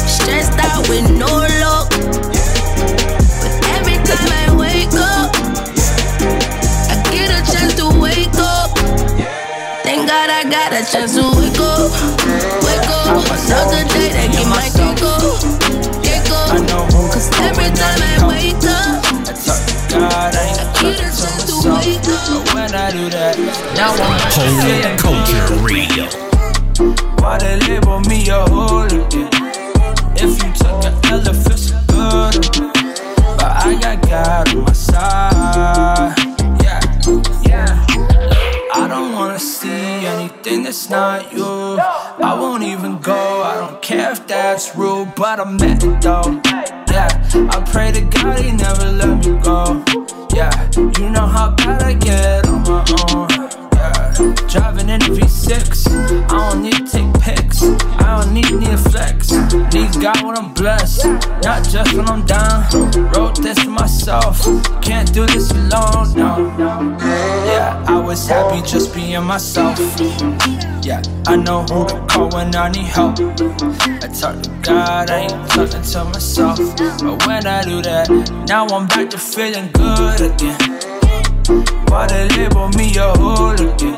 stressed 0.07 0.59
out 0.59 0.87
with 0.89 1.09
no 1.17 1.27
luck. 1.63 1.89
But 3.39 3.53
every 3.79 3.97
time 4.03 4.27
I 4.27 4.53
wake 4.59 4.93
up, 4.93 5.31
I 6.91 6.95
get 7.11 7.31
a 7.31 7.41
chance 7.51 7.75
to 7.75 7.87
wake 7.97 8.35
up. 8.35 8.75
Thank 9.83 10.07
God 10.07 10.29
I 10.29 10.43
got 10.43 10.73
a 10.73 10.83
chance 10.91 11.15
to 11.15 11.23
wake 11.39 11.59
up, 11.59 11.91
wake 12.61 12.89
up. 12.91 13.23
Another 13.31 13.83
day 13.95 14.09
that 14.11 14.29
get 14.35 14.47
my 14.51 14.67
kick 14.75 15.01
up, 15.01 15.56
kick 16.45 16.69
up. 16.73 16.89
Cause 17.13 17.29
every 17.41 17.69
time 17.73 18.01
I 18.01 18.27
wake 18.27 18.63
up, 18.67 19.03
I 19.25 19.33
talk 19.33 19.61
to 19.65 19.75
God, 19.89 20.35
I 20.35 20.43
ain't 20.45 20.59
get 20.77 20.99
a 20.99 21.09
chance 21.09 21.45
to 21.47 21.55
wake 21.73 22.05
up. 22.05 22.21
But 22.29 22.53
when 22.53 22.71
I 22.75 22.91
do 22.91 23.09
that, 23.09 23.35
now 23.75 23.91
I'm 23.97 24.19
Holy 24.35 24.97
Culture 25.01 25.47
Radio. 25.65 26.05
Why 27.21 27.37
they 27.39 27.55
label 27.67 27.99
me 28.01 28.29
a 28.29 28.45
hooligan? 28.49 29.27
If 30.19 30.41
you 30.41 30.49
took 30.53 30.83
an 30.85 30.93
L, 31.11 31.27
it 31.27 31.35
feels 31.43 31.69
so 31.69 31.77
good. 31.87 32.33
But 33.37 33.51
I 33.65 33.77
got 33.81 34.01
God 34.07 34.55
on 34.55 34.63
my 34.63 34.73
side. 34.73 36.13
Yeah, 36.63 36.81
yeah. 37.47 37.85
I 38.73 38.87
don't 38.87 39.13
wanna 39.13 39.39
see 39.39 39.86
anything 40.27 40.63
that's 40.63 40.89
not 40.89 41.31
you. 41.33 41.45
I 41.45 42.37
won't 42.39 42.63
even 42.63 42.99
go. 42.99 43.43
I 43.43 43.55
don't 43.55 43.81
care 43.81 44.11
if 44.11 44.27
that's 44.27 44.75
rude, 44.75 45.13
but 45.15 45.39
I'm 45.39 45.55
it 45.61 45.79
though. 46.01 46.41
Yeah, 46.91 47.09
I 47.51 47.63
pray 47.71 47.91
to 47.91 48.01
God 48.01 48.39
he 48.39 48.51
never 48.51 48.91
let 48.91 49.25
me 49.25 49.39
go. 49.41 49.83
Yeah, 50.33 50.51
you 50.99 51.09
know 51.09 51.25
how 51.25 51.51
bad 51.51 51.83
I 51.83 51.93
get 51.93 52.47
on 52.47 52.61
my 52.63 52.85
own. 53.13 53.46
Driving 54.47 54.89
in 54.89 55.01
a 55.01 55.05
V6. 55.05 55.87
I 56.31 56.49
don't 56.49 56.63
need 56.63 56.73
to 56.73 56.85
take 56.85 57.13
pics. 57.21 57.63
I 57.63 58.21
don't 58.21 58.33
need 58.33 58.51
need 58.51 58.69
a 58.69 58.77
flex. 58.77 59.31
Need 59.73 60.01
God 60.01 60.23
when 60.23 60.37
I'm 60.37 60.53
blessed, 60.53 61.05
not 61.43 61.63
just 61.67 61.93
when 61.93 62.07
I'm 62.07 62.25
down. 62.25 62.63
Wrote 63.13 63.41
this 63.41 63.59
for 63.59 63.69
myself. 63.69 64.41
Can't 64.81 65.13
do 65.13 65.25
this 65.25 65.51
alone. 65.51 66.13
No. 66.15 66.97
Yeah, 67.45 67.83
I 67.87 67.99
was 67.99 68.27
happy 68.27 68.61
just 68.67 68.93
being 68.95 69.23
myself. 69.23 69.77
Yeah, 70.81 71.01
I 71.27 71.35
know 71.35 71.63
who 71.63 71.87
to 71.87 72.05
call 72.07 72.29
when 72.29 72.55
I 72.55 72.69
need 72.69 72.85
help. 72.85 73.19
I 73.19 74.07
talk 74.07 74.41
to 74.41 74.49
God, 74.63 75.09
I 75.09 75.19
ain't 75.21 75.49
talking 75.49 75.81
to 75.81 76.03
myself. 76.05 76.57
But 77.01 77.27
when 77.27 77.45
I 77.45 77.63
do 77.63 77.81
that, 77.81 78.09
now 78.47 78.65
I'm 78.67 78.87
back 78.87 79.09
to 79.11 79.17
feeling 79.17 79.69
good 79.73 80.21
again. 80.21 81.06
Why 81.47 82.07
they 82.07 82.27
label 82.35 82.67
me 82.69 82.93
a 82.97 83.13
hooligan? 83.17 83.95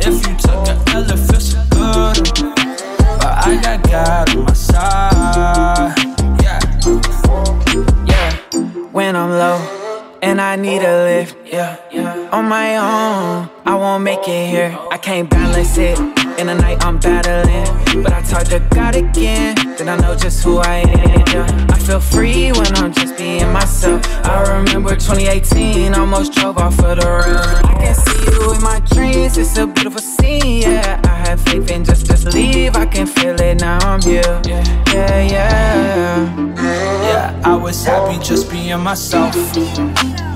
If 0.00 0.26
you 0.26 0.34
took 0.38 0.66
an 0.68 1.18
feels 1.18 1.50
so 1.52 1.62
good. 1.68 2.16
But 3.20 3.32
I 3.46 3.60
got 3.62 3.82
God 3.82 4.34
on 4.34 4.44
my 4.44 4.52
side. 4.54 5.94
Yeah, 6.42 6.60
yeah. 8.06 8.32
when 8.92 9.14
I'm 9.14 9.30
low 9.30 9.58
and 10.22 10.40
I 10.40 10.56
need 10.56 10.82
a 10.82 11.04
lift. 11.04 11.36
Yeah. 11.54 12.30
On 12.32 12.48
my 12.48 12.78
own, 12.78 13.48
I 13.64 13.76
won't 13.76 14.02
make 14.02 14.26
it 14.26 14.50
here. 14.50 14.76
I 14.90 14.98
can't 14.98 15.30
balance 15.30 15.78
it. 15.78 15.96
In 16.36 16.48
the 16.48 16.54
night, 16.56 16.84
I'm 16.84 16.98
battling. 16.98 18.02
But 18.02 18.12
I 18.12 18.22
talk 18.22 18.48
to 18.48 18.58
God 18.74 18.96
again. 18.96 19.54
Then 19.78 19.88
I 19.88 19.96
know 19.98 20.16
just 20.16 20.42
who 20.42 20.58
I 20.58 20.78
am. 20.78 21.22
Yeah. 21.32 21.66
I 21.70 21.78
feel 21.78 22.00
free 22.00 22.50
when 22.50 22.74
I'm 22.74 22.92
just 22.92 23.16
being 23.16 23.52
myself. 23.52 24.02
I 24.26 24.58
remember 24.58 24.96
2018, 24.96 25.94
almost 25.94 26.32
drove 26.32 26.58
off 26.58 26.76
of 26.80 26.98
the 26.98 27.06
road. 27.06 27.64
I 27.70 27.74
can 27.78 27.94
see 27.94 28.32
you 28.32 28.52
in 28.52 28.60
my 28.60 28.80
dreams. 28.92 29.38
It's 29.38 29.56
a 29.56 29.68
beautiful 29.68 30.00
scene. 30.00 30.62
Yeah, 30.62 31.00
I 31.04 31.14
have 31.28 31.40
faith 31.40 31.70
in 31.70 31.84
just 31.84 32.06
just 32.06 32.34
leave. 32.34 32.74
I 32.74 32.84
can 32.84 33.06
feel 33.06 33.40
it 33.40 33.60
now. 33.60 33.78
I'm 33.86 34.02
here. 34.02 34.42
Yeah, 34.44 34.64
yeah, 34.92 35.22
yeah. 35.22 36.54
Yeah, 36.56 37.40
I 37.44 37.54
was 37.54 37.84
happy 37.84 38.18
just 38.24 38.50
being 38.50 38.80
myself. 38.80 39.36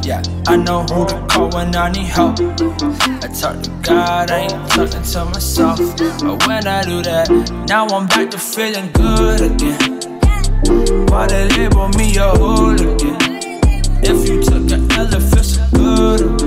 Yeah, 0.09 0.22
I 0.46 0.56
know 0.56 0.84
who 0.84 1.06
to 1.06 1.26
call 1.28 1.50
when 1.50 1.76
I 1.76 1.90
need 1.92 2.06
help. 2.06 2.40
I 2.40 3.28
talk 3.28 3.62
to 3.62 3.70
God, 3.82 4.30
I 4.30 4.38
ain't 4.38 4.70
talking 4.70 5.02
to 5.02 5.24
myself. 5.26 5.78
But 5.98 6.46
when 6.46 6.66
I 6.66 6.82
do 6.82 7.02
that, 7.02 7.28
now 7.68 7.86
I'm 7.88 8.06
back 8.06 8.30
to 8.30 8.38
feeling 8.38 8.90
good 8.92 9.42
again. 9.42 10.00
Why 11.09 11.26
they 11.26 11.46
label 11.48 11.90
me 11.90 12.16
a 12.16 12.30
hooligan? 12.30 13.18
If 14.02 14.26
you 14.26 14.42
took 14.42 14.70
an 14.72 14.90
L, 14.92 15.12
it 15.12 15.44
so 15.44 15.66
good. 15.74 16.38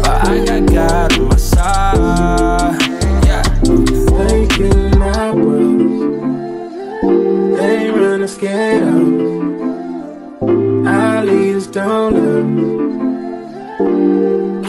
But 0.00 0.26
I 0.26 0.46
got 0.46 0.72
God 0.72 1.18
on 1.18 1.28
my 1.28 1.36
side. 1.36 2.80
Yeah. 3.26 3.42
They 4.16 4.46
killing 4.46 5.02
our. 5.02 5.34
They 7.54 7.90
running 7.90 8.28
scared 8.28 9.28
leaders 11.28 11.66
don't 11.66 12.14
love 12.14 12.57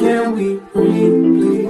Can 0.09 0.33
we 0.33 0.57
please? 0.73 1.67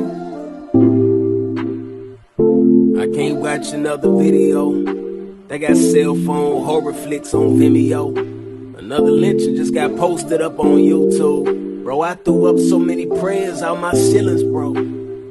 I 2.98 3.06
can't 3.14 3.40
watch 3.40 3.74
another 3.74 4.10
video. 4.16 4.72
They 5.50 5.60
got 5.60 5.76
cell 5.76 6.16
phone 6.16 6.64
horror 6.64 6.94
flicks 6.94 7.34
on 7.34 7.58
Vimeo. 7.58 8.18
Another 8.80 9.12
lynching 9.12 9.58
just 9.58 9.74
got 9.74 9.94
posted 9.98 10.42
up 10.42 10.58
on 10.58 10.78
YouTube. 10.78 11.84
Bro, 11.84 12.00
I 12.00 12.16
threw 12.16 12.46
up 12.46 12.58
so 12.60 12.80
many 12.80 13.08
prayers 13.08 13.62
out 13.62 13.82
my 13.82 13.92
ceilings, 13.92 14.44
bro. 14.44 14.72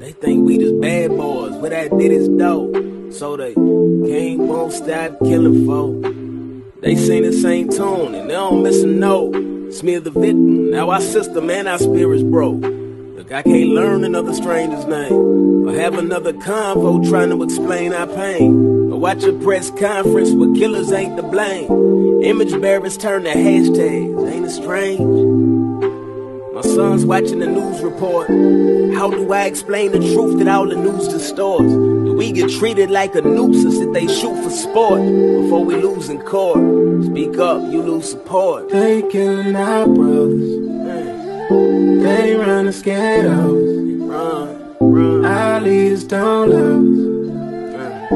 They 0.01 0.13
think 0.13 0.47
we 0.47 0.59
just 0.59 0.79
bad 0.79 1.09
boys, 1.09 1.57
but 1.63 1.73
I 1.73 1.89
did 1.89 2.13
is 2.13 2.29
dope. 2.29 2.77
So 3.15 3.39
they 3.39 3.55
can't 3.55 4.41
won't 4.41 4.75
stop 4.75 5.19
killing 5.21 5.65
folk. 5.67 6.03
They 6.83 6.95
sing 6.95 7.23
the 7.23 7.33
same 7.33 7.71
tune 7.71 8.15
and 8.15 8.29
they 8.29 8.35
don't 8.35 8.63
miss 8.63 8.83
a 8.83 8.87
note. 8.87 9.73
Smear 9.73 10.01
the 10.01 10.11
victim, 10.11 10.73
now 10.73 10.91
our 10.91 11.01
system 11.01 11.49
and 11.49 11.69
our 11.69 11.79
spirits 11.79 12.23
broke. 12.23 12.78
I 13.31 13.43
can't 13.43 13.69
learn 13.71 14.05
another 14.05 14.33
stranger's 14.33 14.87
name 14.87 15.69
or 15.69 15.75
have 15.75 15.99
another 15.99 16.33
convo 16.33 17.07
trying 17.11 17.29
to 17.29 17.43
explain 17.43 17.93
our 17.93 18.07
pain. 18.07 18.91
Or 18.91 18.99
watch 18.99 19.23
a 19.23 19.35
press 19.35 19.71
conference 19.71 20.31
where 20.33 20.55
killers 20.55 20.91
ain't 20.93 21.19
to 21.19 21.23
blame. 21.23 22.23
Image 22.23 22.59
bearers 22.59 22.97
turn 22.97 23.25
to 23.25 23.33
hashtags, 23.33 24.33
ain't 24.33 24.47
it 24.47 24.51
strange? 24.51 25.01
My 26.55 26.63
son's 26.63 27.05
watching 27.05 27.41
the 27.41 27.49
news 27.49 27.83
report. 27.83 28.29
How 28.97 29.11
do 29.11 29.31
I 29.31 29.45
explain 29.45 29.93
the 29.93 29.99
truth 29.99 30.39
that 30.39 30.49
all 30.49 30.67
the 30.67 30.77
news 30.77 31.07
distorts? 31.09 31.71
Do 31.71 32.15
we 32.17 32.33
get 32.33 32.51
treated 32.51 32.89
like 32.91 33.15
a 33.15 33.21
nuisance 33.21 33.77
if 33.77 33.93
they 33.93 34.07
shoot 34.07 34.43
for 34.43 34.49
sport 34.49 35.03
before 35.03 35.67
we 35.67 35.75
lose 35.77 36.09
in 36.09 36.19
court? 36.23 37.05
Speak 37.05 37.37
up, 37.37 37.61
you 37.71 37.83
lose 37.83 38.09
support. 38.09 38.71
Killing 38.71 39.55
our 39.55 39.87
brothers. 39.87 40.88
They 42.03 42.37
running 42.37 42.73
scared 42.73 43.27
of 43.27 43.33
us. 43.33 43.79
Run, 44.09 44.77
run. 44.81 45.25
Our 45.25 45.61
leaders 45.61 46.05
don't 46.05 46.51
love 46.51 46.85
us. 47.81 48.09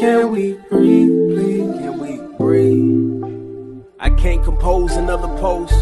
Can 0.00 0.32
we 0.32 0.52
breathe, 0.70 1.10
please? 1.30 1.78
Can 1.78 1.98
we 1.98 2.36
breathe? 2.38 3.84
I 4.00 4.10
can't 4.10 4.42
compose 4.42 4.96
another 4.96 5.28
post 5.38 5.74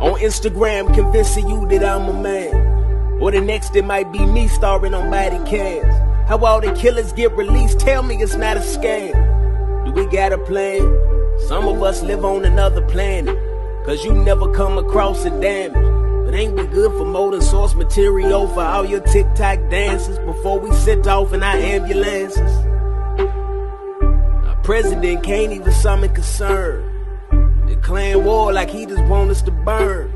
on 0.00 0.18
Instagram 0.20 0.94
convincing 0.94 1.48
you 1.48 1.66
that 1.68 1.84
I'm 1.84 2.08
a 2.08 2.12
man. 2.22 3.20
Or 3.20 3.30
the 3.30 3.40
next 3.40 3.76
it 3.76 3.84
might 3.84 4.10
be 4.12 4.24
me 4.24 4.48
starring 4.48 4.94
on 4.94 5.10
body 5.10 5.38
cams. 5.44 5.94
How 6.28 6.38
all 6.38 6.60
the 6.60 6.72
killers 6.72 7.12
get 7.12 7.32
released, 7.32 7.80
tell 7.80 8.02
me 8.02 8.16
it's 8.22 8.36
not 8.36 8.56
a 8.56 8.60
scam. 8.60 9.12
Do 9.84 9.92
we 9.92 10.06
got 10.06 10.32
a 10.32 10.38
plan? 10.38 10.80
Some 11.46 11.68
of 11.68 11.82
us 11.82 12.02
live 12.02 12.24
on 12.24 12.44
another 12.44 12.82
planet. 12.86 13.36
Cause 13.84 14.04
you 14.04 14.12
never 14.12 14.52
come 14.54 14.78
across 14.78 15.24
a 15.24 15.30
damage. 15.40 15.97
But 16.28 16.34
ain't 16.34 16.56
we 16.56 16.66
good 16.66 16.92
for 16.92 17.06
motor 17.06 17.40
source 17.40 17.74
material 17.74 18.48
for 18.48 18.60
all 18.60 18.84
your 18.84 19.00
TikTok 19.00 19.70
dances 19.70 20.18
before 20.18 20.58
we 20.60 20.70
sent 20.72 21.06
off 21.06 21.32
in 21.32 21.42
our 21.42 21.56
ambulances? 21.56 22.52
Our 24.46 24.56
president 24.62 25.22
can't 25.24 25.54
even 25.54 25.72
summon 25.72 26.12
concern. 26.12 26.84
Declaring 27.66 28.26
war 28.26 28.52
like 28.52 28.68
he 28.68 28.84
just 28.84 29.02
want 29.04 29.30
us 29.30 29.40
to 29.40 29.50
burn. 29.50 30.12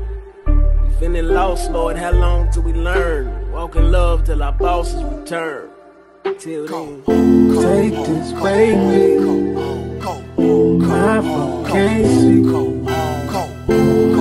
We 0.83 0.93
feeling 0.99 1.29
lost, 1.29 1.71
Lord, 1.71 1.97
how 1.97 2.11
long 2.11 2.51
till 2.51 2.61
we 2.61 2.73
learn? 2.73 3.51
Walk 3.51 3.75
in 3.75 3.91
love 3.91 4.23
till 4.23 4.43
our 4.43 4.51
bosses 4.51 5.01
return. 5.01 5.67
Till 6.37 6.67
then. 6.67 7.03
Take 7.55 7.93
this 8.05 8.31
baby. 8.33 9.17
Cry 10.85 11.21
for 11.21 11.71
Casey. 11.71 12.43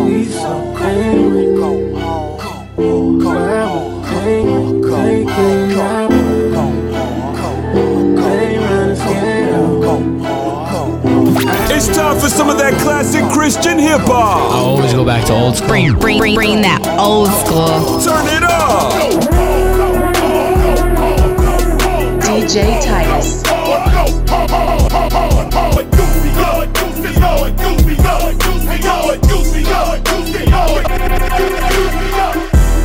He's 0.09 0.35
so 0.35 0.77
angry. 0.79 1.52
It's 11.85 11.97
time 11.97 12.17
for 12.17 12.29
some 12.29 12.49
of 12.49 12.59
that 12.59 12.81
classic 12.81 13.25
Christian 13.33 13.77
hip 13.77 14.03
hop. 14.03 14.53
I 14.53 14.59
always 14.59 14.93
go 14.93 15.05
back 15.05 15.27
to 15.27 15.33
old 15.33 15.57
school. 15.57 15.67
Bring, 15.67 15.93
bring, 15.99 16.17
bring, 16.17 16.37
bring 16.37 16.63
that 16.63 16.79
old 16.97 17.27
school. 17.43 17.99
Turn 17.99 18.25
it 18.31 18.45
up. 18.45 18.93
DJ 22.23 22.81
Titus. 22.85 23.43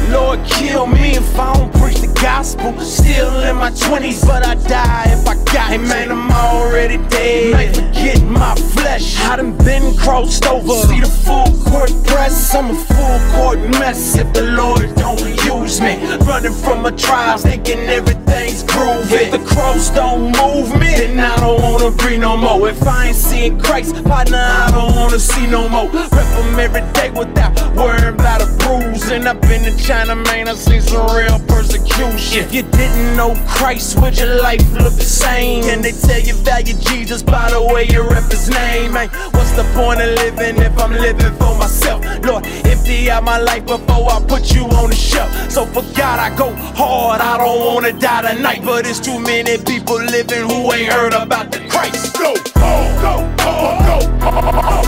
Lord, 0.10 0.44
kill 0.48 0.88
me 0.88 1.12
if 1.12 1.40
I 1.40 1.54
don't 1.54 1.72
preach 1.74 2.00
the 2.00 2.17
gospel. 2.22 2.80
Still 2.80 3.40
in 3.42 3.56
my 3.56 3.72
20s, 3.72 4.26
but 4.26 4.46
I 4.46 4.56
die 4.56 5.06
if 5.08 5.28
I 5.28 5.36
got 5.54 5.74
it. 5.74 5.80
Man, 5.80 6.12
I'm 6.12 6.32
already 6.32 6.98
dead. 7.10 7.54
Might 7.54 7.76
forget 7.76 8.22
my 8.24 8.56
flesh. 8.56 9.20
I 9.22 9.36
done 9.38 9.58
been 9.64 9.96
crossed 9.98 10.46
over. 10.46 10.74
See 10.88 11.00
the 11.00 11.08
full 11.08 11.52
court 11.64 11.92
press. 12.06 12.56
I'm 12.56 12.72
a 12.72 12.76
full 12.76 13.20
court 13.36 13.60
mess 13.80 14.18
if 14.18 14.32
the 14.34 14.44
Lord 14.44 14.94
don't 14.96 15.20
use 15.46 15.82
me. 15.82 15.96
Running 16.26 16.54
from 16.54 16.82
my 16.84 16.92
trials, 16.92 17.44
thinking 17.44 17.80
everything's 17.80 18.64
groovy. 18.64 19.28
If 19.28 19.32
the 19.32 19.44
cross 19.54 19.90
don't 19.90 20.32
move 20.38 20.74
me, 20.80 20.92
then 20.98 21.20
I 21.20 21.36
don't 21.38 21.62
wanna 21.62 21.92
be 22.04 22.18
no 22.18 22.38
more. 22.38 22.70
If 22.70 22.84
I 22.88 23.08
ain't 23.08 23.16
seeing 23.16 23.60
Christ, 23.60 24.04
partner, 24.04 24.38
I 24.38 24.72
don't 24.72 24.96
wanna 24.96 25.20
see 25.20 25.48
no 25.48 25.68
more. 25.70 25.88
Rep 25.90 26.12
him 26.12 26.60
every 26.60 26.82
day 26.94 27.10
without 27.12 27.54
worrying 27.76 28.14
about 28.14 28.42
a 28.42 28.48
bruise. 28.58 29.10
And 29.10 29.28
I've 29.28 29.42
been 29.42 29.64
to 29.64 29.76
China, 29.78 30.16
man, 30.16 30.48
I 30.48 30.56
seen 30.56 30.82
some 30.82 31.08
real 31.16 31.40
persecution. 31.48 32.07
If 32.16 32.54
you 32.54 32.64
didn't 32.64 33.18
know 33.18 33.36
Christ, 33.48 34.00
would 34.02 34.18
your 34.18 34.42
life 34.42 34.62
look 34.72 34.94
the 34.94 35.04
same? 35.04 35.64
Can 35.64 35.82
they 35.82 35.92
tell 35.92 36.20
you 36.20 36.34
value 36.36 36.74
Jesus 36.76 37.22
by 37.22 37.50
the 37.52 37.62
way 37.62 37.84
you 37.84 38.02
rep 38.08 38.32
his 38.32 38.50
name? 38.50 38.94
Man, 38.94 39.10
what's 39.32 39.52
the 39.52 39.64
point 39.76 40.02
of 40.02 40.10
living 40.16 40.58
if 40.62 40.78
I'm 40.80 40.92
living 40.92 41.34
for 41.36 41.58
myself? 41.58 42.04
Lord, 42.24 42.46
empty 42.66 43.10
out 43.10 43.24
my 43.24 43.38
life 43.38 43.66
before 43.66 44.12
I 44.12 44.24
put 44.26 44.54
you 44.56 44.64
on 44.66 44.90
the 44.90 44.96
shelf. 44.96 45.30
So 45.52 45.66
for 45.66 45.84
God, 45.96 46.20
I 46.20 46.36
go 46.38 46.54
hard. 46.76 47.20
I 47.22 47.38
don't 47.38 47.66
wanna 47.66 47.92
die 47.92 48.34
tonight, 48.34 48.62
but 48.64 48.88
it's 48.88 49.00
too 49.00 49.20
many 49.20 49.58
people 49.58 49.98
living 49.98 50.50
who 50.50 50.72
ain't 50.72 50.92
heard 50.94 51.14
about 51.14 51.52
the 51.52 51.60
Christ. 51.68 52.14
Go, 52.18 52.34
go, 52.56 52.72
go, 53.02 53.36
go, 53.38 53.68
go, 53.84 54.82
go, 54.84 54.87